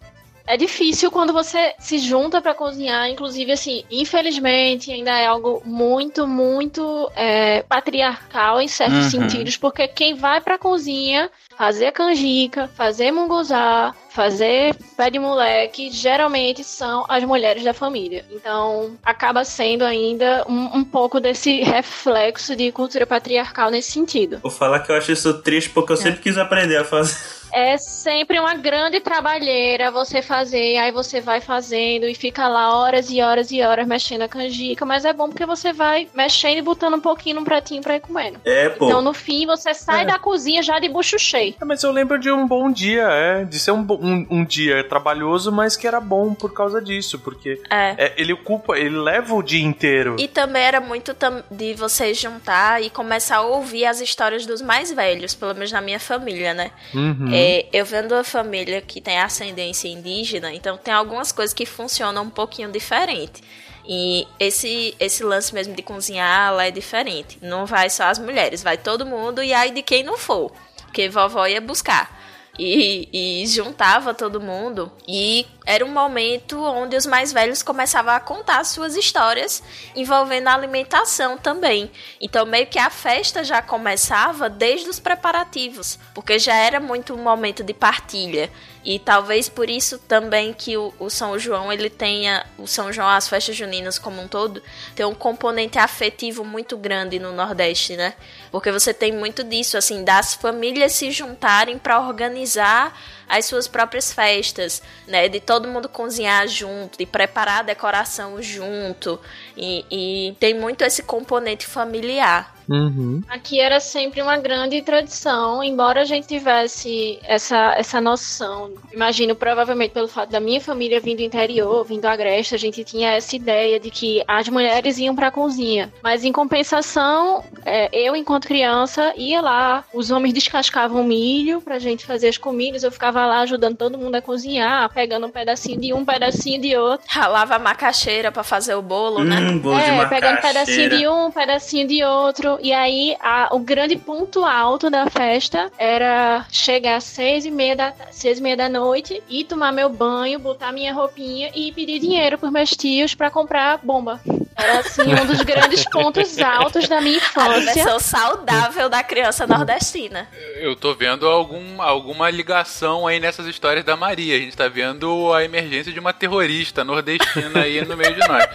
[0.48, 3.08] É difícil quando você se junta pra cozinhar.
[3.10, 9.10] Inclusive, assim, infelizmente, ainda é algo muito, muito é, patriarcal em certos Uhum.
[9.22, 9.56] sentidos.
[9.56, 17.06] Porque quem vai pra cozinha fazer canjica, fazer munguzá, fazer pé de moleque, geralmente são
[17.08, 18.26] as mulheres da família.
[18.32, 24.40] Então, acaba sendo ainda um, um pouco desse reflexo de cultura patriarcal nesse sentido.
[24.42, 26.00] Vou falar que eu acho isso triste porque eu É.
[26.02, 27.16] sempre quis aprender a fazer.
[27.54, 33.10] É sempre uma grande trabalheira você fazer, aí você vai fazendo e fica lá horas
[33.10, 36.62] e horas e horas mexendo a canjica, mas é bom porque você vai mexendo e
[36.62, 38.40] botando um pouquinho num pratinho pra ir comendo.
[38.46, 38.86] É, pô.
[38.86, 40.06] Então no fim você sai É.
[40.06, 41.56] da cozinha já de bucho cheio.
[41.62, 43.44] É, Mas eu lembro de um bom dia, é.
[43.44, 47.20] De ser um, um, um dia trabalhoso, mas que era bom por causa disso.
[47.20, 47.96] Porque É.
[47.98, 50.16] é, ele ocupa, ele leva o dia inteiro.
[50.20, 51.16] E também era muito
[51.50, 55.82] de você juntar e começar a ouvir as histórias dos mais velhos, pelo menos na
[55.82, 56.72] minha família, né?
[56.94, 57.30] Uhum.
[57.32, 57.41] É,
[57.72, 62.30] eu vendo uma família que tem ascendência indígena, então tem algumas coisas que funcionam um
[62.30, 63.42] pouquinho diferente.
[63.86, 67.40] E esse, esse lance mesmo de cozinhar lá é diferente.
[67.42, 70.52] Não vai só as mulheres, vai todo mundo e aí de quem não for.
[70.84, 72.21] Porque vovó ia buscar.
[72.60, 74.92] E, e juntava todo mundo.
[75.08, 79.64] E era um momento onde os mais velhos começavam a contar suas histórias
[79.96, 81.90] envolvendo a alimentação também.
[82.20, 87.24] Então, meio que a festa já começava desde os preparativos, porque já era muito um
[87.24, 88.52] momento de partilha.
[88.84, 93.08] E talvez por isso também que o, o São João ele tenha, o São João,
[93.08, 94.62] as festas juninas como um todo,
[94.96, 98.16] tem um componente afetivo muito grande no Nordeste, né?
[98.52, 103.00] Porque você tem muito disso, assim, das famílias se juntarem para organizar
[103.30, 105.30] as suas próprias festas, né?
[105.30, 109.20] De todo mundo cozinhar junto, de preparar a decoração junto.
[109.56, 112.56] E, e tem muito esse componente familiar.
[112.72, 113.22] Uhum.
[113.28, 118.72] Aqui era sempre uma grande tradição, embora a gente tivesse essa, essa noção.
[118.94, 122.84] Imagino, provavelmente, pelo fato da minha família vindo do interior, vindo do Agreste, a gente
[122.84, 125.92] tinha essa ideia de que as mulheres iam pra cozinha.
[126.02, 132.06] Mas, em compensação, é, eu, enquanto criança, ia lá, os homens descascavam milho pra gente
[132.06, 135.94] fazer as comidas, eu ficava lá ajudando todo mundo a cozinhar, pegando um pedacinho de
[135.94, 137.06] um, um pedacinho de outro.
[137.10, 139.40] Ralava a macaxeira para fazer o bolo, né?
[139.40, 142.61] Hum, bolo de É, pegando um pedacinho de um, um pedacinho de outro.
[142.62, 147.76] E aí, a- o grande ponto alto da festa era chegar às seis e meia
[147.76, 152.00] da, seis e meia da noite e tomar meu banho, botar minha roupinha e pedir
[152.00, 154.22] dinheiro pros meus tios pra comprar bomba.
[154.62, 157.74] Era, assim, um dos grandes pontos altos da minha A infância.
[157.74, 160.28] versão saudável da criança nordestina.
[160.56, 164.36] Eu tô vendo algum, alguma ligação aí nessas histórias da Maria.
[164.36, 168.48] A gente tá vendo a emergência de uma terrorista nordestina aí no meio de nós.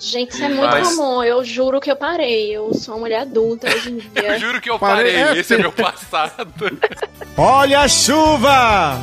[0.00, 1.22] Gente, isso é muito Mas- comum.
[1.22, 2.50] Eu juro que eu parei.
[2.56, 4.32] Eu sou uma mulher adulta hoje em dia.
[4.36, 5.14] Eu juro que eu parei.
[5.14, 5.38] Parece.
[5.40, 6.52] Esse é meu passado.
[7.36, 8.98] Olha a chuva!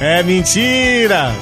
[0.00, 1.32] É mentira!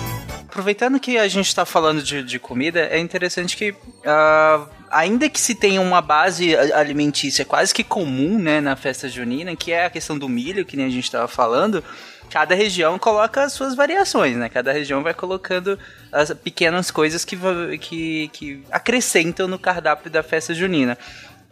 [0.50, 3.72] Aproveitando que a gente tá falando de, de comida, é interessante que,
[4.04, 9.54] ah, ainda que se tenha uma base alimentícia quase que comum, né, na festa junina,
[9.54, 11.84] que é a questão do milho, que nem a gente tava falando,
[12.28, 14.48] cada região coloca as suas variações, né?
[14.48, 15.78] Cada região vai colocando
[16.10, 17.38] as pequenas coisas que,
[17.78, 20.98] que, que acrescentam no cardápio da festa junina.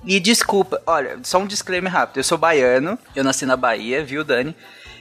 [0.04, 2.16] E desculpa, olha, só um disclaimer rápido.
[2.16, 4.56] Eu sou baiano, eu nasci na Bahia, viu, Dani?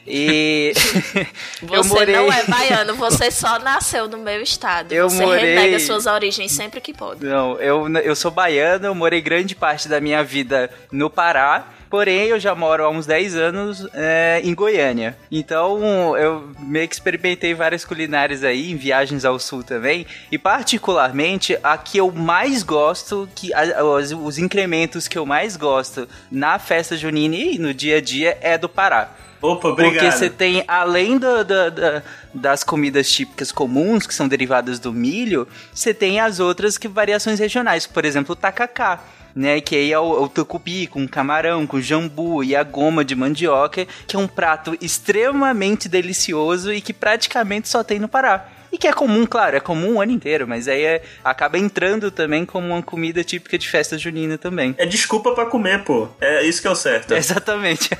[0.07, 0.73] E
[1.61, 4.91] Você morei não é baiano, você só nasceu no meu estado.
[4.93, 7.25] Eu você morei- renega suas origens sempre que pode.
[7.25, 11.67] Não, eu, eu sou baiano, eu morei grande parte da minha vida no Pará.
[11.89, 15.17] Porém, eu já moro há uns 10 anos é, em Goiânia.
[15.31, 20.05] Então, eu meio que experimentei várias culinárias aí, em viagens ao sul também.
[20.29, 25.55] E, particularmente, a que eu mais gosto, que a- os, os incrementos que eu mais
[25.55, 29.09] gosto na festa junina e no dia a dia é do Pará.
[29.41, 30.11] Opa, Porque obrigado.
[30.11, 32.01] você tem, além do- do- da-
[32.33, 37.39] das comidas típicas comuns, que são derivadas do milho, você tem as outras que variações
[37.39, 37.85] regionais.
[37.87, 38.99] Por exemplo, o tacacá.
[39.35, 43.13] Né, que aí é o, o tucupi com camarão, com jambu e a goma de
[43.13, 48.47] mandioca, que é um prato extremamente delicioso e que praticamente só tem no Pará.
[48.71, 52.09] E que é comum, claro, é comum o ano inteiro, mas aí é- acaba entrando
[52.09, 54.73] também como uma comida típica de festa junina também.
[54.77, 56.07] É desculpa pra comer, pô.
[56.19, 57.13] É isso que é o certo.
[57.15, 57.91] Exatamente.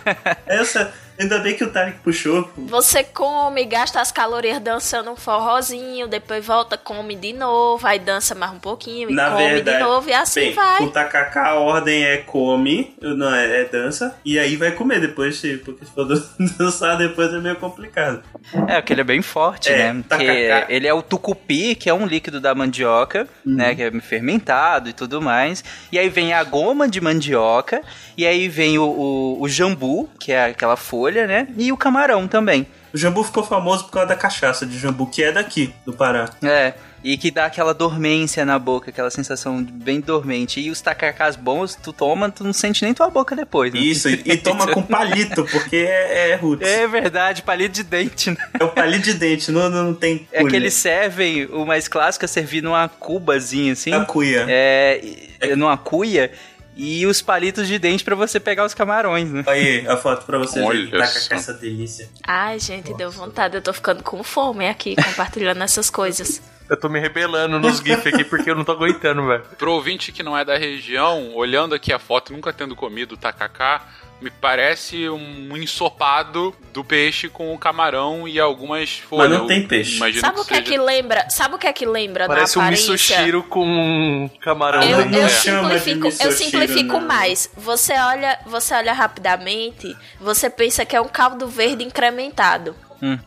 [0.47, 2.49] Essa, ainda bem que o Tarek puxou.
[2.57, 8.35] Você come, gasta as calorias dançando um forrozinho, depois volta, come de novo, aí dança
[8.35, 10.83] mais um pouquinho e Na come verdade, de novo e assim bem, vai.
[10.83, 15.41] o tacacá, a ordem é come, não, é, é dança, e aí vai comer depois,
[15.63, 16.05] porque se for
[16.57, 18.21] dançar depois é meio complicado.
[18.67, 20.03] É, porque ele é bem forte, É, né?
[20.07, 20.65] tacacá.
[20.69, 23.55] Ele é o tucupi, que é um líquido da mandioca, Uhum.
[23.55, 23.73] né?
[23.75, 25.63] Que é fermentado e tudo mais.
[25.91, 27.81] E aí vem a goma de mandioca,
[28.17, 31.47] e aí vem o, o, o jambu, que é aquela folha, né?
[31.57, 32.67] E o camarão também.
[32.93, 36.29] O jambu ficou famoso por causa da cachaça de jambu, que é daqui, do Pará.
[36.41, 36.73] É,
[37.03, 40.59] e que dá aquela dormência na boca, aquela sensação bem dormente.
[40.59, 43.73] E os tacacás bons, tu toma, tu não sente nem tua boca depois.
[43.73, 43.79] Né?
[43.79, 46.67] Isso, e, e toma com palito, porque é, é roots.
[46.67, 48.37] É verdade, palito de dente, né?
[48.59, 52.25] É o palito de dente, não, não tem É que eles servem, o mais clássico
[52.25, 53.93] é servir numa cubazinha, assim.
[53.93, 54.45] A cuia.
[54.47, 55.01] É,
[55.41, 56.31] e- numa cuia.
[56.77, 59.43] E os palitos de dente pra você pegar os camarões, né?
[59.47, 60.99] Aí, a foto pra você Olha ver.
[60.99, 62.07] Tá com essa delícia.
[62.25, 63.55] Ai, gente, deu vontade.
[63.55, 66.41] Eu tô ficando com fome aqui, compartilhando essas coisas.
[66.69, 69.43] Eu tô me rebelando nos GIFs aqui porque eu não tô aguentando, velho.
[69.57, 73.85] Pro ouvinte que não é da região, olhando aqui a foto, nunca tendo comido tacacá,
[74.19, 79.29] me parece um ensopado do peixe com o camarão e algumas folhas.
[79.29, 79.97] Mas não tem peixe.
[79.97, 80.71] Imagino Sabe o que é seja.
[80.71, 81.29] que lembra?
[81.29, 82.91] Sabe o que é que lembra Parece na um aparência?
[82.91, 84.81] misoshiro com um camarão.
[84.81, 85.19] Eu, né?
[85.19, 87.01] eu de simplifico, eu simplifico não.
[87.01, 87.49] mais.
[87.55, 92.75] Você olha, você olha rapidamente, você pensa que é um caldo verde incrementado.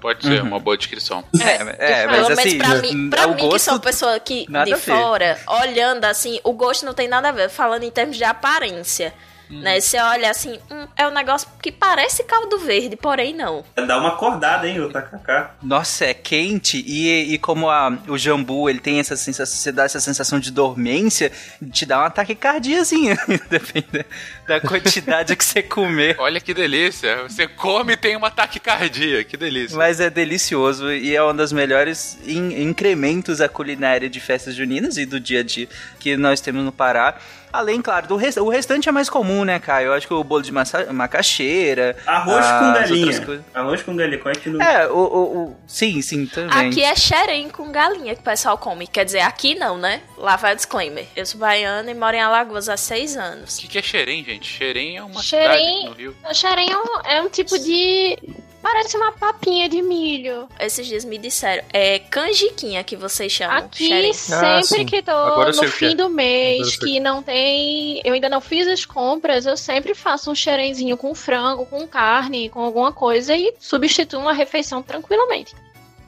[0.01, 1.25] Pode ser, uma boa descrição.
[1.79, 4.47] É, mas Pelo assim, menos pra mim, pra o mim que gosto sou pessoa que
[4.65, 8.25] de fora, olhando assim, o gosto não tem nada a ver, falando em termos de
[8.25, 9.13] aparência.
[9.51, 9.63] Hum.
[9.63, 9.81] Né?
[9.81, 13.65] Você olha assim, hum, é um negócio que parece caldo verde, porém não.
[13.75, 15.55] Dá uma acordada, hein, o tacacá.
[15.61, 19.83] Nossa, é quente e, e como a- o jambu ele tem essa sensação, você dá
[19.83, 21.33] essa sensação de dormência,
[21.73, 23.19] te dá uma taquicardiazinha,
[23.51, 24.05] dependendo
[24.51, 26.17] da quantidade que você comer.
[26.19, 27.23] Olha que delícia.
[27.23, 29.23] Você come e tem uma taquicardia.
[29.23, 29.77] Que delícia.
[29.77, 34.97] Mas é delicioso e é um dos melhores in- incrementos à culinária de festas juninas
[34.97, 35.69] e do dia a dia
[36.01, 37.17] que nós temos no Pará.
[37.53, 38.39] Além, claro, do rest...
[38.39, 39.89] o restante é mais comum, né, Caio?
[39.89, 41.97] Eu acho que o bolo de macaxeira.
[42.07, 43.43] Arroz com galinha.
[43.55, 44.19] Arroz com galinha.
[44.19, 44.63] Qual é que não...
[44.65, 46.69] É, o, o, o- Sim, sim, também.
[46.69, 48.87] Aqui é xerém com galinha que o pessoal come.
[48.87, 50.01] Quer dizer, aqui não, né?
[50.17, 51.07] Lá vai o disclaimer.
[51.17, 53.59] Eu sou baiana e moro em Alagoas há seis anos.
[53.59, 54.40] O que, que é Xerém, gente?
[54.41, 56.17] Xerém é uma Xerém- cidade no Rio.
[56.35, 58.19] Xerém é um, é um tipo de.
[58.63, 60.47] Parece uma papinha de milho.
[60.61, 63.57] Esses dias me disseram, é canjiquinha que vocês chamam.
[63.57, 64.11] Aqui, xerém.
[64.11, 64.85] Ah, sempre sim.
[64.87, 65.69] que tô Agora no que é.
[65.69, 68.03] fim do mês, que não tem.
[68.05, 72.51] Eu ainda não fiz as compras, eu sempre faço um xerenzinho com frango, com carne,
[72.51, 75.55] com alguma coisa e substituo uma refeição tranquilamente.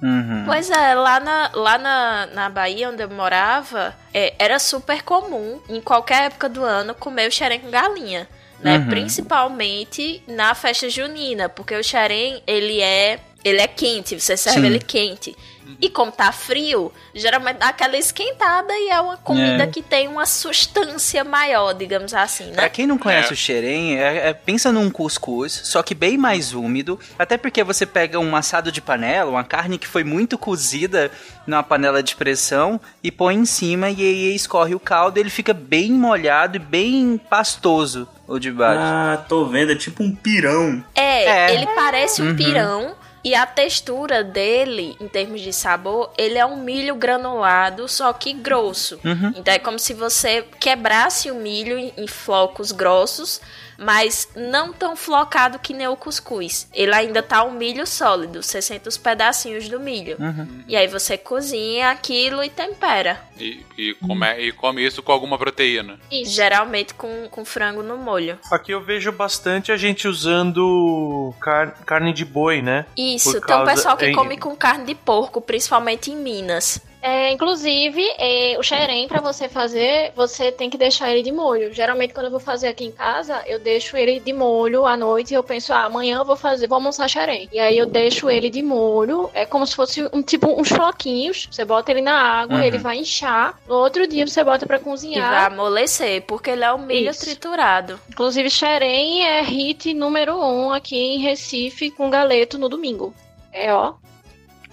[0.03, 0.43] Uhum.
[0.45, 5.61] Pois é, lá na, lá na, na Bahia, onde eu morava, é, era super comum,
[5.69, 8.29] em qualquer época do ano, comer o xerém com galinha.
[8.61, 8.79] Né?
[8.79, 8.89] Uhum.
[8.89, 14.66] Principalmente na festa junina, porque o xerém, ele é, ele é quente, você serve Sim.
[14.66, 15.37] ele quente.
[15.81, 19.66] E como tá frio, geralmente dá aquela esquentada e é uma comida É.
[19.66, 22.69] que tem uma substância maior, digamos assim, Pra né?
[22.69, 23.32] quem não conhece É.
[23.32, 26.99] o xerém, é, é- pensa num cuscuz, só que bem mais úmido.
[27.19, 31.11] Até porque você pega um assado de panela, uma carne que foi muito cozida
[31.47, 35.53] numa panela de pressão e põe em cima e aí escorre o caldo, ele fica
[35.53, 38.81] bem molhado e bem pastoso o de baixo.
[38.82, 39.73] Ah, tô vendo.
[39.73, 40.82] É tipo um pirão.
[40.94, 41.55] É, É.
[41.55, 42.36] ele parece um Uhum.
[42.36, 42.94] pirão.
[43.24, 48.32] E a textura dele, em termos de sabor, ele é um milho granulado, só que
[48.32, 48.99] grosso.
[49.05, 49.32] Uhum.
[49.36, 53.40] Então é como se você quebrasse o milho em, em flocos grossos,
[53.82, 56.68] mas não tão flocado que nem o cuscuz.
[56.72, 60.16] Ele ainda tá um milho sólido, você sente os pedacinhos do milho.
[60.18, 60.62] Uhum.
[60.68, 63.20] E aí você cozinha aquilo e tempera.
[63.38, 65.98] E, e, come, e come isso com alguma proteína.
[66.10, 66.32] Isso.
[66.32, 68.38] Geralmente com, com frango no molho.
[68.50, 72.86] Aqui eu vejo bastante a gente usando car- carne de boi, né?
[72.96, 76.80] Isso, Por tem um causa- pessoal que come com carne de porco, principalmente em Minas.
[77.05, 81.74] É, inclusive, é, o xerém, pra você fazer, você tem que deixar ele de molho.
[81.74, 85.33] Geralmente, quando eu vou fazer aqui em casa, eu deixo ele de molho à noite
[85.33, 87.49] e eu penso, ah, amanhã eu vou fazer, vou almoçar xerém.
[87.53, 91.49] E aí eu deixo ele de molho, é como se fosse um tipo uns floquinhos.
[91.51, 92.62] Você bota ele na água, Uhum.
[92.62, 93.59] ele vai inchar.
[93.66, 95.47] No outro dia você bota pra E vai cozinhar.
[95.53, 97.23] amolecer, porque ele é um milho Isso.
[97.23, 97.99] triturado.
[98.11, 103.12] Inclusive, xerém é hit número um aqui em Recife com galeto no domingo.
[103.53, 103.95] É, ó.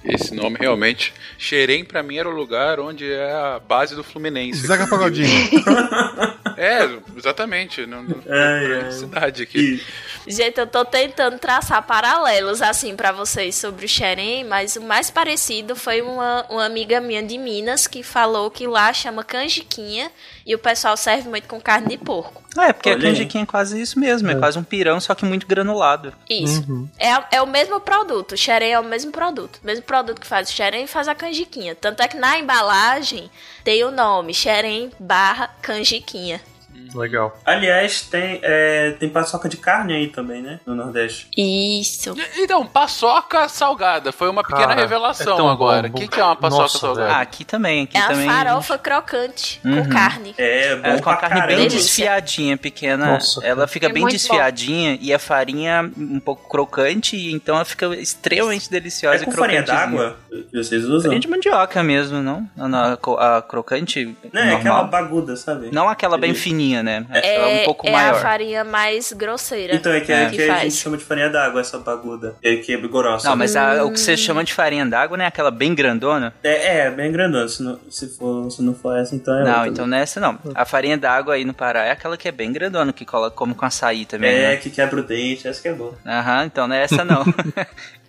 [0.04, 1.14] Esse nome realmente.
[1.38, 4.66] Xerém pra mim era o lugar onde é a base do Fluminense.
[4.66, 5.28] Zeca Pagodinho.
[6.58, 7.86] É, exatamente.
[7.86, 8.92] Não, não, Ai, ai.
[8.92, 9.60] cidade aqui.
[9.60, 9.82] E
[10.30, 15.10] Gente, eu tô tentando traçar paralelos assim pra vocês sobre o xerém, mas o mais
[15.10, 20.12] parecido foi uma, uma amiga minha de Minas que falou que lá chama canjiquinha
[20.46, 22.44] e o pessoal serve muito com carne de porco.
[22.60, 23.02] É, porque a aí.
[23.02, 24.36] canjiquinha é quase isso mesmo, é.
[24.36, 26.14] quase um pirão, só que muito granulado.
[26.30, 26.88] Isso.
[27.00, 28.34] É, é o mesmo produto.
[28.34, 29.60] O xerém é o mesmo produto.
[29.64, 31.74] O mesmo produto que faz o xerém faz a canjiquinha.
[31.74, 33.32] Tanto é que na embalagem
[33.64, 36.40] tem o nome xerém barra canjiquinha.
[36.94, 37.38] Legal.
[37.46, 40.60] Aliás, tem, é, tem paçoca de carne aí também, né?
[40.66, 41.28] No Nordeste.
[41.38, 42.16] Isso.
[42.38, 44.12] Então, paçoca salgada.
[44.12, 45.88] Foi uma pequena Cara, revelação é agora.
[45.88, 45.98] O bom.
[46.00, 47.14] que, que é uma paçoca Nossa, salgada?
[47.14, 48.28] Ah, aqui também, aqui É a também.
[48.28, 49.84] farofa crocante Uhum.
[49.84, 50.34] com carne.
[50.38, 51.58] É, bom É, com a carne bem caramba.
[51.58, 51.80] Delícia.
[51.80, 53.06] desfiadinha, pequena.
[53.14, 57.66] Nossa, ela fica É bem desfiadinha e a farinha um pouco crocante, e então ela
[57.66, 59.98] fica extremamente deliciosa É com e farinha crocantezinha.
[60.08, 60.18] d'água?
[60.52, 61.02] que vocês usam.
[61.04, 62.48] Farinha de mandioca mesmo, não?
[62.58, 64.60] A, a, a crocante Não, é normal.
[64.60, 65.70] aquela baguda, sabe?
[65.72, 67.06] Não aquela bem Aquele- fininha, né?
[67.10, 68.14] Aquela É, um pouco é maior.
[68.16, 69.76] a farinha mais grosseira.
[69.76, 72.36] Então, é que, é, que que a gente chama de farinha d'água, essa baguda.
[72.44, 73.28] É que é grossa.
[73.30, 73.98] Não, mas a- o que Hum.
[73.98, 75.26] você chama de farinha d'água, né?
[75.26, 76.34] Aquela bem grandona.
[76.44, 77.48] É, é, bem grandona.
[77.48, 79.68] Se não, se, for, se não for essa, então é não, outra.
[79.70, 80.38] então não é essa não.
[80.56, 83.54] A farinha d'água aí no Pará é aquela que é bem grandona, que cola, come
[83.54, 84.56] com açaí também, É, né?
[84.58, 85.94] que quebra o dente, essa que é boa.
[86.06, 87.24] Aham, então não é essa não.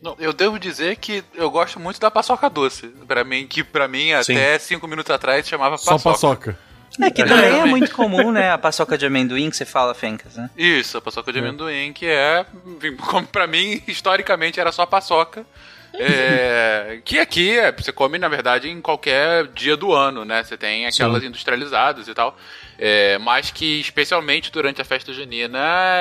[0.02, 2.86] Não, eu devo dizer que eu gosto muito da paçoca doce.
[3.06, 6.56] Pra mim, que pra mim até cinco minutos atrás chamava Só paçoca.
[7.00, 8.50] É que também é muito comum, né?
[8.50, 10.50] A paçoca de amendoim que você fala, Fencas, né?
[10.56, 12.44] Isso, a paçoca de amendoim, que é,
[13.08, 15.46] como pra mim, historicamente era só paçoca.
[15.94, 20.42] É, que aqui é, você come, na verdade, em qualquer dia do ano, né?
[20.42, 21.28] Você tem aquelas Sim.
[21.28, 22.36] industrializadas e tal.
[22.78, 25.58] É, mas que, especialmente durante a festa junina,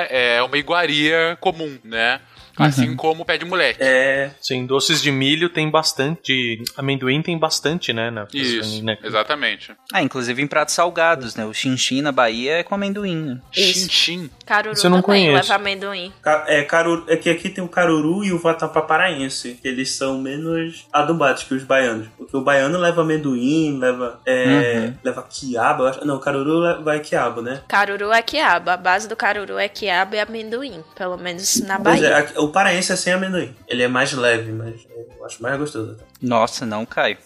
[0.08, 2.20] é uma iguaria comum, né?
[2.64, 3.78] Assim como o pé de moleque.
[3.82, 4.30] É.
[4.40, 6.62] Sim, doces de milho tem bastante.
[6.76, 8.10] Amendoim tem bastante, né?
[8.10, 8.96] Na Isso, né?
[9.02, 9.72] exatamente.
[9.92, 11.44] Ah, inclusive em pratos salgados, né?
[11.44, 13.16] O chinchim na Bahia é com amendoim.
[13.16, 13.40] né?
[13.56, 13.80] Isso.
[13.90, 14.30] Chin-chin.
[14.46, 15.48] Caruru Você não também conhece.
[15.48, 16.12] leva amendoim.
[16.22, 19.92] Ca- É, caruru, é que aqui tem o caruru e o vatapá paraense, que eles
[19.92, 22.08] são menos adubados que os baianos.
[22.18, 24.20] Porque o baiano leva amendoim, leva.
[24.26, 24.44] É,
[24.86, 24.94] Uhum.
[25.04, 26.04] leva quiabo, eu acho.
[26.06, 27.62] Não, o caruru vai quiabo, né?
[27.68, 28.70] Caruru é quiabo.
[28.70, 30.82] A base do caruru é quiabo e amendoim.
[30.96, 32.16] Pelo menos na Pois é, Bahia.
[32.18, 33.54] aqui- o paraense é sem amendoim.
[33.68, 35.92] Ele é mais leve, mas eu acho mais gostoso.
[35.92, 36.04] até.
[36.22, 37.16] Nossa, não, Caio.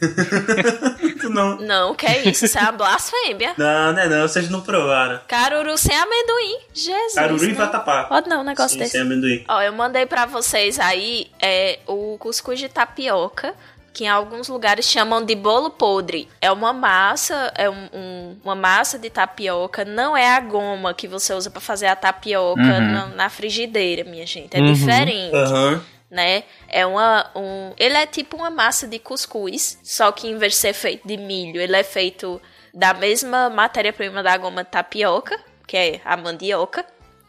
[1.21, 1.57] Tu não.
[1.57, 2.45] Não, que é isso?
[2.45, 3.55] Isso é uma blasfêmia.
[3.59, 5.21] Não, não é não, vocês não provaram.
[5.27, 6.59] Caruru sem amendoim.
[6.73, 7.15] Jesus.
[7.15, 7.55] Caruru e não.
[7.55, 8.05] vatapá.
[8.05, 8.93] Pode não, um negócio Sim, desse.
[8.93, 9.45] sem amendoim.
[9.49, 13.55] Ó, eu mandei pra vocês aí é, o cuscuz de tapioca,
[13.95, 16.29] que em alguns lugares chamam de bolo podre.
[16.41, 21.07] É uma massa, é um- um- uma massa de tapioca, não é a goma que
[21.09, 22.67] você usa pra fazer a tapioca Uhum.
[22.93, 24.57] na, na frigideira, minha gente.
[24.57, 24.73] É Uhum.
[24.73, 25.35] diferente.
[25.35, 25.83] Aham.
[26.11, 26.45] Né?
[26.69, 27.31] É uma.
[27.35, 31.07] Um, ele é tipo uma massa de cuscuz, só que em vez de ser feito
[31.09, 32.41] de milho, ele é feito
[32.73, 36.85] da mesma matéria-prima da goma de tapioca, que é a mandioca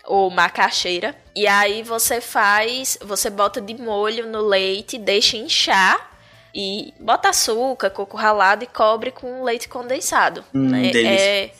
[0.05, 1.15] ou macaxeira.
[1.35, 6.11] E aí você faz, você bota de molho no leite, deixa inchar
[6.55, 10.41] e bota açúcar, coco ralado e cobre com leite condensado.
[10.53, 10.91] Hum, né?
[10.95, 11.51] É,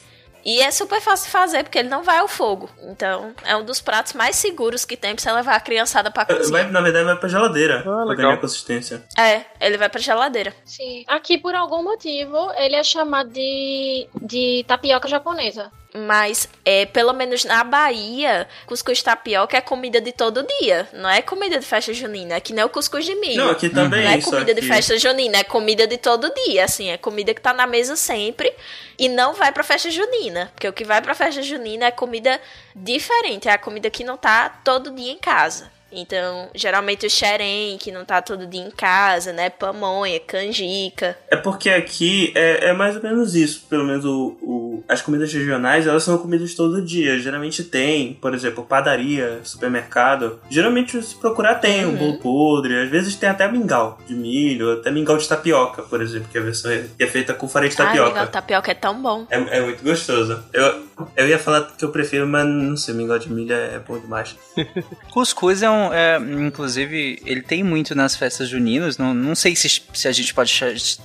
[0.45, 2.69] e é super fácil de fazer, porque ele não vai ao fogo.
[2.83, 6.23] Então, é um dos pratos mais seguros que tem pra você levar a criançada pra
[6.23, 6.49] cozinha.
[6.49, 7.81] Vai, na verdade, vai pra geladeira.
[7.81, 8.15] pra legal.
[8.15, 9.03] ganhar consistência.
[9.17, 10.53] É, ele vai pra geladeira.
[10.63, 11.03] Sim.
[11.07, 15.71] Aqui, por algum motivo, ele é chamado de, de tapioca japonesa.
[15.95, 20.89] Mas, é, pelo menos na Bahia, cuscuz tapioca é comida de todo dia.
[20.93, 22.35] Não é comida de festa junina.
[22.35, 23.45] É que nem o cuscuz de milho.
[23.45, 24.03] Não, aqui também.
[24.03, 27.33] Não é só comida de festa junina, é comida de todo dia, assim, é comida
[27.33, 28.53] que tá na mesa sempre
[28.97, 32.39] e não vai pra festa junina, porque o que vai pra festa junina é comida
[32.75, 35.71] diferente, é a comida que não tá todo dia em casa.
[35.91, 39.49] Então, geralmente o xerém, que não tá todo dia em casa, né?
[39.49, 41.17] Pamonha, canjica.
[41.29, 43.65] É porque aqui é, é mais ou menos isso.
[43.69, 47.17] Pelo menos o, o- as comidas regionais, elas são comidas todo dia.
[47.19, 50.39] Geralmente tem, por exemplo, padaria, supermercado.
[50.49, 51.91] Geralmente, se procurar, tem Uhum.
[51.93, 52.75] um bolo podre.
[52.83, 56.41] Às vezes tem até mingau de milho, até mingau de tapioca, por exemplo, que é
[56.41, 58.09] a versão que é feita com farinha de tapioca.
[58.09, 59.25] legal, tapioca é tão bom.
[59.29, 60.43] É, é muito gostoso.
[60.53, 60.83] Eu,
[61.17, 64.35] eu ia falar que eu prefiro, mas não sei, mingau de milho é, bom demais.
[65.11, 65.93] Cuscuz é um.
[65.93, 68.97] é, inclusive, ele tem muito nas festas juninas.
[68.97, 70.53] Não, não sei se, se a gente pode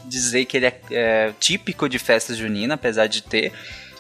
[0.07, 3.53] dizer que ele é, é típico de festa junina, apesar de ter.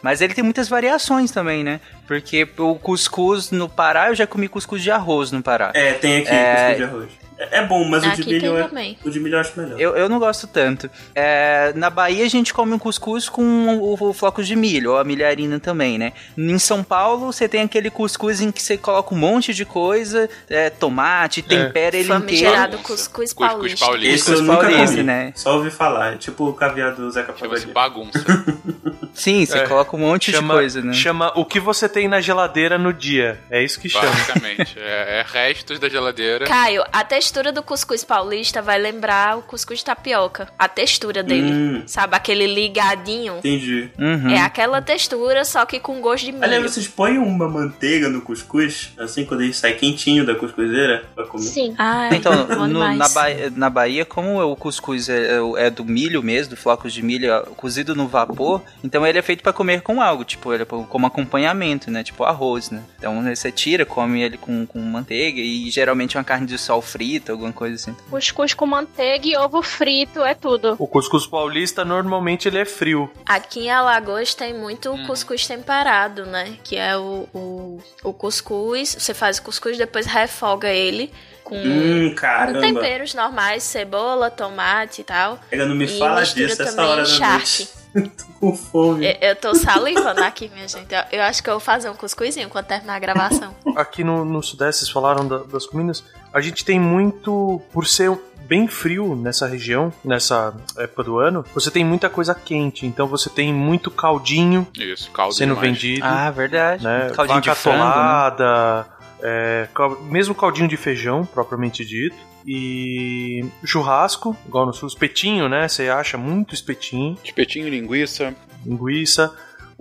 [0.02, 1.78] Mas ele tem muitas variações também, né?
[2.06, 5.72] Porque o cuscuz no Pará, eu já comi cuscuz de arroz no Pará.
[5.74, 6.54] É, tem aqui É.
[6.54, 7.10] cuscuz de arroz.
[7.40, 8.98] É, é bom, mas o Aqui de milho é, também.
[9.04, 9.80] o de milho eu acho melhor.
[9.80, 10.90] Eu, eu não gosto tanto.
[11.14, 13.42] É, na Bahia a gente come um cuscuz com
[13.78, 16.12] o, o flocos de milho, ou a milharina também, né?
[16.36, 20.28] Em São Paulo você tem aquele cuscuz em que você coloca um monte de coisa,
[20.48, 22.20] é, tomate, tempera ele inteiro.
[22.26, 23.86] Famigerado cuscuz Cuscuz paulista.
[23.86, 24.14] paulista.
[24.14, 25.32] Esse eu Cuscuz nunca paulista, comi, né?
[25.34, 26.12] Só ouvi falar.
[26.12, 27.72] É tipo o caviar do Zeca Pagodinho.
[27.72, 28.20] bagunça.
[29.14, 29.66] Sim, você É.
[29.66, 30.92] coloca um monte Chama, de coisa, né?
[30.92, 33.38] chama o que você tem na geladeira no dia.
[33.50, 34.06] É isso que chama.
[34.06, 34.78] Basicamente.
[34.78, 36.46] É, é restos da geladeira.
[36.46, 40.48] Caio, a textura do cuscuz paulista vai lembrar o cuscuz de tapioca.
[40.58, 41.52] A textura dele.
[41.52, 41.82] Hum.
[41.86, 43.38] Sabe, aquele ligadinho.
[43.38, 43.88] Entendi.
[43.98, 44.30] Uhum.
[44.30, 46.44] É aquela textura, só que com gosto de milho.
[46.44, 51.26] Aliás, vocês põem uma manteiga no cuscuz, assim, quando ele sai quentinho da cuscuzeira pra
[51.26, 51.44] comer?
[51.44, 51.74] Sim.
[51.78, 56.50] Ai, Então, no- na, Bahia, na Bahia, como o cuscuz é, é do milho mesmo,
[56.50, 60.00] do flocos de milho, é cozido no vapor, então ele é feito pra comer com
[60.02, 62.02] algo, tipo, ele é como acompanhamento, né?
[62.02, 62.82] Tipo arroz, né?
[62.98, 67.19] Então você tira, come ele com, com manteiga e geralmente uma carne de sol frita,
[67.28, 67.96] alguma coisa assim.
[68.08, 70.76] Cuscuz com manteiga e ovo frito é tudo.
[70.78, 73.10] O cuscuz paulista normalmente ele é frio.
[73.26, 75.06] Aqui em Alagoas tem muito Hum.
[75.06, 76.56] cuscuz temperado, né?
[76.62, 78.96] Que é o, o, o cuscuz.
[78.98, 81.12] Você faz o cuscuz, depois refoga ele
[81.44, 82.14] com, Hum,
[82.52, 85.38] com temperos normais, cebola, tomate e tal.
[85.50, 87.58] Pega, não me E fala mistura disso essa também hora da charque.
[87.64, 87.79] noite.
[87.92, 89.04] Tô com fome.
[89.06, 90.92] Eu, eu tô salivando aqui, minha gente.
[90.94, 93.54] Eu, eu acho que eu vou fazer um cuscuzinho quando terminar a gravação.
[93.76, 98.16] Aqui no, no Sudeste, vocês falaram da- das comidas, a gente tem muito, por ser
[98.46, 103.30] bem frio nessa região, nessa época do ano, você tem muita coisa quente, então você
[103.30, 105.70] tem muito caldinho Isso, caldo sendo demais.
[105.70, 106.04] vendido.
[106.04, 106.82] Ah, verdade.
[106.84, 107.10] né?
[107.14, 107.84] Caldinho Vaca de frango, né?
[107.84, 108.86] atolada,
[109.22, 112.16] é, cal- mesmo caldinho de feijão, propriamente dito.
[112.46, 115.68] E churrasco, igual no sul, espetinho, né?
[115.68, 118.34] Você acha muito espetinho, Espetinho, linguiça.
[118.64, 119.32] linguiça.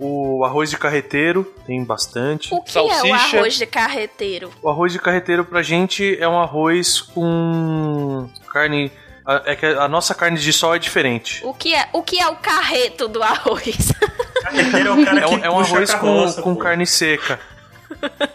[0.02, 2.54] O arroz de carreteiro tem bastante.
[2.54, 3.36] O que é o Salsicha.
[3.38, 4.50] arroz de carreteiro?
[4.62, 8.90] O arroz de carreteiro pra gente é um arroz com carne.
[9.26, 11.42] a- É que a nossa carne de sol é diferente.
[11.44, 13.92] O que é o, que é o carreto do arroz?
[14.42, 17.38] Carreteiro é o cara É que um, é um arroz com, com carne seca.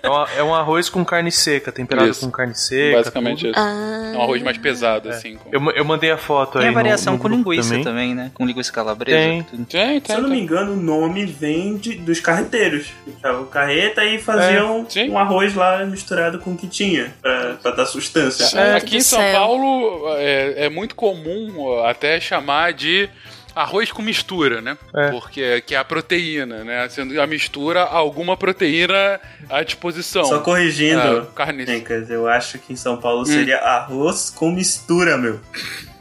[0.04, 2.26] É, uma- é um arroz com carne seca, temperado Isso.
[2.26, 2.98] com carne seca.
[2.98, 3.52] Basicamente tudo.
[3.52, 3.60] isso.
[3.60, 4.12] Ah.
[4.14, 5.36] É um arroz mais pesado, assim.
[5.38, 5.50] Com...
[5.52, 6.68] Eu, eu mandei a foto Tem aí.
[6.70, 7.84] a variação no, no com linguiça também.
[7.84, 8.16] também.
[8.16, 8.32] né?
[8.34, 9.18] Com linguiça calabresa.
[9.18, 9.44] Tem.
[9.44, 9.66] tudo.
[9.66, 10.44] Tem, Se tem, eu não me tem.
[10.44, 12.88] engano, o nome vem de- dos carreteiros.
[13.06, 15.10] Puxavam carreta e faziam sim.
[15.10, 18.58] um arroz lá misturado com o que tinha, pra, pra dar sustância.
[18.58, 19.34] É, aqui em São céu.
[19.34, 23.10] Paulo é, é muito comum até chamar de
[23.56, 24.78] arroz com mistura, né?
[24.96, 25.10] É.
[25.12, 26.88] Porque que é a proteína, né?
[26.90, 29.20] Sendo a mistura alguma proteína
[29.50, 30.26] à disposição.
[30.26, 31.66] Só corrigindo, É, carne.
[31.66, 35.40] Fencas, eu acho que em São Paulo seria arroz com mistura, meu.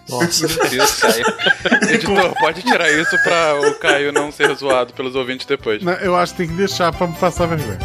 [0.08, 0.46] Nossa.
[0.68, 1.24] Deus, Caio.
[1.88, 5.82] Editor, pode tirar isso pra o Caio não ser zoado pelos ouvintes depois.
[5.82, 7.78] Não, eu acho que tem que deixar pra passar vergonha.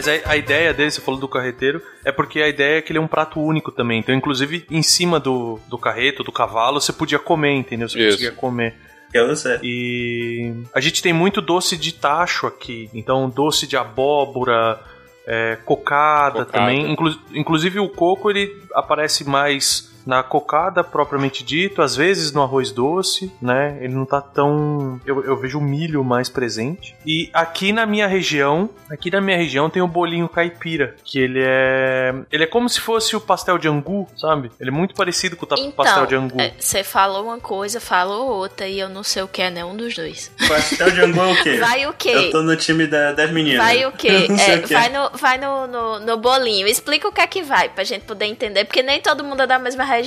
[0.00, 2.90] Mas a, a ideia dele, você falou do carreteiro, é porque a ideia é que
[2.92, 4.00] ele é um prato único também.
[4.00, 7.88] Então, inclusive, em cima do, do carreto, do cavalo, você podia comer, entendeu?
[7.88, 8.10] Você Isso.
[8.16, 8.74] conseguia comer.
[9.12, 9.58] Eu sei.
[9.62, 12.88] E a gente tem muito doce de tacho aqui.
[12.94, 14.80] Então, doce de abóbora,
[15.26, 16.58] é, cocada, Cocada.
[16.58, 16.90] também.
[16.90, 22.72] Inclu- inclusive, o coco ele aparece mais na cocada propriamente dito, às vezes no arroz
[22.72, 23.78] doce, né?
[23.80, 25.00] Ele não tá tão.
[25.06, 26.96] Eu, eu vejo o milho mais presente.
[27.06, 31.40] E aqui na minha região, aqui na minha região tem o bolinho caipira, que ele
[31.42, 32.12] é.
[32.32, 34.50] Ele é como se fosse o pastel de angu, sabe?
[34.58, 36.40] Ele é muito parecido com o ta- pastel de angu.
[36.40, 39.76] é, você falou uma coisa, falou outra, e eu não sei o que é nenhum
[39.76, 40.32] dos dois.
[40.48, 41.56] Pastel de angu é o quê?
[41.60, 42.08] Vai o quê?
[42.10, 43.64] Eu tô no time da- das meninas.
[43.64, 44.26] Vai o quê?
[44.40, 44.74] É, o quê.
[44.74, 46.66] vai no, vai no, no, no bolinho.
[46.66, 49.46] Explica o que é que vai, pra gente poder entender, porque nem todo mundo é
[49.46, 49.99] da mesma região.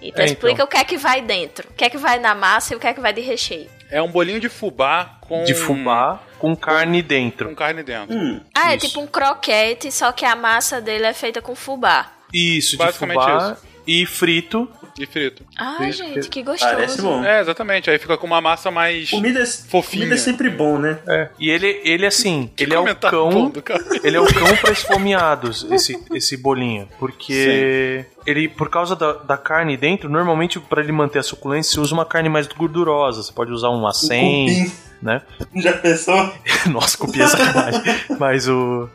[0.00, 0.66] Então É, explica então.
[0.66, 1.68] o que é que vai dentro.
[1.70, 3.68] O que é que vai na massa e o que é que vai de recheio.
[3.90, 5.44] É um bolinho de fubá com.
[5.44, 7.48] De fubá com carne dentro.
[7.48, 8.14] Com carne dentro.
[8.14, 8.86] Hum, Ah, é Isso.
[8.88, 12.10] tipo um croquete, só que a massa dele é feita com fubá.
[12.32, 14.68] Isso, de Basicamente fubá e frito.
[14.98, 15.44] E frito.
[15.58, 16.72] Ai, Isso, gente, que gostoso.
[16.72, 17.22] parece bom.
[17.24, 17.90] É, exatamente.
[17.90, 19.10] Aí fica com uma massa mais.
[19.10, 20.04] Comida, Fofinha.
[20.04, 20.98] comida é sempre bom, né?
[21.06, 21.28] É.
[21.38, 23.50] E ele, ele assim, ele é o cão.
[23.50, 23.84] do cara.
[24.02, 26.88] Ele é o cão para esfomeados, esse, esse bolinho.
[26.98, 31.80] Porque ele, por causa da, da carne dentro, normalmente para ele manter a suculência, você
[31.80, 33.22] usa uma carne mais gordurosa.
[33.22, 35.20] Você pode usar um acém, né?
[35.56, 36.32] Já pensou?
[36.70, 37.82] Nossa, cupim é sacanagem.
[38.18, 38.88] Mas o.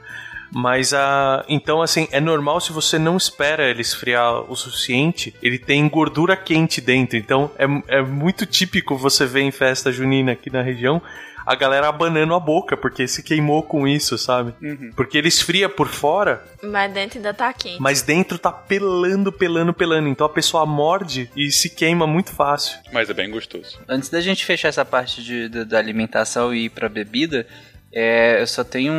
[0.53, 1.45] Mas a.
[1.47, 6.35] Então, assim, é normal se você não espera ele esfriar o suficiente, ele tem gordura
[6.35, 7.17] quente dentro.
[7.17, 11.01] Então, é, é muito típico você ver em festa junina aqui na região
[11.43, 14.53] a galera abanando a boca, porque se queimou com isso, sabe?
[14.61, 14.91] Uhum.
[14.95, 17.81] Porque ele esfria por fora, Mas dentro ainda tá quente.
[17.81, 20.07] mas dentro tá pelando, pelando, pelando.
[20.07, 22.77] Então a pessoa morde e se queima muito fácil.
[22.93, 23.79] Mas é bem gostoso.
[23.89, 27.47] Antes da gente fechar essa parte de, da- da alimentação e ir pra bebida,
[27.93, 28.95] é, eu só tenho um,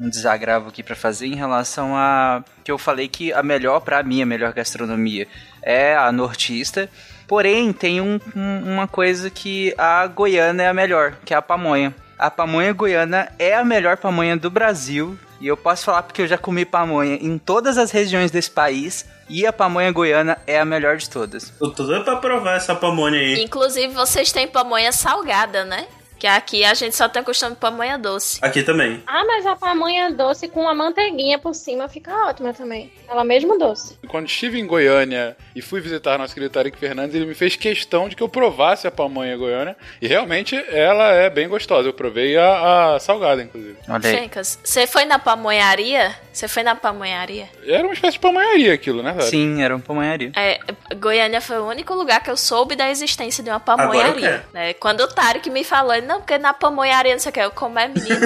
[0.00, 3.80] um- um desagravo aqui pra fazer em relação a que eu falei que a melhor
[3.80, 5.26] pra mim, a melhor gastronomia
[5.62, 6.88] é a nortista.
[7.28, 11.42] Porém, tem um- um- uma coisa que a goiana é a melhor, que é a
[11.42, 11.94] pamonha.
[12.18, 15.18] A pamonha goiana é a melhor pamonha do Brasil.
[15.40, 19.06] E eu posso falar porque eu já comi pamonha em todas as regiões desse país.
[19.26, 21.50] E a pamonha goiana é a melhor de todas.
[21.60, 23.42] Eu tô doido pra provar essa pamonha aí.
[23.42, 25.86] Inclusive, vocês têm pamonha salgada, né?
[26.20, 28.38] Que aqui a gente só tem costume de pamonha doce.
[28.42, 29.02] Aqui também.
[29.06, 32.92] Ah, mas a pamonha doce com a manteiguinha por cima fica ótima também.
[33.08, 33.98] Ela mesmo doce.
[34.06, 38.06] Quando estive em Goiânia e fui visitar nosso querido Tarek Fernandes, ele me fez questão
[38.06, 39.74] de que eu provasse a pamonha goiana.
[39.98, 41.88] E realmente ela é bem gostosa.
[41.88, 43.78] Eu provei a, a salgada, inclusive.
[44.02, 46.14] Fencas, você foi na pamonharia?
[46.30, 47.48] Você foi na pamonharia?
[47.66, 49.30] Era uma espécie de pamonharia aquilo, né, Tarek?
[49.30, 50.32] Sim, era uma pamonharia.
[50.36, 50.60] É,
[50.96, 54.44] Goiânia foi o único lugar que eu soube da existência de uma pamonharia.
[54.52, 54.74] Né?
[54.74, 57.50] Quando o Tarek me falou, ele, não, porque na pamonharia, não sei o que, eu
[57.52, 58.08] como é menino.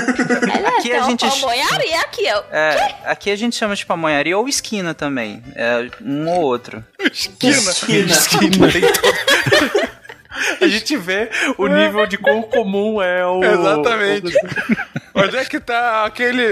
[0.54, 2.38] Ele, é, Aqui tem a gente- pamonharia aqui, eu.
[2.50, 5.42] É, aqui a gente chama de pamonharia ou esquina também.
[5.54, 6.82] É um ou outro.
[6.98, 7.52] Esquina.
[7.56, 8.14] Esquina.
[8.72, 9.93] Tem todo-
[10.60, 13.42] A gente vê o nível de quão comum é o.
[13.42, 14.32] Exatamente.
[15.16, 16.44] Onde é que tá aquele.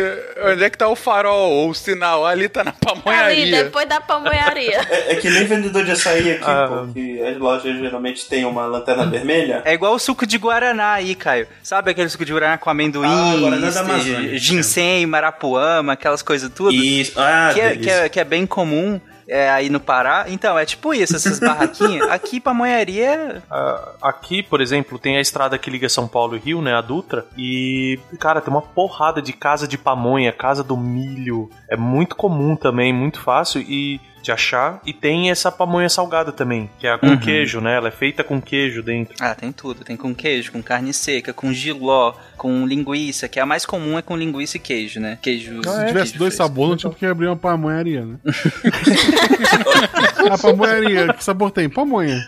[0.45, 2.25] Onde é que tá o farol ou o sinal?
[2.25, 3.65] Ali tá na Ali, pamonharia.
[3.65, 4.81] depois da pamonharia.
[4.89, 6.69] É, é que nem vendedor de açaí aqui, Ah.
[6.87, 9.63] pô, que as lojas geralmente têm uma lanterna vermelha.
[9.65, 11.49] É igual o suco de Guaraná aí, Caio.
[11.61, 14.39] Sabe aquele suco de Guaraná com amendoim, Ah, Guaraná da este- Amazônia.
[14.39, 16.73] ginseng, marapuama, aquelas coisas tudo?
[16.73, 19.01] Isso, ah, que, é, que, é, que é bem comum
[19.33, 20.27] é, aí no Pará.
[20.29, 22.09] Então, é tipo isso, essas barraquinhas.
[22.11, 23.43] Aqui, pamonharia...
[23.51, 26.75] Ah, aqui, por exemplo, tem a estrada que liga São Paulo e Rio, né?
[26.75, 27.25] A Dutra.
[27.37, 31.49] E, cara, tem uma porrada de casa de pamonha, casa do milho.
[31.71, 34.81] É muito comum também, muito fácil e de achar.
[34.87, 37.17] E tem essa pamonha salgada também, que é com Uhum.
[37.19, 37.77] queijo, né?
[37.77, 39.15] Ela é feita com queijo dentro.
[39.21, 39.85] Ah, tem tudo.
[39.85, 44.03] Tem com queijo, com carne seca, com giló, com linguiça, que a mais comum é
[44.03, 45.19] com linguiça e queijo, né?
[45.21, 45.61] Queijo...
[45.63, 48.17] Se tivesse dois sabores, não tinha porque abrir uma pamonharia, né?
[50.31, 51.69] a pamonharia, que sabor tem?
[51.69, 52.23] Pamonha.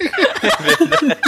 [0.00, 1.26] É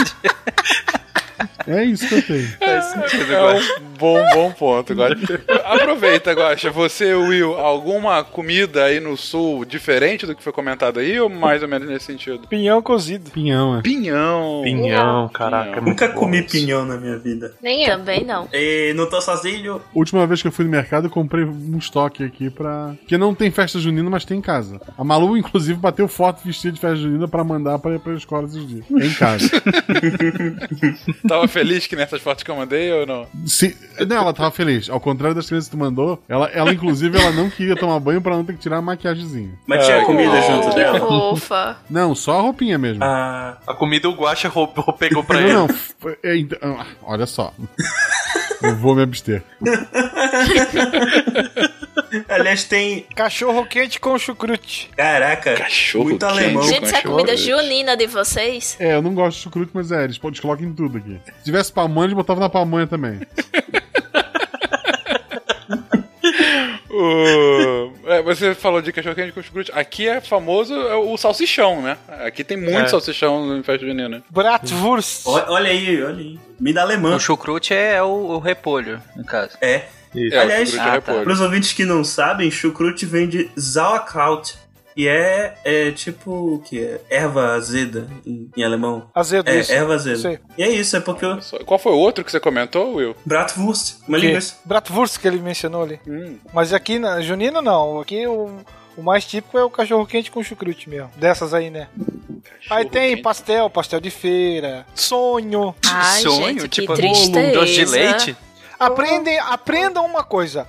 [1.83, 2.47] isso que eu tenho.
[2.59, 3.59] Faz sentido, É um
[3.97, 5.41] bom, bom ponto, Guaxa.
[5.65, 6.69] Aproveita, Guaxa.
[6.71, 11.61] Você, Will, alguma comida aí no sul diferente do que foi comentado aí ou mais
[11.61, 12.47] ou menos nesse sentido?
[12.47, 13.29] Pinhão cozido.
[13.31, 13.81] Pinhão, é.
[13.81, 14.61] Pinhão.
[14.63, 15.77] Pinhão, caraca.
[15.77, 16.49] é muito Nunca bom comi isso.
[16.51, 17.53] pinhão na minha vida.
[17.61, 17.97] Nem eu.
[17.97, 18.47] Também não.
[18.53, 19.81] E não tô sozinho.
[19.93, 22.93] Última vez que eu fui no mercado, eu comprei um estoque aqui pra.
[23.07, 24.79] Que não tem festa junina, mas tem em casa.
[24.97, 28.45] A Malu, inclusive, bateu foto vestida de festa junina pra mandar pra ir pra escola
[28.47, 28.85] esses dias.
[28.89, 29.49] Em casa.
[31.27, 33.27] Tava feliz que nessas fotos que eu mandei ou não?
[33.45, 33.75] Se...
[34.07, 34.89] Não, ela tava feliz.
[34.89, 38.21] Ao contrário das crianças que tu mandou, ela, ela inclusive, ela não queria tomar banho
[38.21, 39.51] pra não ter que tirar a maquiagemzinha.
[39.67, 40.99] Mas tinha Ah, comida que junto Que dela?
[40.99, 41.77] fofa.
[41.89, 43.03] Não, só a roupinha mesmo.
[43.03, 45.53] Ah, A comida o Guaxa roubou, pegou pra ele.
[45.53, 46.15] não, não.
[46.23, 47.53] é, então, ah, olha só.
[48.61, 49.43] Eu vou me abster.
[52.27, 53.05] aliás, tem.
[53.15, 54.89] Cachorro quente com chucrute.
[54.95, 56.37] Caraca, Cachorro muito quente.
[56.39, 56.63] alemão.
[56.63, 58.75] Gente, isso é comida junina de vocês?
[58.79, 61.19] É, eu não gosto de chucrute, mas é, eles podem eles colocam em tudo aqui.
[61.39, 63.19] Se tivesse pamonha, eles botavam na pamonha também.
[66.91, 69.71] O- é, você falou de cachorro quente com chucrute.
[69.73, 71.97] Aqui é famoso é o salsichão, né?
[72.25, 72.87] Aqui tem muito É.
[72.87, 74.23] salsichão em festa junina.
[74.29, 75.21] Bratwurst.
[75.25, 76.39] Olha, olha aí, olha aí.
[76.57, 77.15] Comida alemã.
[77.15, 79.57] O chucrute é o, o repolho, no caso.
[79.61, 79.83] É.
[80.15, 80.35] Isso.
[80.35, 81.13] É, Aliás, chucrute ah, é tá.
[81.23, 84.55] Para os ouvintes que não sabem, chucrute vem de Sauerkraut.
[84.97, 86.99] E é, é tipo o que é?
[87.09, 89.09] Erva azeda em, em alemão.
[89.15, 89.71] Azedo, É, isso.
[89.71, 90.17] erva azeda.
[90.17, 90.39] Sei.
[90.57, 93.15] E é isso, é porque Só- Qual foi o outro que você comentou, Will?
[93.25, 94.55] Bratwurst, uma Que- linguiça.
[94.65, 96.01] Bratwurst que ele mencionou ali.
[96.05, 96.35] Hum.
[96.53, 98.01] Mas aqui na Junina não.
[98.01, 98.49] Aqui o,
[98.97, 101.11] o mais típico é o cachorro quente com chucrute mesmo.
[101.15, 101.87] Dessas aí, né?
[102.69, 103.21] Aí tem quente.
[103.21, 105.73] pastel, pastel de feira, sonho.
[105.85, 107.53] Ai, Sonho, gente, que tipo, tristeza.
[107.57, 108.37] doce de leite?
[108.79, 110.65] Aprendem, aprendam uma coisa.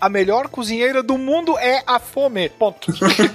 [0.00, 2.48] A melhor cozinheira do mundo é a fome.
[2.48, 2.90] Ponto.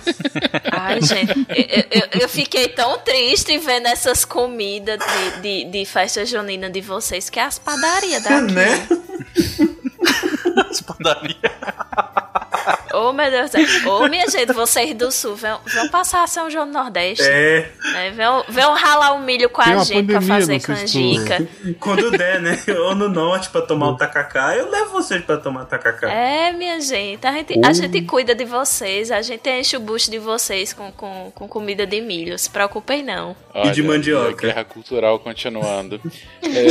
[0.72, 6.26] Ai, gente, eu, eu- eu fiquei tão triste vendo essas comidas de, de, de festa
[6.26, 8.52] junina de vocês, que é as padarias daqui.
[8.52, 8.88] Né?
[10.88, 11.36] Padaria.
[12.94, 13.92] Ô, meu Deus do céu.
[13.94, 17.24] Ô, minha gente, vocês do Sul, vão, vão passar São João do Nordeste.
[17.26, 18.12] É, Né?
[18.12, 21.48] Vão, vão ralar o milho com a gente pra fazer canjica.
[21.80, 22.58] quando der, né?
[22.86, 26.10] Ou no norte pra tomar o tacacá, eu levo vocês pra tomar tacacá.
[26.12, 30.10] É, minha gente, a gente, a gente cuida de vocês, a gente enche o bucho
[30.10, 33.36] de vocês com, com, com comida de milho, se preocupem não.
[33.54, 34.30] E de Olha, mandioca.
[34.30, 36.00] a Guerra cultural continuando.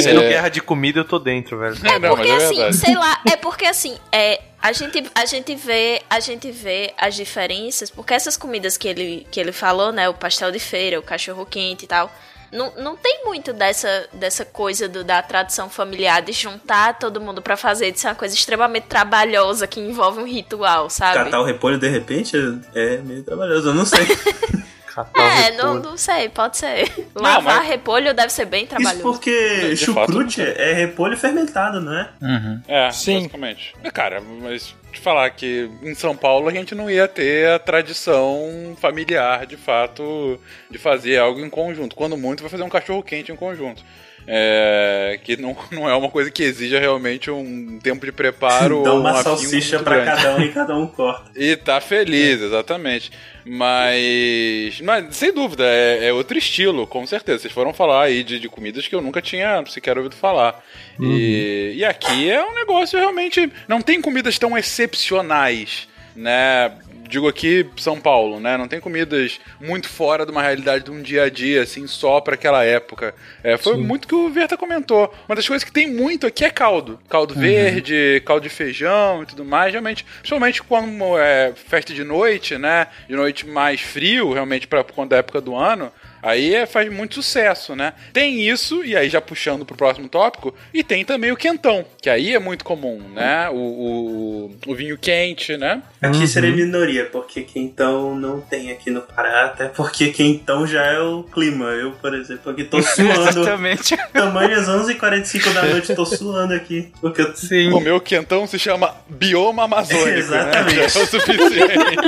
[0.00, 1.74] Sendo É, guerra de comida, eu tô dentro, velho.
[1.84, 2.76] É, não, porque mas é assim, verdade.
[2.76, 7.14] sei lá, é porque assim, é, a gente, a gente vê, a gente vê as
[7.14, 11.02] diferenças, porque essas comidas que ele, que ele falou, né, o pastel de feira, o
[11.02, 12.10] cachorro quente e tal,
[12.50, 17.42] não, não tem muito dessa, dessa coisa do, da tradição familiar de juntar todo mundo
[17.42, 21.24] pra fazer, de ser uma coisa extremamente trabalhosa que envolve um ritual, sabe?
[21.24, 22.34] Catar o repolho de repente
[22.74, 24.06] é meio trabalhoso, eu não sei.
[25.14, 26.90] É, não, não sei, pode ser.
[27.14, 29.02] Lavar mas- repolho deve ser bem Isso trabalhoso.
[29.02, 32.08] porque De chucrute fato, é repolho fermentado, não é?
[32.20, 32.60] Uhum.
[32.68, 33.16] É, Sim.
[33.18, 33.74] basicamente.
[33.82, 37.58] É, Cara, mas te falar que em São Paulo a gente não ia ter a
[37.58, 40.38] tradição familiar, de fato,
[40.70, 41.96] de fazer algo em conjunto.
[41.96, 43.82] Quando muito, vai fazer um cachorro quente em conjunto.
[44.26, 48.92] É, que não, não é uma coisa que exija realmente um tempo de preparo Dá
[48.92, 50.06] ou uma um salsicha grande.
[50.06, 51.30] cada um e cada um corta.
[51.36, 53.12] E tá feliz, exatamente.
[53.44, 57.40] Mas, mas sem dúvida, é, é outro estilo, com certeza.
[57.40, 60.64] Vocês foram falar aí de, de comidas que eu nunca tinha sequer ouvido falar.
[60.98, 63.52] E, e aqui é um negócio realmente.
[63.68, 65.86] Não tem comidas tão excepcionais,
[66.16, 66.72] né?
[67.08, 68.56] Digo aqui São Paulo, né?
[68.56, 72.20] Não tem comidas muito fora de uma realidade de um dia a dia, assim, só
[72.20, 73.14] pra aquela época.
[73.42, 75.12] É, foi muito que o Verta comentou.
[75.28, 76.98] Uma das coisas que tem muito aqui é caldo.
[77.08, 79.72] Caldo verde, caldo de feijão e tudo mais.
[79.72, 82.86] Realmente, principalmente quando é festa de noite, né?
[83.08, 85.92] De noite mais frio, realmente, pra quando é a época do ano.
[86.24, 87.92] Aí é- faz muito sucesso, né?
[88.12, 92.08] Tem isso, e aí já puxando pro próximo tópico, e tem também o quentão, que
[92.08, 93.48] aí é muito comum, né?
[93.50, 95.82] O, o, o vinho quente, né?
[96.00, 100.98] Aqui seria minoria, porque quentão não tem aqui no Pará, até porque quentão já é
[100.98, 101.66] o clima.
[101.66, 103.28] Eu, por exemplo, aqui tô suando.
[103.28, 103.96] Exatamente.
[104.12, 106.90] Tamanho às 11h45 da noite, tô suando aqui.
[107.00, 107.36] Porque eu...
[107.36, 107.70] Sim.
[107.72, 110.76] O meu quentão se chama bioma amazônico, Exatamente.
[110.76, 110.82] né?
[110.82, 112.06] É o suficiente.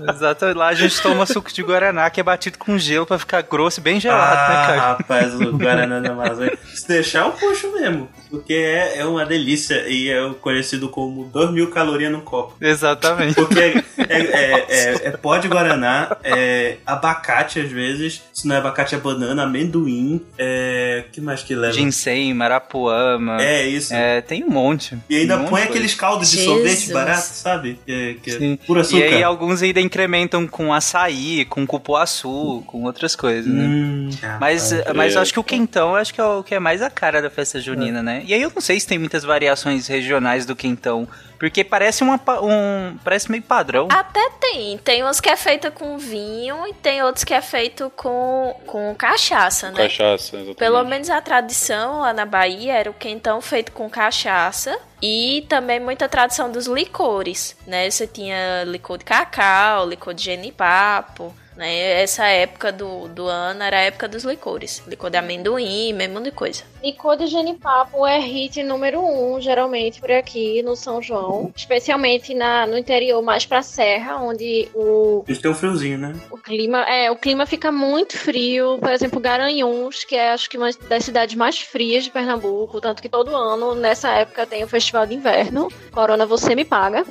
[0.14, 0.46] Exato.
[0.54, 3.80] Lá a gente toma suco de Guaraná que é batido com gelo pra ficar grosso
[3.80, 4.80] e bem gelado, né, Ah, cara?
[4.80, 6.58] rapaz, o Guaraná da Amazônia.
[6.74, 8.08] Se deixar, eu puxo mesmo.
[8.30, 12.54] Porque é, é uma delícia e é conhecido como 2 mil calorias num copo.
[12.60, 13.34] Exatamente.
[13.34, 18.54] Porque é, é, é, é- é pó de Guaraná, é abacate às vezes, se não
[18.54, 21.04] é abacate é banana, amendoim, é...
[21.08, 21.72] o que mais que leva?
[21.72, 23.42] Ginseng, marapuama.
[23.42, 23.94] É, isso.
[23.94, 24.96] É, tem um monte.
[25.08, 26.54] E ainda Um põe aqueles caldos de Jesus.
[26.54, 27.78] sorvete barato, sabe?
[27.86, 28.58] Que, é- que é Sim.
[28.66, 28.98] puro açúcar.
[28.98, 33.64] E aí alguns ainda incrementam com açaí, com cupuaçu, com outras coisas, né?
[33.64, 34.10] Hum,
[34.40, 36.82] Mas, mas eu acho que o quentão eu acho que é o que é mais
[36.82, 38.17] a cara da festa junina, né?
[38.24, 41.08] E aí eu não sei se tem muitas variações regionais do quentão,
[41.38, 43.88] porque parece uma um parece meio padrão.
[43.90, 44.78] Até tem.
[44.78, 48.94] Tem uns que é feito com vinho e tem outros que é feito com, com
[48.94, 49.84] cachaça, né?
[49.84, 50.56] Cachaça, exatamente.
[50.56, 55.78] Pelo menos a tradição lá na Bahia era o quentão feito com cachaça e também
[55.78, 57.88] muita tradição dos licores, né?
[57.88, 62.02] Você tinha licor de cacau, licor de genipapo, né?
[62.02, 64.80] Essa época do, do ano era a época dos licores.
[64.86, 66.62] Licor de amendoim, mesmo de coisa.
[66.82, 71.52] Licor de genipapo é hit número um, geralmente, por aqui no São João.
[71.56, 76.14] Especialmente na, no interior, mais pra serra, onde o, Eles têm um friozinho, né?
[76.30, 78.78] o clima é o clima fica muito frio.
[78.78, 82.80] Por exemplo, Garanhuns, que é acho que uma das cidades mais frias de Pernambuco.
[82.80, 85.68] Tanto que todo ano, nessa época, tem o festival de inverno.
[85.92, 87.04] Corona, você me paga.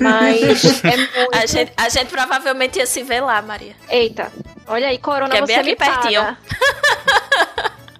[0.00, 1.36] Mas é muito.
[1.36, 3.74] A gente, a gente provavelmente ia se ver lá, Maria.
[3.88, 4.32] Eita,
[4.66, 6.20] olha aí, Corona, Que é bem você aqui me pertinho.
[6.22, 6.38] paga.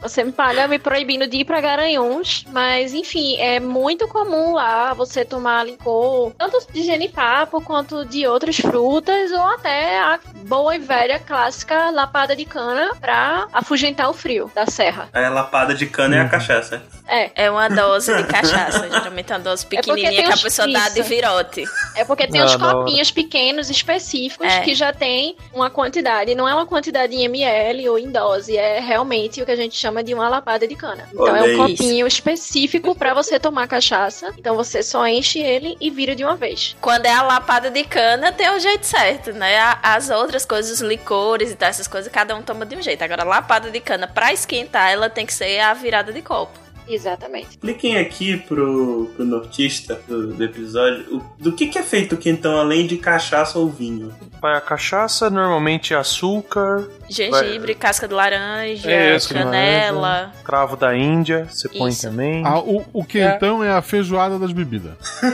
[0.09, 4.95] Você me paga me proibindo de ir pra Garanhuns, mas enfim, é muito comum lá
[4.95, 10.78] você tomar licor, tanto de genipapo quanto de outras frutas, ou até a boa e
[10.78, 15.09] velha clássica lapada de cana pra afugentar o frio da serra.
[15.12, 16.83] A lapada de cana é a cachaça.
[17.09, 17.31] É.
[17.47, 20.70] É uma dose de cachaça, geralmente é uma dose porque pequenininha tem que a pessoa
[20.70, 21.65] dá de virote.
[21.95, 24.61] É porque tem Ah, uns copinhos pequenos específicos É.
[24.61, 26.35] que já tem uma quantidade.
[26.35, 29.77] Não é uma quantidade em ml ou em dose, é realmente o que a gente
[29.77, 31.09] chama de uma lapada de cana.
[31.12, 31.77] Então Olha é um aí.
[31.77, 34.32] copinho específico pra você tomar cachaça.
[34.39, 36.77] Então você só enche ele e vira de uma vez.
[36.81, 39.56] Quando é a lapada de cana, tem o jeito certo, né?
[39.82, 43.02] As outras coisas, os licores e tal, essas coisas, cada um toma de um jeito.
[43.02, 46.65] Agora, a lapada de cana, pra esquentar, ela tem que ser a virada de copo.
[46.89, 47.49] Exatamente.
[47.51, 52.19] Expliquem aqui pro, pro nortista do, do episódio o- do que, que é feito o
[52.19, 54.15] quentão além de cachaça ou vinho.
[54.41, 56.89] Vai a cachaça, normalmente açúcar.
[57.09, 60.01] Gengibre, casca de laranja, É isso, canela.
[60.01, 62.03] laranja, Cravo da Índia, você põe Isso.
[62.09, 62.43] também.
[62.45, 63.73] Ah, o, o quentão é.
[63.73, 64.93] a feijoada das bebidas.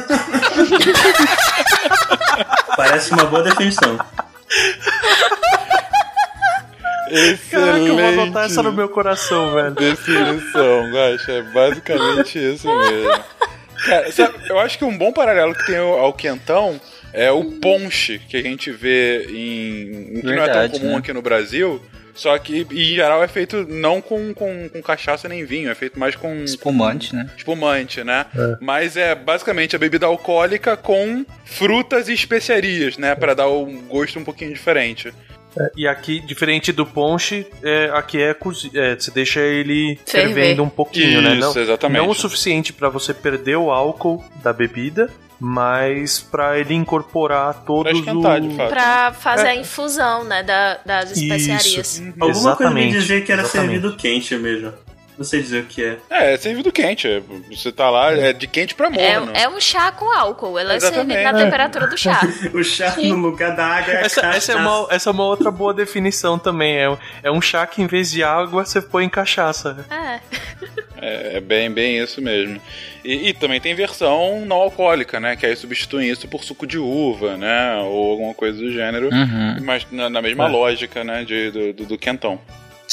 [2.76, 3.98] Parece uma boa definição.
[7.50, 9.72] Caraca, eu vou anotar essa no meu coração, velho.
[9.72, 13.24] Definição, Guaxa, é basicamente isso mesmo.
[13.84, 16.80] Cara, sabe, eu acho que um bom paralelo que tem ao, quentão
[17.12, 20.20] é o ponche que a gente vê em.
[20.20, 20.98] que não é tão Verdade, comum né?
[20.98, 21.82] aqui no Brasil.
[22.14, 25.98] Só que, em geral, é feito não com, com, com cachaça nem vinho, é feito
[25.98, 26.44] mais com.
[26.44, 27.28] Espumante, né?
[27.36, 28.26] Espumante, né?
[28.36, 28.56] É.
[28.60, 33.14] Mas é basicamente a bebida alcoólica com frutas e especiarias, né?
[33.14, 35.12] Pra dar um gosto um pouquinho diferente.
[35.58, 40.34] É, E aqui, diferente do ponche, é, aqui é, cozi- é você deixa ele Ferver.
[40.34, 41.34] fervendo um pouquinho, né?
[41.36, 41.98] Isso, Não, exatamente.
[42.02, 47.92] Não o suficiente pra você perder o álcool da bebida, mas pra ele incorporar todos
[47.98, 48.48] esquentar, o...
[48.48, 48.68] de fato.
[48.70, 49.50] Pra fazer É.
[49.50, 51.98] a infusão, né, da- das especiarias.
[51.98, 52.02] Isso.
[52.20, 53.70] Alguma coisa me Exatamente, dizer que era exatamente.
[53.72, 54.72] servido quente mesmo.
[55.16, 55.98] Não sei dizer o que é.
[56.10, 57.06] É, é servido quente.
[57.06, 59.32] é- Você tá lá, é de quente pra morno.
[59.34, 60.58] É, é um chá com álcool.
[60.58, 61.12] Ela é Exatamente.
[61.12, 62.20] servida na temperatura do chá.
[62.54, 65.50] o chá no lugar da água é Essa, essa é uma, essa é uma outra
[65.50, 66.76] boa definição também.
[66.78, 69.86] É, é um chá que em vez de água você põe em cachaça.
[69.90, 70.20] É.
[71.04, 72.60] É, é bem, bem isso mesmo.
[73.04, 75.34] E, e também tem versão não alcoólica, né?
[75.36, 77.76] Que aí substituem isso por suco de uva, né?
[77.82, 79.08] Ou alguma coisa do gênero.
[79.12, 79.56] Uhum.
[79.64, 80.48] Mas na, na mesma É.
[80.48, 81.24] lógica, né?
[81.24, 82.40] De, do, do, do quentão.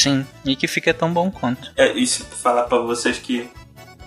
[0.01, 1.73] Sim, e que fica tão bom quanto.
[1.75, 3.49] É, se falar pra vocês que,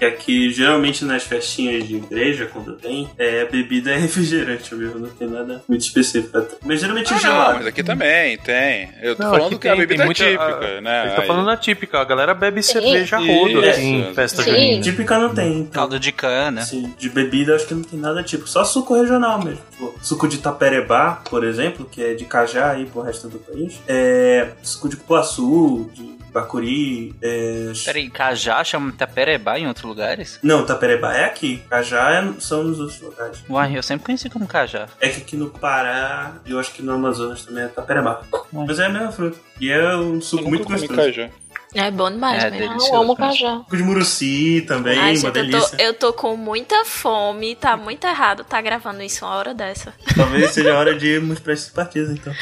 [0.03, 4.99] que aqui, geralmente nas festinhas de igreja, quando tem, é, a bebida é refrigerante mesmo,
[4.99, 6.43] não tem nada muito específico.
[6.65, 7.49] Mas geralmente é Ah, gelado.
[7.51, 8.91] não, mas aqui também tem.
[9.01, 11.07] Eu tô Não, falando que a tem- bebida tem é muita- típica, né?
[11.07, 12.73] Ele tá falando a típica, a galera bebe Sim.
[12.73, 14.51] cerveja a rodo em festa Sim.
[14.51, 14.83] junina.
[14.83, 15.53] Típica não tem.
[15.61, 15.71] Então.
[15.73, 16.63] Caldo de cana.
[16.63, 18.47] Assim, de bebida acho que não tem nada tipo.
[18.49, 19.61] Só suco regional mesmo.
[19.71, 23.81] Tipo, suco de taperebá, por exemplo, que é de cajá aí pro resto do país.
[23.87, 27.15] É, suco de cupuaçu, de bacuri.
[27.23, 27.73] É...
[27.85, 30.39] Peraí, cajá chama taperebá em outros lugares?
[30.43, 31.63] Não, taperebá é aqui.
[31.69, 33.45] Cajá é- são nos outros lugares.
[33.49, 34.87] Uai, eu sempre conheci como cajá.
[35.01, 38.23] É que aqui no Pará, eu acho que no Amazonas também é taperebá.
[38.53, 39.39] Mas é a mesma fruta.
[39.61, 40.95] E é um suco Eu muito gostoso.
[40.95, 41.31] cajá.
[41.75, 42.69] É bom demais É, mesmo.
[42.69, 42.95] delicioso.
[42.95, 43.61] Eu amo cajá.
[43.71, 45.77] De muruci também, Ai, uma gente, eu delícia.
[45.79, 49.95] tô, eu tô com muita fome, tá muito errado tá gravando isso uma hora dessa.
[50.15, 52.33] Talvez seja a hora de irmos pra esses partidos, então.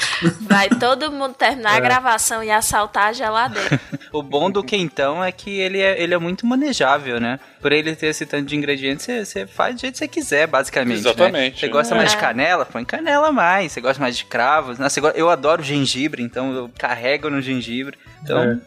[0.40, 1.77] Vai todo mundo terminar É.
[1.77, 3.81] a gravação e assaltar a geladeira.
[4.12, 7.39] O bom do quentão é que ele é, ele é muito manejável, né?
[7.62, 10.48] Por ele ter esse tanto de ingredientes, você- você faz do jeito que você quiser,
[10.48, 10.94] basicamente.
[11.05, 11.11] né?
[11.11, 11.61] Exatamente.
[11.61, 12.20] Você gosta mais de É.
[12.20, 12.66] canela?
[12.66, 13.70] Põe canela mais.
[13.70, 14.81] Você gosta mais de cravos?
[14.81, 14.89] Né?
[14.89, 17.97] Você Eu adoro gengibre, então eu carrego no gengibre.
[18.24, 18.59] Então, É.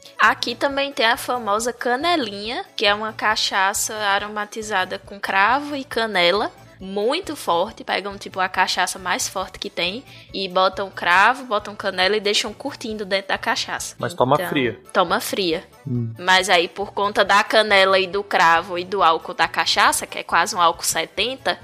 [0.53, 6.51] Aqui também tem a famosa canelinha, que é uma cachaça aromatizada com cravo e canela.
[6.79, 12.15] Muito forte, pegam tipo a cachaça mais forte que tem e botam cravo, botam canela
[12.15, 13.95] e deixam curtindo dentro da cachaça.
[13.97, 14.79] Mas toma Então, fria.
[14.93, 15.63] Toma fria.
[15.87, 16.13] Hum.
[16.17, 20.19] Mas aí, por conta da canela e do cravo e do álcool da cachaça, que
[20.19, 21.57] é quase um álcool 70,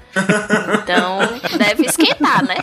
[0.82, 1.18] então
[1.58, 2.56] deve esquentar, né?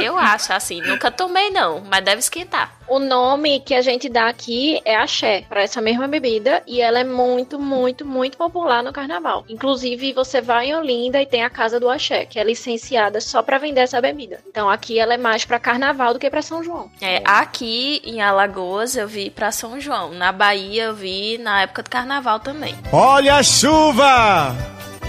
[0.00, 0.80] Eu acho assim.
[0.82, 2.76] Nunca tomei, não, mas deve esquentar.
[2.88, 6.98] O nome que a gente dá aqui é axé, para essa mesma bebida, e ela
[6.98, 9.44] é muito, muito, muito popular no carnaval.
[9.48, 13.42] Inclusive, você vai em Olinda e tem a Casa do Axé, que é licenciada só
[13.42, 14.40] para vender essa bebida.
[14.46, 16.90] Então, aqui ela é mais para carnaval do que para São João.
[17.00, 20.10] É, aqui em Alagoas eu vi pra São João.
[20.10, 22.74] Na Bahia eu vi na época do carnaval também.
[22.92, 24.54] Olha a chuva!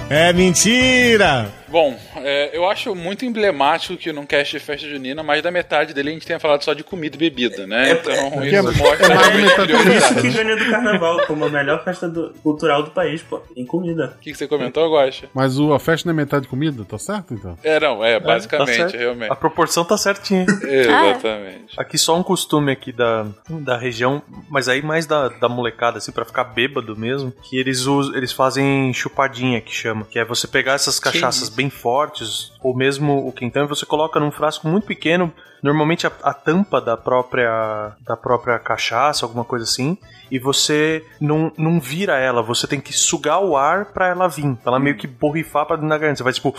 [0.10, 1.52] É mentira!
[1.74, 5.92] Bom, é, eu acho muito emblemático que num cast de festa junina, mais da metade
[5.92, 7.94] dele a gente tenha falado só de comida e bebida, né?
[7.94, 11.50] então é- isso é- mostra é mais metade isso que ganha do carnaval como a
[11.50, 13.40] melhor festa do- cultural do país, pô.
[13.56, 14.14] Tem comida.
[14.16, 15.28] O que, que você comentou, Guaxa?
[15.34, 17.58] Mas o, a festa não é metade comida, tá certo então?
[17.64, 18.96] É, não, é, tá basicamente, certo.
[18.96, 19.32] realmente.
[19.32, 20.46] A proporção tá certinha.
[20.62, 21.74] Exatamente.
[21.76, 26.12] Aqui só um costume aqui da, da região, mas aí mais da, da molecada, assim,
[26.12, 30.06] pra ficar bêbado mesmo, que eles usam, eles fazem chupadinha, que chama.
[30.06, 34.20] Que é você pegar essas cachaças bem fortes, ou mesmo o quentão, e você coloca
[34.20, 35.32] num frasco muito pequeno,
[35.62, 39.98] normalmente a, a tampa da própria, da própria cachaça, alguma coisa assim,
[40.32, 44.56] e você não, não vira ela, você tem que sugar o ar pra ela vir,
[44.58, 46.18] pra ela meio que borrifar pra dentro da garganta.
[46.18, 46.56] Você vai tipo.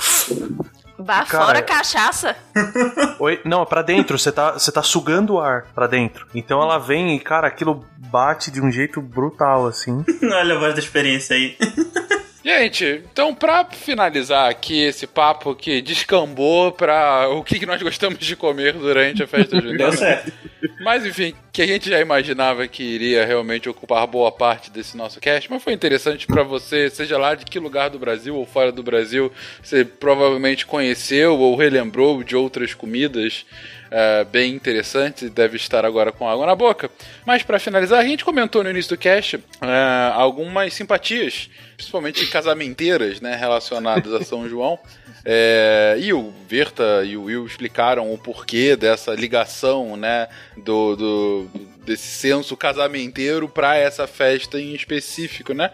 [0.96, 2.36] Vá Cara, fora é- cachaça.
[3.18, 3.40] Oi?
[3.44, 4.16] Não, é pra dentro.
[4.16, 6.26] Você tá, você tá sugando o ar pra dentro.
[6.32, 10.04] Então ela vem e, cara, aquilo bate de um jeito brutal, assim.
[10.22, 11.56] Olha a voz da experiência aí.
[12.44, 18.36] Gente, então pra finalizar aqui esse papo que descambou pra o que nós gostamos de
[18.36, 19.78] comer durante a festa junina.
[19.78, 20.30] Deu certo.
[20.80, 25.20] Mas enfim, que a gente já imaginava que iria realmente ocupar boa parte desse nosso
[25.20, 28.70] cast, mas foi interessante pra você, seja lá de que lugar do Brasil ou fora
[28.70, 33.46] do Brasil, você provavelmente conheceu ou relembrou de outras comidas
[33.90, 36.90] eh, bem interessantes e deve estar agora com água na boca.
[37.24, 41.48] Mas pra finalizar, a gente comentou no início do cast eh, algumas simpatias,
[41.84, 44.78] principalmente casamenteiras, né, relacionadas a São João.
[45.24, 51.50] É, e o Verta e o Will explicaram o porquê dessa ligação, né, do, do-
[51.84, 55.70] desse senso casamenteiro para essa festa em específico, né?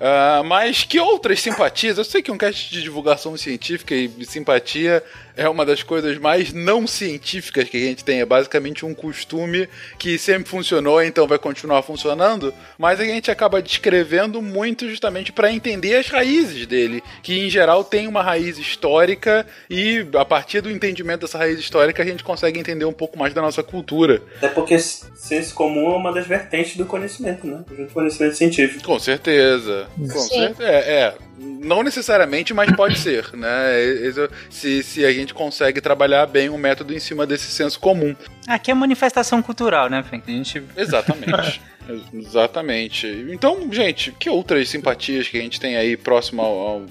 [0.00, 1.98] Ah, mas que outras simpatias?
[1.98, 5.02] Eu sei que um cast de divulgação científica e simpatia
[5.36, 8.20] é uma das coisas mais não científicas que a gente tem.
[8.20, 9.68] É basicamente um costume
[9.98, 12.52] que sempre funcionou, então vai continuar funcionando.
[12.76, 17.84] Mas a gente acaba descrevendo muito justamente para entender as raízes dele, que em geral
[17.84, 22.58] tem uma raiz histórica e a partir do entendimento dessa raiz histórica a gente consegue
[22.58, 24.22] entender um pouco mais da nossa cultura.
[24.36, 27.64] Até porque senso comum é uma das vertentes do conhecimento, né?
[27.68, 28.84] Do conhecimento científico.
[28.84, 29.87] Com certeza.
[29.96, 30.62] Com certeza.
[30.62, 31.14] É, é.
[31.38, 33.48] Não necessariamente, mas pode ser, né?
[34.50, 38.14] Se, se a gente consegue trabalhar bem um método em cima desse senso comum.
[38.46, 40.24] Aqui é manifestação cultural, né, Frank?
[40.26, 40.62] A gente...
[40.76, 41.60] Exatamente.
[42.12, 43.06] Exatamente.
[43.30, 46.82] Então, gente, que outras simpatias que a gente tem aí próximo ao, ao,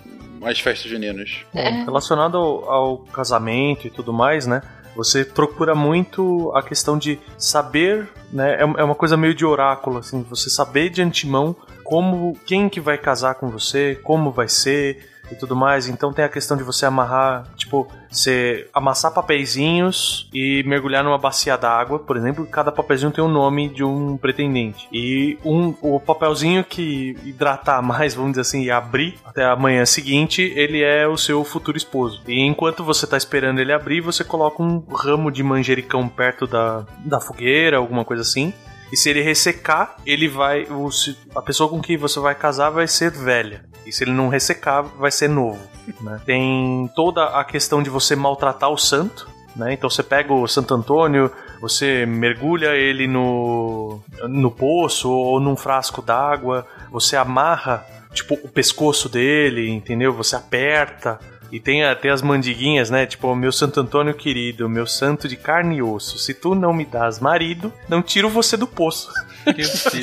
[0.44, 1.46] às festas juninas?
[1.54, 4.62] Bom, relacionado ao, ao casamento e tudo mais, né?
[4.96, 8.56] Você procura muito a questão de saber, né?
[8.56, 11.56] É é uma coisa meio de oráculo, assim, você saber de antemão
[11.88, 15.88] como quem que vai casar com você, como vai ser e tudo mais.
[15.88, 21.58] Então tem a questão de você amarrar, tipo, você amassar papeizinhos e mergulhar numa bacia
[21.58, 24.86] d'água, por exemplo, cada papelzinho tem o nome de um pretendente.
[24.92, 29.86] E um, o papelzinho que hidratar mais, vamos dizer assim, e abrir até a manhã
[29.86, 32.22] seguinte, ele é o seu futuro esposo.
[32.28, 36.86] E enquanto você tá esperando ele abrir, você coloca um ramo de manjericão perto da,
[37.06, 38.54] da fogueira, alguma coisa assim.
[38.92, 40.64] E se ele ressecar, ele vai.
[40.70, 43.66] o- se- a pessoa com quem você vai casar vai ser velha.
[43.86, 45.60] E se ele não ressecar, vai ser novo.
[46.02, 46.20] né?
[46.26, 49.28] Tem toda a questão de você maltratar o santo.
[49.56, 49.74] Né?
[49.74, 54.00] Então você pega o Santo Antônio, você mergulha ele no,
[54.30, 57.84] no poço ou num frasco d'água, você amarra
[58.14, 60.14] tipo o pescoço dele, entendeu?
[60.14, 61.20] Você aperta.
[61.52, 63.06] E tem até as mandiguinhas, né?
[63.06, 66.86] Tipo, meu Santo Antônio querido, meu santo de carne e osso, se tu não me
[66.86, 69.10] dás marido, não tiro você do poço.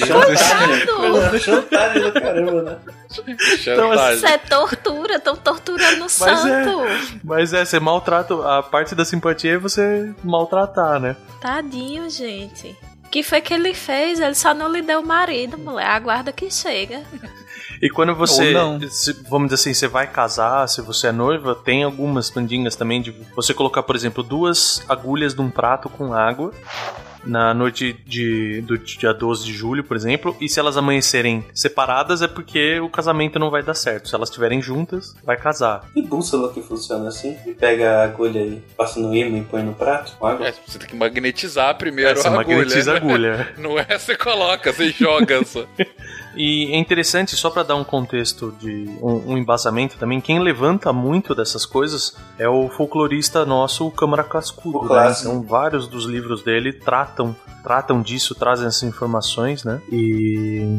[0.06, 1.40] Chantagem.
[1.40, 2.78] Chantagem do caramba, né?
[3.62, 6.80] Então, assim, Isso é tortura, estão torturando o santo.
[7.22, 8.34] Mas é, você maltrata.
[8.58, 11.16] A parte da simpatia é você maltratar, né?
[11.40, 12.74] Tadinho, gente.
[13.14, 14.18] O que foi que ele fez?
[14.18, 15.86] Ele só não lhe deu marido, mulher.
[15.86, 17.00] Aguarda que chega.
[17.80, 18.52] E quando você,
[18.90, 23.00] se- vamos dizer assim, você vai casar, se você é noiva, tem algumas pandingas também
[23.00, 26.52] de você colocar, por exemplo, duas agulhas num prato com água
[27.26, 32.22] na noite de, do dia 12 de julho, por exemplo, e se elas amanhecerem separadas
[32.22, 34.08] é porque o casamento não vai dar certo.
[34.08, 35.84] Se elas estiverem juntas, vai casar.
[35.96, 37.36] E bússola que funciona assim?
[37.46, 40.46] E pega a agulha e passa no imã e põe no prato com água?
[40.48, 42.56] É, você tem que magnetizar primeiro É, você a agulha.
[42.58, 43.00] magnetiza a né?
[43.00, 43.48] agulha.
[43.58, 45.64] Não é você coloca, você joga só.
[46.36, 50.92] E é interessante, só para dar um contexto de um, um embasamento também, quem levanta
[50.92, 54.78] muito dessas coisas é o folclorista nosso, o Câmara Cascudo.
[54.78, 55.14] O né?
[55.20, 59.80] Então, vários dos livros dele tratam, tratam disso, trazem essas informações, né?
[59.90, 60.78] E.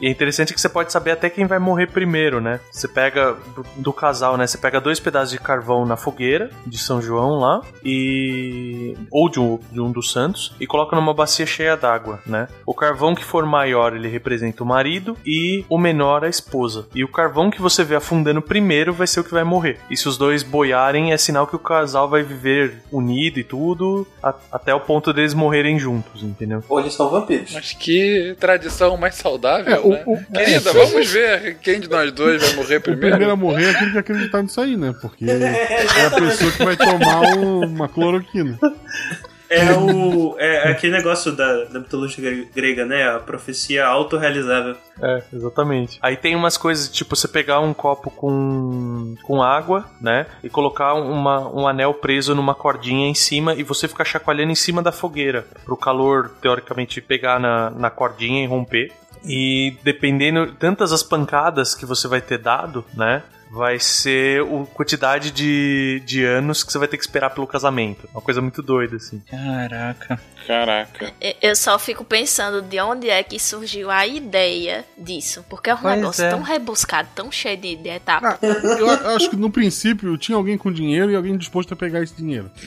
[0.00, 2.60] E é interessante que você pode saber até quem vai morrer primeiro, né?
[2.70, 4.46] Você pega do, do casal, né?
[4.46, 9.38] Você pega dois pedaços de carvão na fogueira de São João lá e ou de
[9.40, 12.48] um, de um dos santos e coloca numa bacia cheia d'água, né?
[12.64, 16.86] O carvão que for maior ele representa o marido e o menor a esposa.
[16.94, 19.78] E o carvão que você vê afundando primeiro vai ser o que vai morrer.
[19.90, 24.06] E se os dois boiarem é sinal que o casal vai viver unido e tudo
[24.22, 26.62] a- até o ponto deles morrerem juntos, entendeu?
[26.68, 27.52] Ou eles são vampiros.
[27.52, 30.02] Mas que tradição mais saudável, É, né?
[30.06, 30.72] o- Querida, é.
[30.72, 33.10] vamos ver quem de nós dois vai morrer O primeiro.
[33.10, 34.94] primeiro a morrer é aquele que acreditar nisso aí, né?
[35.00, 38.58] Porque é a pessoa que vai tomar uma cloroquina.
[39.50, 40.36] É o.
[40.38, 43.08] É aquele negócio da, da mitologia gre- grega, né?
[43.10, 44.76] A profecia autorrealizável.
[45.02, 45.98] É, exatamente.
[46.00, 50.26] Aí tem umas coisas, tipo, você pegar um copo com, com água, né?
[50.44, 54.54] E colocar uma, um anel preso numa cordinha em cima e você ficar chacoalhando em
[54.56, 55.44] cima da fogueira.
[55.64, 58.92] Pro calor, teoricamente, pegar na, na cordinha e romper.
[59.24, 63.22] E dependendo, tantas as pancadas que você vai ter dado, né?
[63.52, 68.08] Vai ser a quantidade de, de anos que você vai ter que esperar pelo casamento.
[68.12, 69.20] Uma coisa muito doida, assim.
[69.28, 70.20] Caraca.
[70.46, 71.12] Caraca.
[71.42, 75.44] Eu só fico pensando de onde é que surgiu a ideia disso.
[75.48, 76.30] Porque é um Pois negócio é.
[76.30, 78.38] tão rebuscado, tão cheio de, de etapas.
[78.78, 82.00] Eu a- acho que no princípio tinha alguém com dinheiro e alguém disposto a pegar
[82.02, 82.48] esse dinheiro.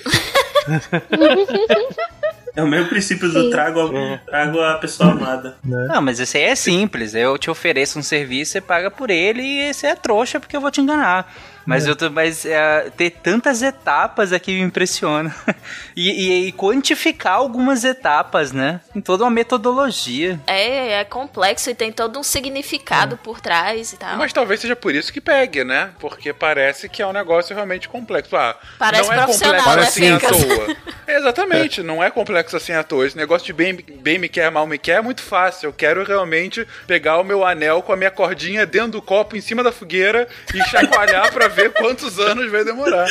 [2.56, 5.56] É o mesmo princípio do trago a, trago a pessoa amada.
[5.64, 7.16] Não, mas esse aí é simples.
[7.16, 10.62] Eu te ofereço um serviço, você paga por ele e você é trouxa porque eu
[10.62, 11.34] vou te enganar.
[11.66, 15.34] Mas, eu tô, mas é, ter tantas etapas aqui me impressiona.
[15.96, 18.82] E, e- e quantificar algumas etapas, né?
[18.92, 20.40] Tem toda uma metodologia.
[20.48, 24.18] É, é complexo e tem todo um significado por trás e tal.
[24.18, 25.92] Mas talvez seja por isso que pegue, né?
[26.00, 28.36] Porque parece que é um negócio realmente complexo.
[28.36, 30.78] Ah, Parece não é profissional, complexo né, assim à toa.
[31.08, 33.06] Exatamente, não é complexo assim à toa.
[33.06, 35.68] Esse negócio de bem, bem me quer, mal me quer é muito fácil.
[35.70, 39.42] Eu quero realmente pegar o meu anel com a minha cordinha dentro do copo em
[39.42, 43.08] cima da fogueira e chacoalhar pra ver quantos anos vai demorar.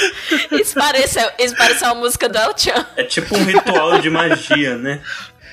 [0.53, 2.87] Isso parece, isso parece uma música do El Chan.
[2.97, 5.01] É tipo um ritual de magia, né?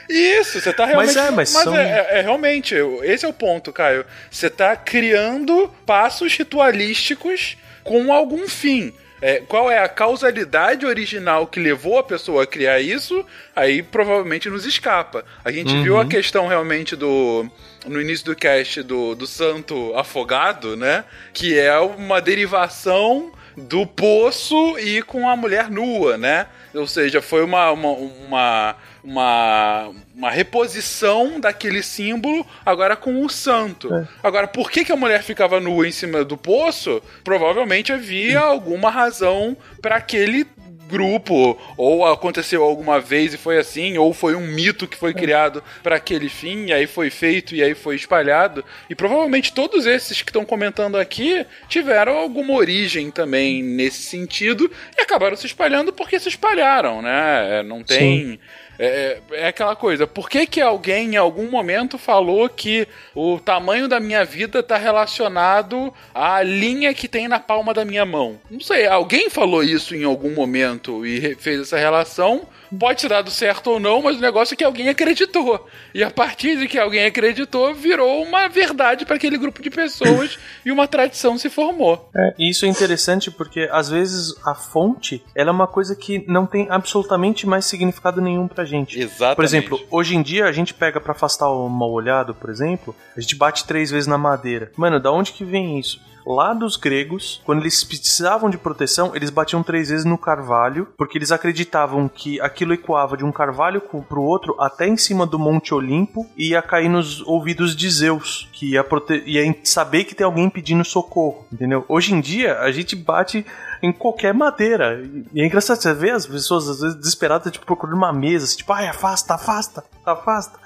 [0.09, 1.15] Isso, você tá realmente.
[1.15, 4.03] Mas é, mas são- é, é- é realmente, esse é o ponto, Caio.
[4.31, 8.93] Você tá criando passos ritualísticos com algum fim.
[9.21, 13.25] É, qual é a causalidade original que levou a pessoa a criar isso,
[13.55, 15.25] aí provavelmente nos escapa.
[15.43, 15.83] A gente Uhum.
[15.83, 17.49] viu a questão realmente do.
[17.85, 21.05] No início do cast do, do santo afogado, né?
[21.33, 26.47] Que é uma derivação do poço e com a mulher nua, né?
[26.73, 33.89] Ou seja, foi uma, uma, uma, uma, uma reposição daquele símbolo agora com o santo.
[34.23, 37.01] Agora, por que, que a mulher ficava nua em cima do poço?
[37.23, 40.45] Provavelmente havia alguma razão para aquele
[40.89, 45.63] grupo, ou aconteceu alguma vez e foi assim, ou foi um mito que foi criado
[45.83, 48.65] para aquele fim, e aí foi feito e aí foi espalhado.
[48.89, 55.01] E provavelmente todos esses que estão comentando aqui tiveram alguma origem também nesse sentido e
[55.01, 57.59] acabaram se espalhando porque se espalharam, né?
[57.59, 58.39] É, Não tem.
[58.81, 63.89] É, é aquela coisa, por que, que alguém em algum momento falou que o tamanho
[63.89, 68.39] da minha vida está relacionado à linha que tem na palma da minha mão?
[68.49, 72.47] Não sei, alguém falou isso em algum momento e fez essa relação.
[72.77, 75.67] Pode ter dado certo ou não, mas o negócio é que alguém acreditou.
[75.93, 80.37] E a partir de que alguém acreditou, virou uma verdade para aquele grupo de pessoas
[80.65, 82.09] e uma tradição se formou.
[82.15, 86.23] É, e isso é interessante porque às vezes a fonte ela é uma coisa que
[86.27, 88.99] não tem absolutamente mais significado nenhum pra gente.
[88.99, 89.35] Exatamente.
[89.35, 92.95] Por exemplo, hoje em dia a gente pega pra afastar o mal olhado, por exemplo,
[93.15, 94.71] a gente bate três vezes na madeira.
[94.75, 95.99] Mano, da onde que vem isso?
[96.25, 101.17] Lá dos gregos, quando eles precisavam de proteção, eles batiam três vezes no carvalho, porque
[101.17, 105.39] eles acreditavam que aquilo ecoava de um carvalho co- pro outro até em cima do
[105.39, 110.13] Monte Olimpo e ia cair nos ouvidos de Zeus, que ia, prote- ia saber que
[110.13, 111.85] tem alguém pedindo socorro, entendeu?
[111.87, 113.45] Hoje em dia, a gente bate
[113.81, 115.01] em qualquer madeira.
[115.33, 118.57] E é engraçado, você vê as pessoas às vezes desesperadas, tipo, procurando uma mesa, assim,
[118.57, 120.59] tipo, ai, afasta, afasta, afasta.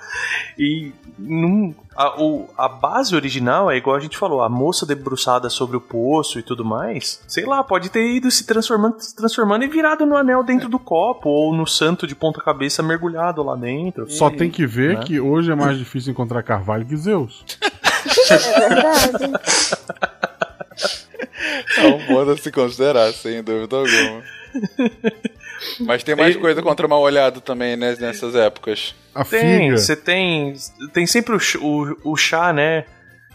[0.57, 5.48] E não- a, o- a base original é igual a gente falou, a moça debruçada
[5.48, 7.22] sobre o poço e tudo mais.
[7.28, 10.80] Sei lá, pode ter ido se transformando, se transformando e virado no anel dentro do
[10.80, 14.10] copo, ou no santo de ponta cabeça mergulhado lá dentro.
[14.10, 15.03] Só tem que ver Né?
[15.03, 17.45] que hoje é mais difícil encontrar Carvalho que Zeus.
[18.30, 19.34] É verdade.
[21.78, 24.24] É um ponto a se considerar, sem dúvida alguma.
[25.80, 28.96] Mas tem mais coisa contra mal olhado também, né, nessas épocas.
[29.14, 30.56] A Tem, você tem.
[30.92, 32.86] Tem sempre o, o, o chá, né?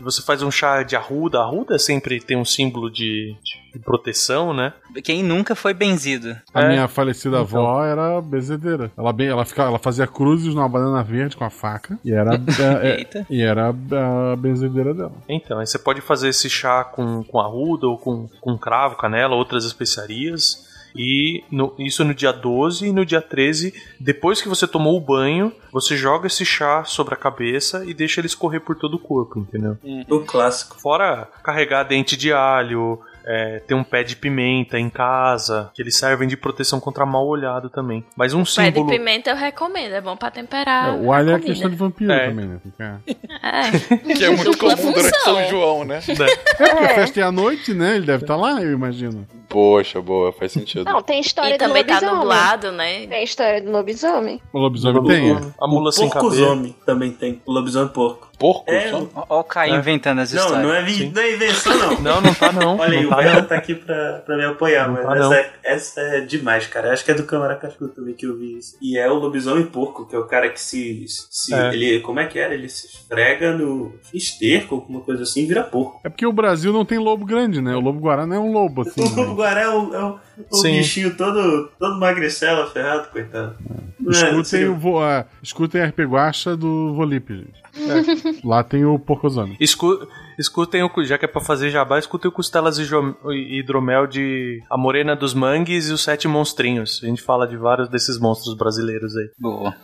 [0.01, 1.39] Você faz um chá de arruda.
[1.39, 3.35] A arruda sempre tem um símbolo de,
[3.73, 4.73] de proteção, né?
[5.03, 6.37] Quem nunca foi benzido?
[6.55, 6.69] A É.
[6.69, 7.61] minha falecida Então.
[7.61, 8.91] avó era bezedeira.
[8.97, 11.99] Ela, bem, ela, ficava, ela fazia cruzes numa banana verde com a faca.
[12.05, 12.35] E era,
[12.83, 13.27] é, é, Eita.
[13.29, 15.12] e era a benzedeira dela.
[15.29, 19.35] Então, aí você pode fazer esse chá com, com arruda ou com, com cravo, canela,
[19.35, 20.68] outras especiarias.
[20.99, 25.01] E no- isso no dia 12 e no dia 13, depois que você tomou o
[25.01, 28.99] banho, você joga esse chá sobre a cabeça e deixa ele escorrer por todo o
[28.99, 29.79] corpo, entendeu?
[30.11, 30.81] O clássico.
[30.81, 35.96] Fora carregar dente de alho, é, ter um pé de pimenta em casa, que eles
[35.98, 38.02] servem de proteção contra mal olhado também.
[38.16, 38.86] Mas um Pé de símbolo.
[38.90, 40.88] pimenta eu recomendo, é bom pra temperar.
[40.94, 42.28] É, o alho é a questão de vampiro É.
[42.28, 42.59] também, né?
[42.62, 42.96] Porque é,
[43.42, 44.14] É.
[44.16, 45.34] Que é muito Dupla comum durante função.
[45.34, 46.00] São João, né?
[46.09, 46.14] é
[46.56, 47.96] porque a festa é à noite, né?
[47.96, 49.26] Ele deve estar lá, eu imagino.
[49.48, 50.84] Poxa, boa, faz sentido.
[50.84, 52.18] Não, tem história E do também tá lobisomem.
[52.18, 53.06] nublado, né?
[53.06, 54.40] Tem história do lobisomem.
[54.52, 55.32] O lobisomem tem.
[55.32, 55.40] é.
[55.60, 56.74] A mula sem cabelo.
[56.84, 57.40] Também tem.
[57.46, 58.27] O lobisomem porco.
[58.39, 58.70] Porco?
[58.70, 59.09] É, só?
[59.28, 60.66] Ó, o Caio inventando as Não, histórias.
[60.66, 61.89] não é, vi- não é invenção, não.
[62.01, 62.77] Não, não tá não.
[62.78, 63.48] Olha aí, não o tá, Vera não.
[63.48, 65.32] tá aqui pra, pra me apoiar, Não mas tá, essa, não.
[65.35, 66.93] é, essa é demais, cara.
[66.93, 68.77] Acho que é do Câmara Cascudo também que eu vi isso.
[68.81, 71.05] E é o lobisomem porco, que é o cara que se.
[71.09, 71.74] se É.
[71.74, 72.55] ele, como é que era?
[72.55, 76.01] Ele se esfrega no esterco, alguma coisa assim, e vira porco.
[76.05, 77.74] É porque o Brasil não tem lobo grande, né?
[77.74, 79.01] O lobo guará não é um lobo, assim.
[79.02, 79.35] O lobo né?
[79.35, 80.19] guará é o, é o,
[80.51, 80.78] o Sim.
[80.78, 83.56] bichinho todo, todo magricela, ferrado, coitado.
[83.69, 88.40] Não é, Escutem, seria- o, vo- a- escutem a RP Guacha do Volipe, gente.
[88.44, 89.56] Lá tem o porcosome.
[89.60, 90.06] Escu-
[90.39, 90.90] escutem o.
[91.05, 95.35] Já que é pra fazer jabá, escutem o Costelas Hidro- Hidromel de A Morena dos
[95.35, 97.01] Mangues e os Sete Monstrinhos.
[97.02, 99.30] A gente fala de vários desses monstros brasileiros aí.
[99.39, 99.74] Boa.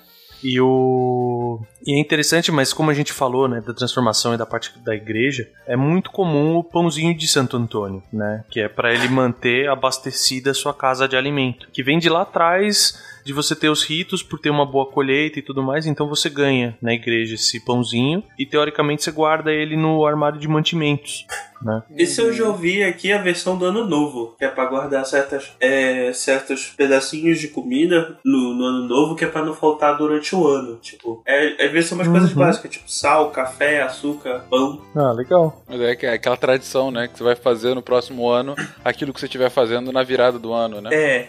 [0.43, 1.61] E o.
[1.87, 4.95] E é interessante, mas como a gente falou, né, da transformação e da parte da
[4.95, 8.45] igreja, é muito comum o pãozinho de Santo Antônio, né?
[8.51, 11.69] Que é pra ele manter abastecida a sua casa de alimento.
[11.73, 12.95] Que vem de lá atrás
[13.25, 16.29] de você ter os ritos por ter uma boa colheita e tudo mais, então você
[16.29, 21.27] ganha na igreja esse pãozinho e teoricamente você guarda ele no armário de mantimentos,
[21.63, 21.83] né?
[21.97, 25.53] Esse eu já ouvi aqui a versão do ano novo, que é pra guardar certas,
[25.61, 30.35] é, certos pedacinhos de comida no, no ano novo, que é pra não faltar durante
[30.37, 30.77] o ano.
[30.77, 32.37] Tipo, é, às vezes são umas coisas Uhum.
[32.39, 34.83] básicas, tipo sal, café, açúcar, pão.
[34.95, 35.63] Ah, legal.
[35.67, 37.09] Mas é que- é aquela tradição, né?
[37.09, 40.53] Que você vai fazer no próximo ano aquilo que você estiver fazendo na virada do
[40.53, 40.91] ano, né?
[40.93, 41.29] É,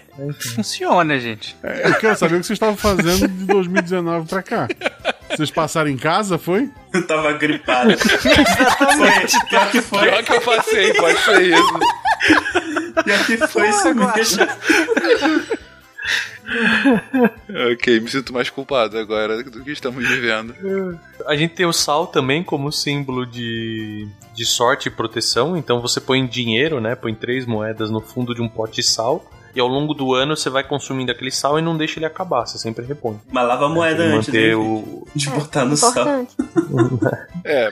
[0.55, 1.55] Funciona, gente.
[1.63, 4.67] É, Eu quero saber o que vocês estavam fazendo de 2019 pra cá.
[5.29, 6.69] Vocês passaram em casa, foi?
[6.93, 7.91] eu tava gripado.
[7.97, 10.09] foi, pior que foi.
[10.09, 11.79] Pior que eu passei, pode ser isso.
[13.05, 14.47] E aqui foi isso mesmo.
[17.73, 20.55] ok, me sinto mais culpado agora do que estamos vivendo.
[21.25, 25.57] A gente tem o sal também como símbolo de, de sorte e proteção.
[25.57, 26.95] Então você põe dinheiro, né?
[26.95, 29.29] Põe três moedas no fundo de um pote de sal.
[29.55, 32.45] E ao longo do ano você vai consumindo aquele sal e não deixa ele acabar,
[32.45, 33.19] você sempre repõe.
[33.31, 34.55] Mas lava a moeda que antes, manter né?
[34.55, 35.91] o- De botar no sal.
[35.91, 36.35] Importante.
[37.47, 37.71] É,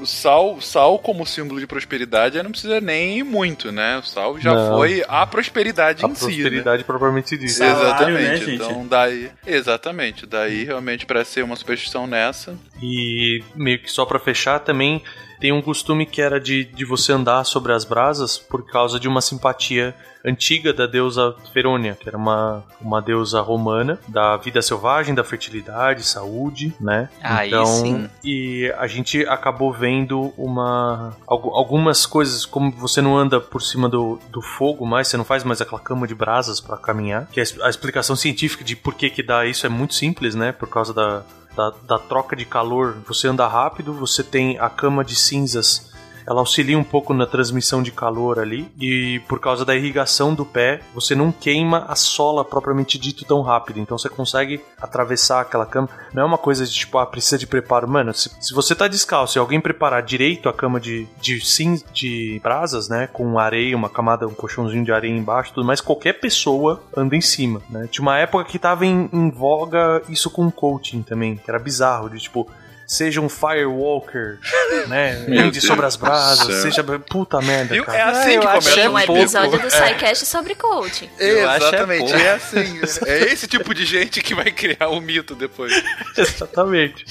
[0.00, 3.98] o sal, sal como símbolo de prosperidade não precisa nem ir muito, né?
[3.98, 4.78] O sal já Não.
[4.78, 6.32] foi a prosperidade A em si, né?
[6.32, 7.52] prosperidade propriamente dita.
[7.52, 7.82] Salário,
[8.16, 8.22] exatamente.
[8.22, 8.54] né, gente?
[8.54, 12.54] então daí, exatamente, daí realmente para ser uma superstição nessa.
[12.82, 15.02] E meio que só pra fechar também
[15.40, 19.08] tem um costume que era de, de você andar sobre as brasas por causa de
[19.08, 25.14] uma simpatia antiga da deusa Ferônia, que era uma, uma deusa romana da vida selvagem,
[25.14, 27.08] da fertilidade, saúde, né?
[27.22, 28.08] Aí então, sim.
[28.22, 33.88] E a gente acabou vendo uma algu- algumas coisas, como você não anda por cima
[33.88, 37.40] do, do fogo mais, você não faz mais aquela cama de brasas pra caminhar, que
[37.40, 40.52] a, a explicação científica de por que que dá isso é muito simples, né?
[40.52, 41.22] Por causa da,
[41.60, 42.96] da, da troca de calor.
[43.06, 45.89] Você anda rápido, você tem a cama de cinzas
[46.30, 50.44] ela auxilia um pouco na transmissão de calor ali e por causa da irrigação do
[50.44, 55.66] pé, você não queima a sola propriamente dito tão rápido, então você consegue atravessar aquela
[55.66, 55.88] cama.
[56.14, 57.88] Não é uma coisa de tipo, ah, precisa de preparo.
[57.88, 61.82] Mano, se, se você tá descalço e alguém preparar direito a cama de, de, cin,
[61.92, 66.20] de brasas, né, com areia, uma camada, um colchãozinho de areia embaixo, tudo mais, qualquer
[66.20, 67.88] pessoa anda em cima, né?
[67.90, 72.08] Tinha uma época que tava em, em voga isso com coaching também, que era bizarro,
[72.08, 72.48] de tipo,
[72.90, 74.40] seja um firewalker,
[74.88, 75.24] né?
[75.28, 76.82] Ande sobre as brasas, seja.
[77.08, 77.84] Puta merda, Viu?
[77.84, 77.98] cara.
[77.98, 79.22] É assim eu que acho começa Tem é um pouco.
[79.22, 79.70] episódio do É.
[79.70, 81.08] SciCast sobre coaching.
[81.20, 82.16] Eu acho é Exatamente, pouco.
[82.18, 82.80] é, assim.
[83.06, 85.72] É esse tipo de gente que vai criar o mito depois.
[86.18, 87.04] Exatamente.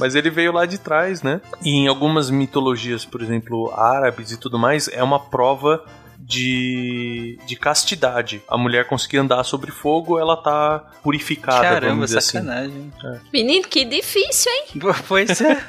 [0.00, 1.42] Mas ele veio lá de trás, né?
[1.62, 5.84] E em algumas mitologias, por exemplo, árabes e tudo mais, é uma prova
[6.26, 8.42] de, de castidade.
[8.48, 12.38] A mulher conseguir andar sobre fogo, ela tá purificada, Caramba, vamos dizer assim.
[12.38, 12.92] sacanagem.
[13.32, 14.80] Menino, que difícil, hein?
[15.06, 15.62] Pois é.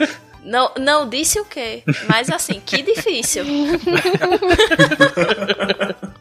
[0.46, 1.82] Não, não disse o quê?
[2.08, 3.44] Mas assim, que difícil.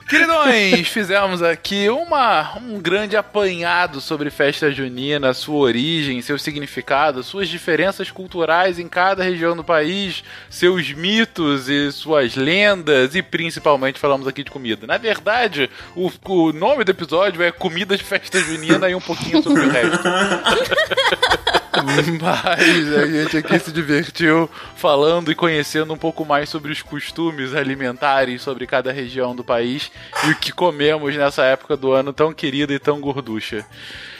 [0.08, 7.48] Queridões, fizemos aqui uma, um grande apanhado sobre festa junina, sua origem, seu significado, suas
[7.48, 14.26] diferenças culturais em cada região do país, seus mitos e suas lendas, e principalmente falamos
[14.26, 14.86] aqui de comida.
[14.86, 19.42] Na verdade, o, o nome do episódio é Comida de Festa Junina e um pouquinho
[19.42, 20.04] sobre o resto.
[22.20, 27.54] Mas a gente aqui se divertiu falando e conhecendo um pouco mais sobre os costumes
[27.54, 29.90] alimentares sobre cada região do país
[30.24, 33.64] e o que comemos nessa época do ano tão querida e tão gorducha.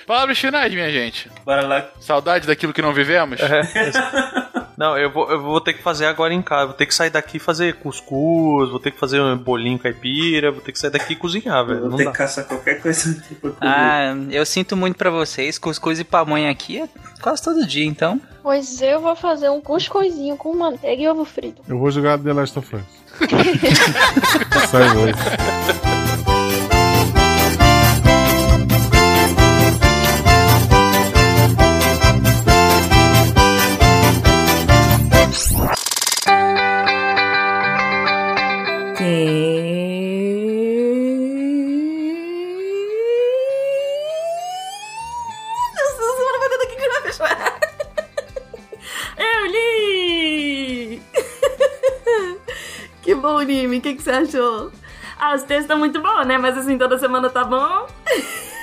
[0.07, 1.31] Palavras finais, minha gente.
[1.45, 1.89] Bora lá.
[1.99, 3.41] Saudade daquilo que não vivemos?
[4.77, 6.67] Não, eu vou, eu vou ter que fazer agora em casa.
[6.67, 10.51] Vou ter que sair daqui e fazer cuscuz, vou ter que fazer um bolinho caipira,
[10.51, 11.81] vou ter que sair daqui e cozinhar, velho.
[11.83, 12.11] Vou Não ter dá.
[12.13, 13.55] que caçar qualquer coisa tipo.
[13.61, 15.59] Ah, eu sinto muito pra vocês.
[15.59, 16.89] Cuscuz e pamonha aqui é
[17.23, 18.21] quase todo dia, então.
[18.43, 21.63] Pois eu vou fazer um cuscuzinho com manteiga e ovo frito.
[21.69, 22.83] Eu vou jogar The Last of Us.
[24.71, 26.34] Sai hoje.
[53.45, 53.79] Nimi.
[53.79, 54.71] O que, que você achou?
[55.19, 56.39] Ah, os textos estão muito bons, né?
[56.39, 57.87] Mas assim, toda semana tá bom.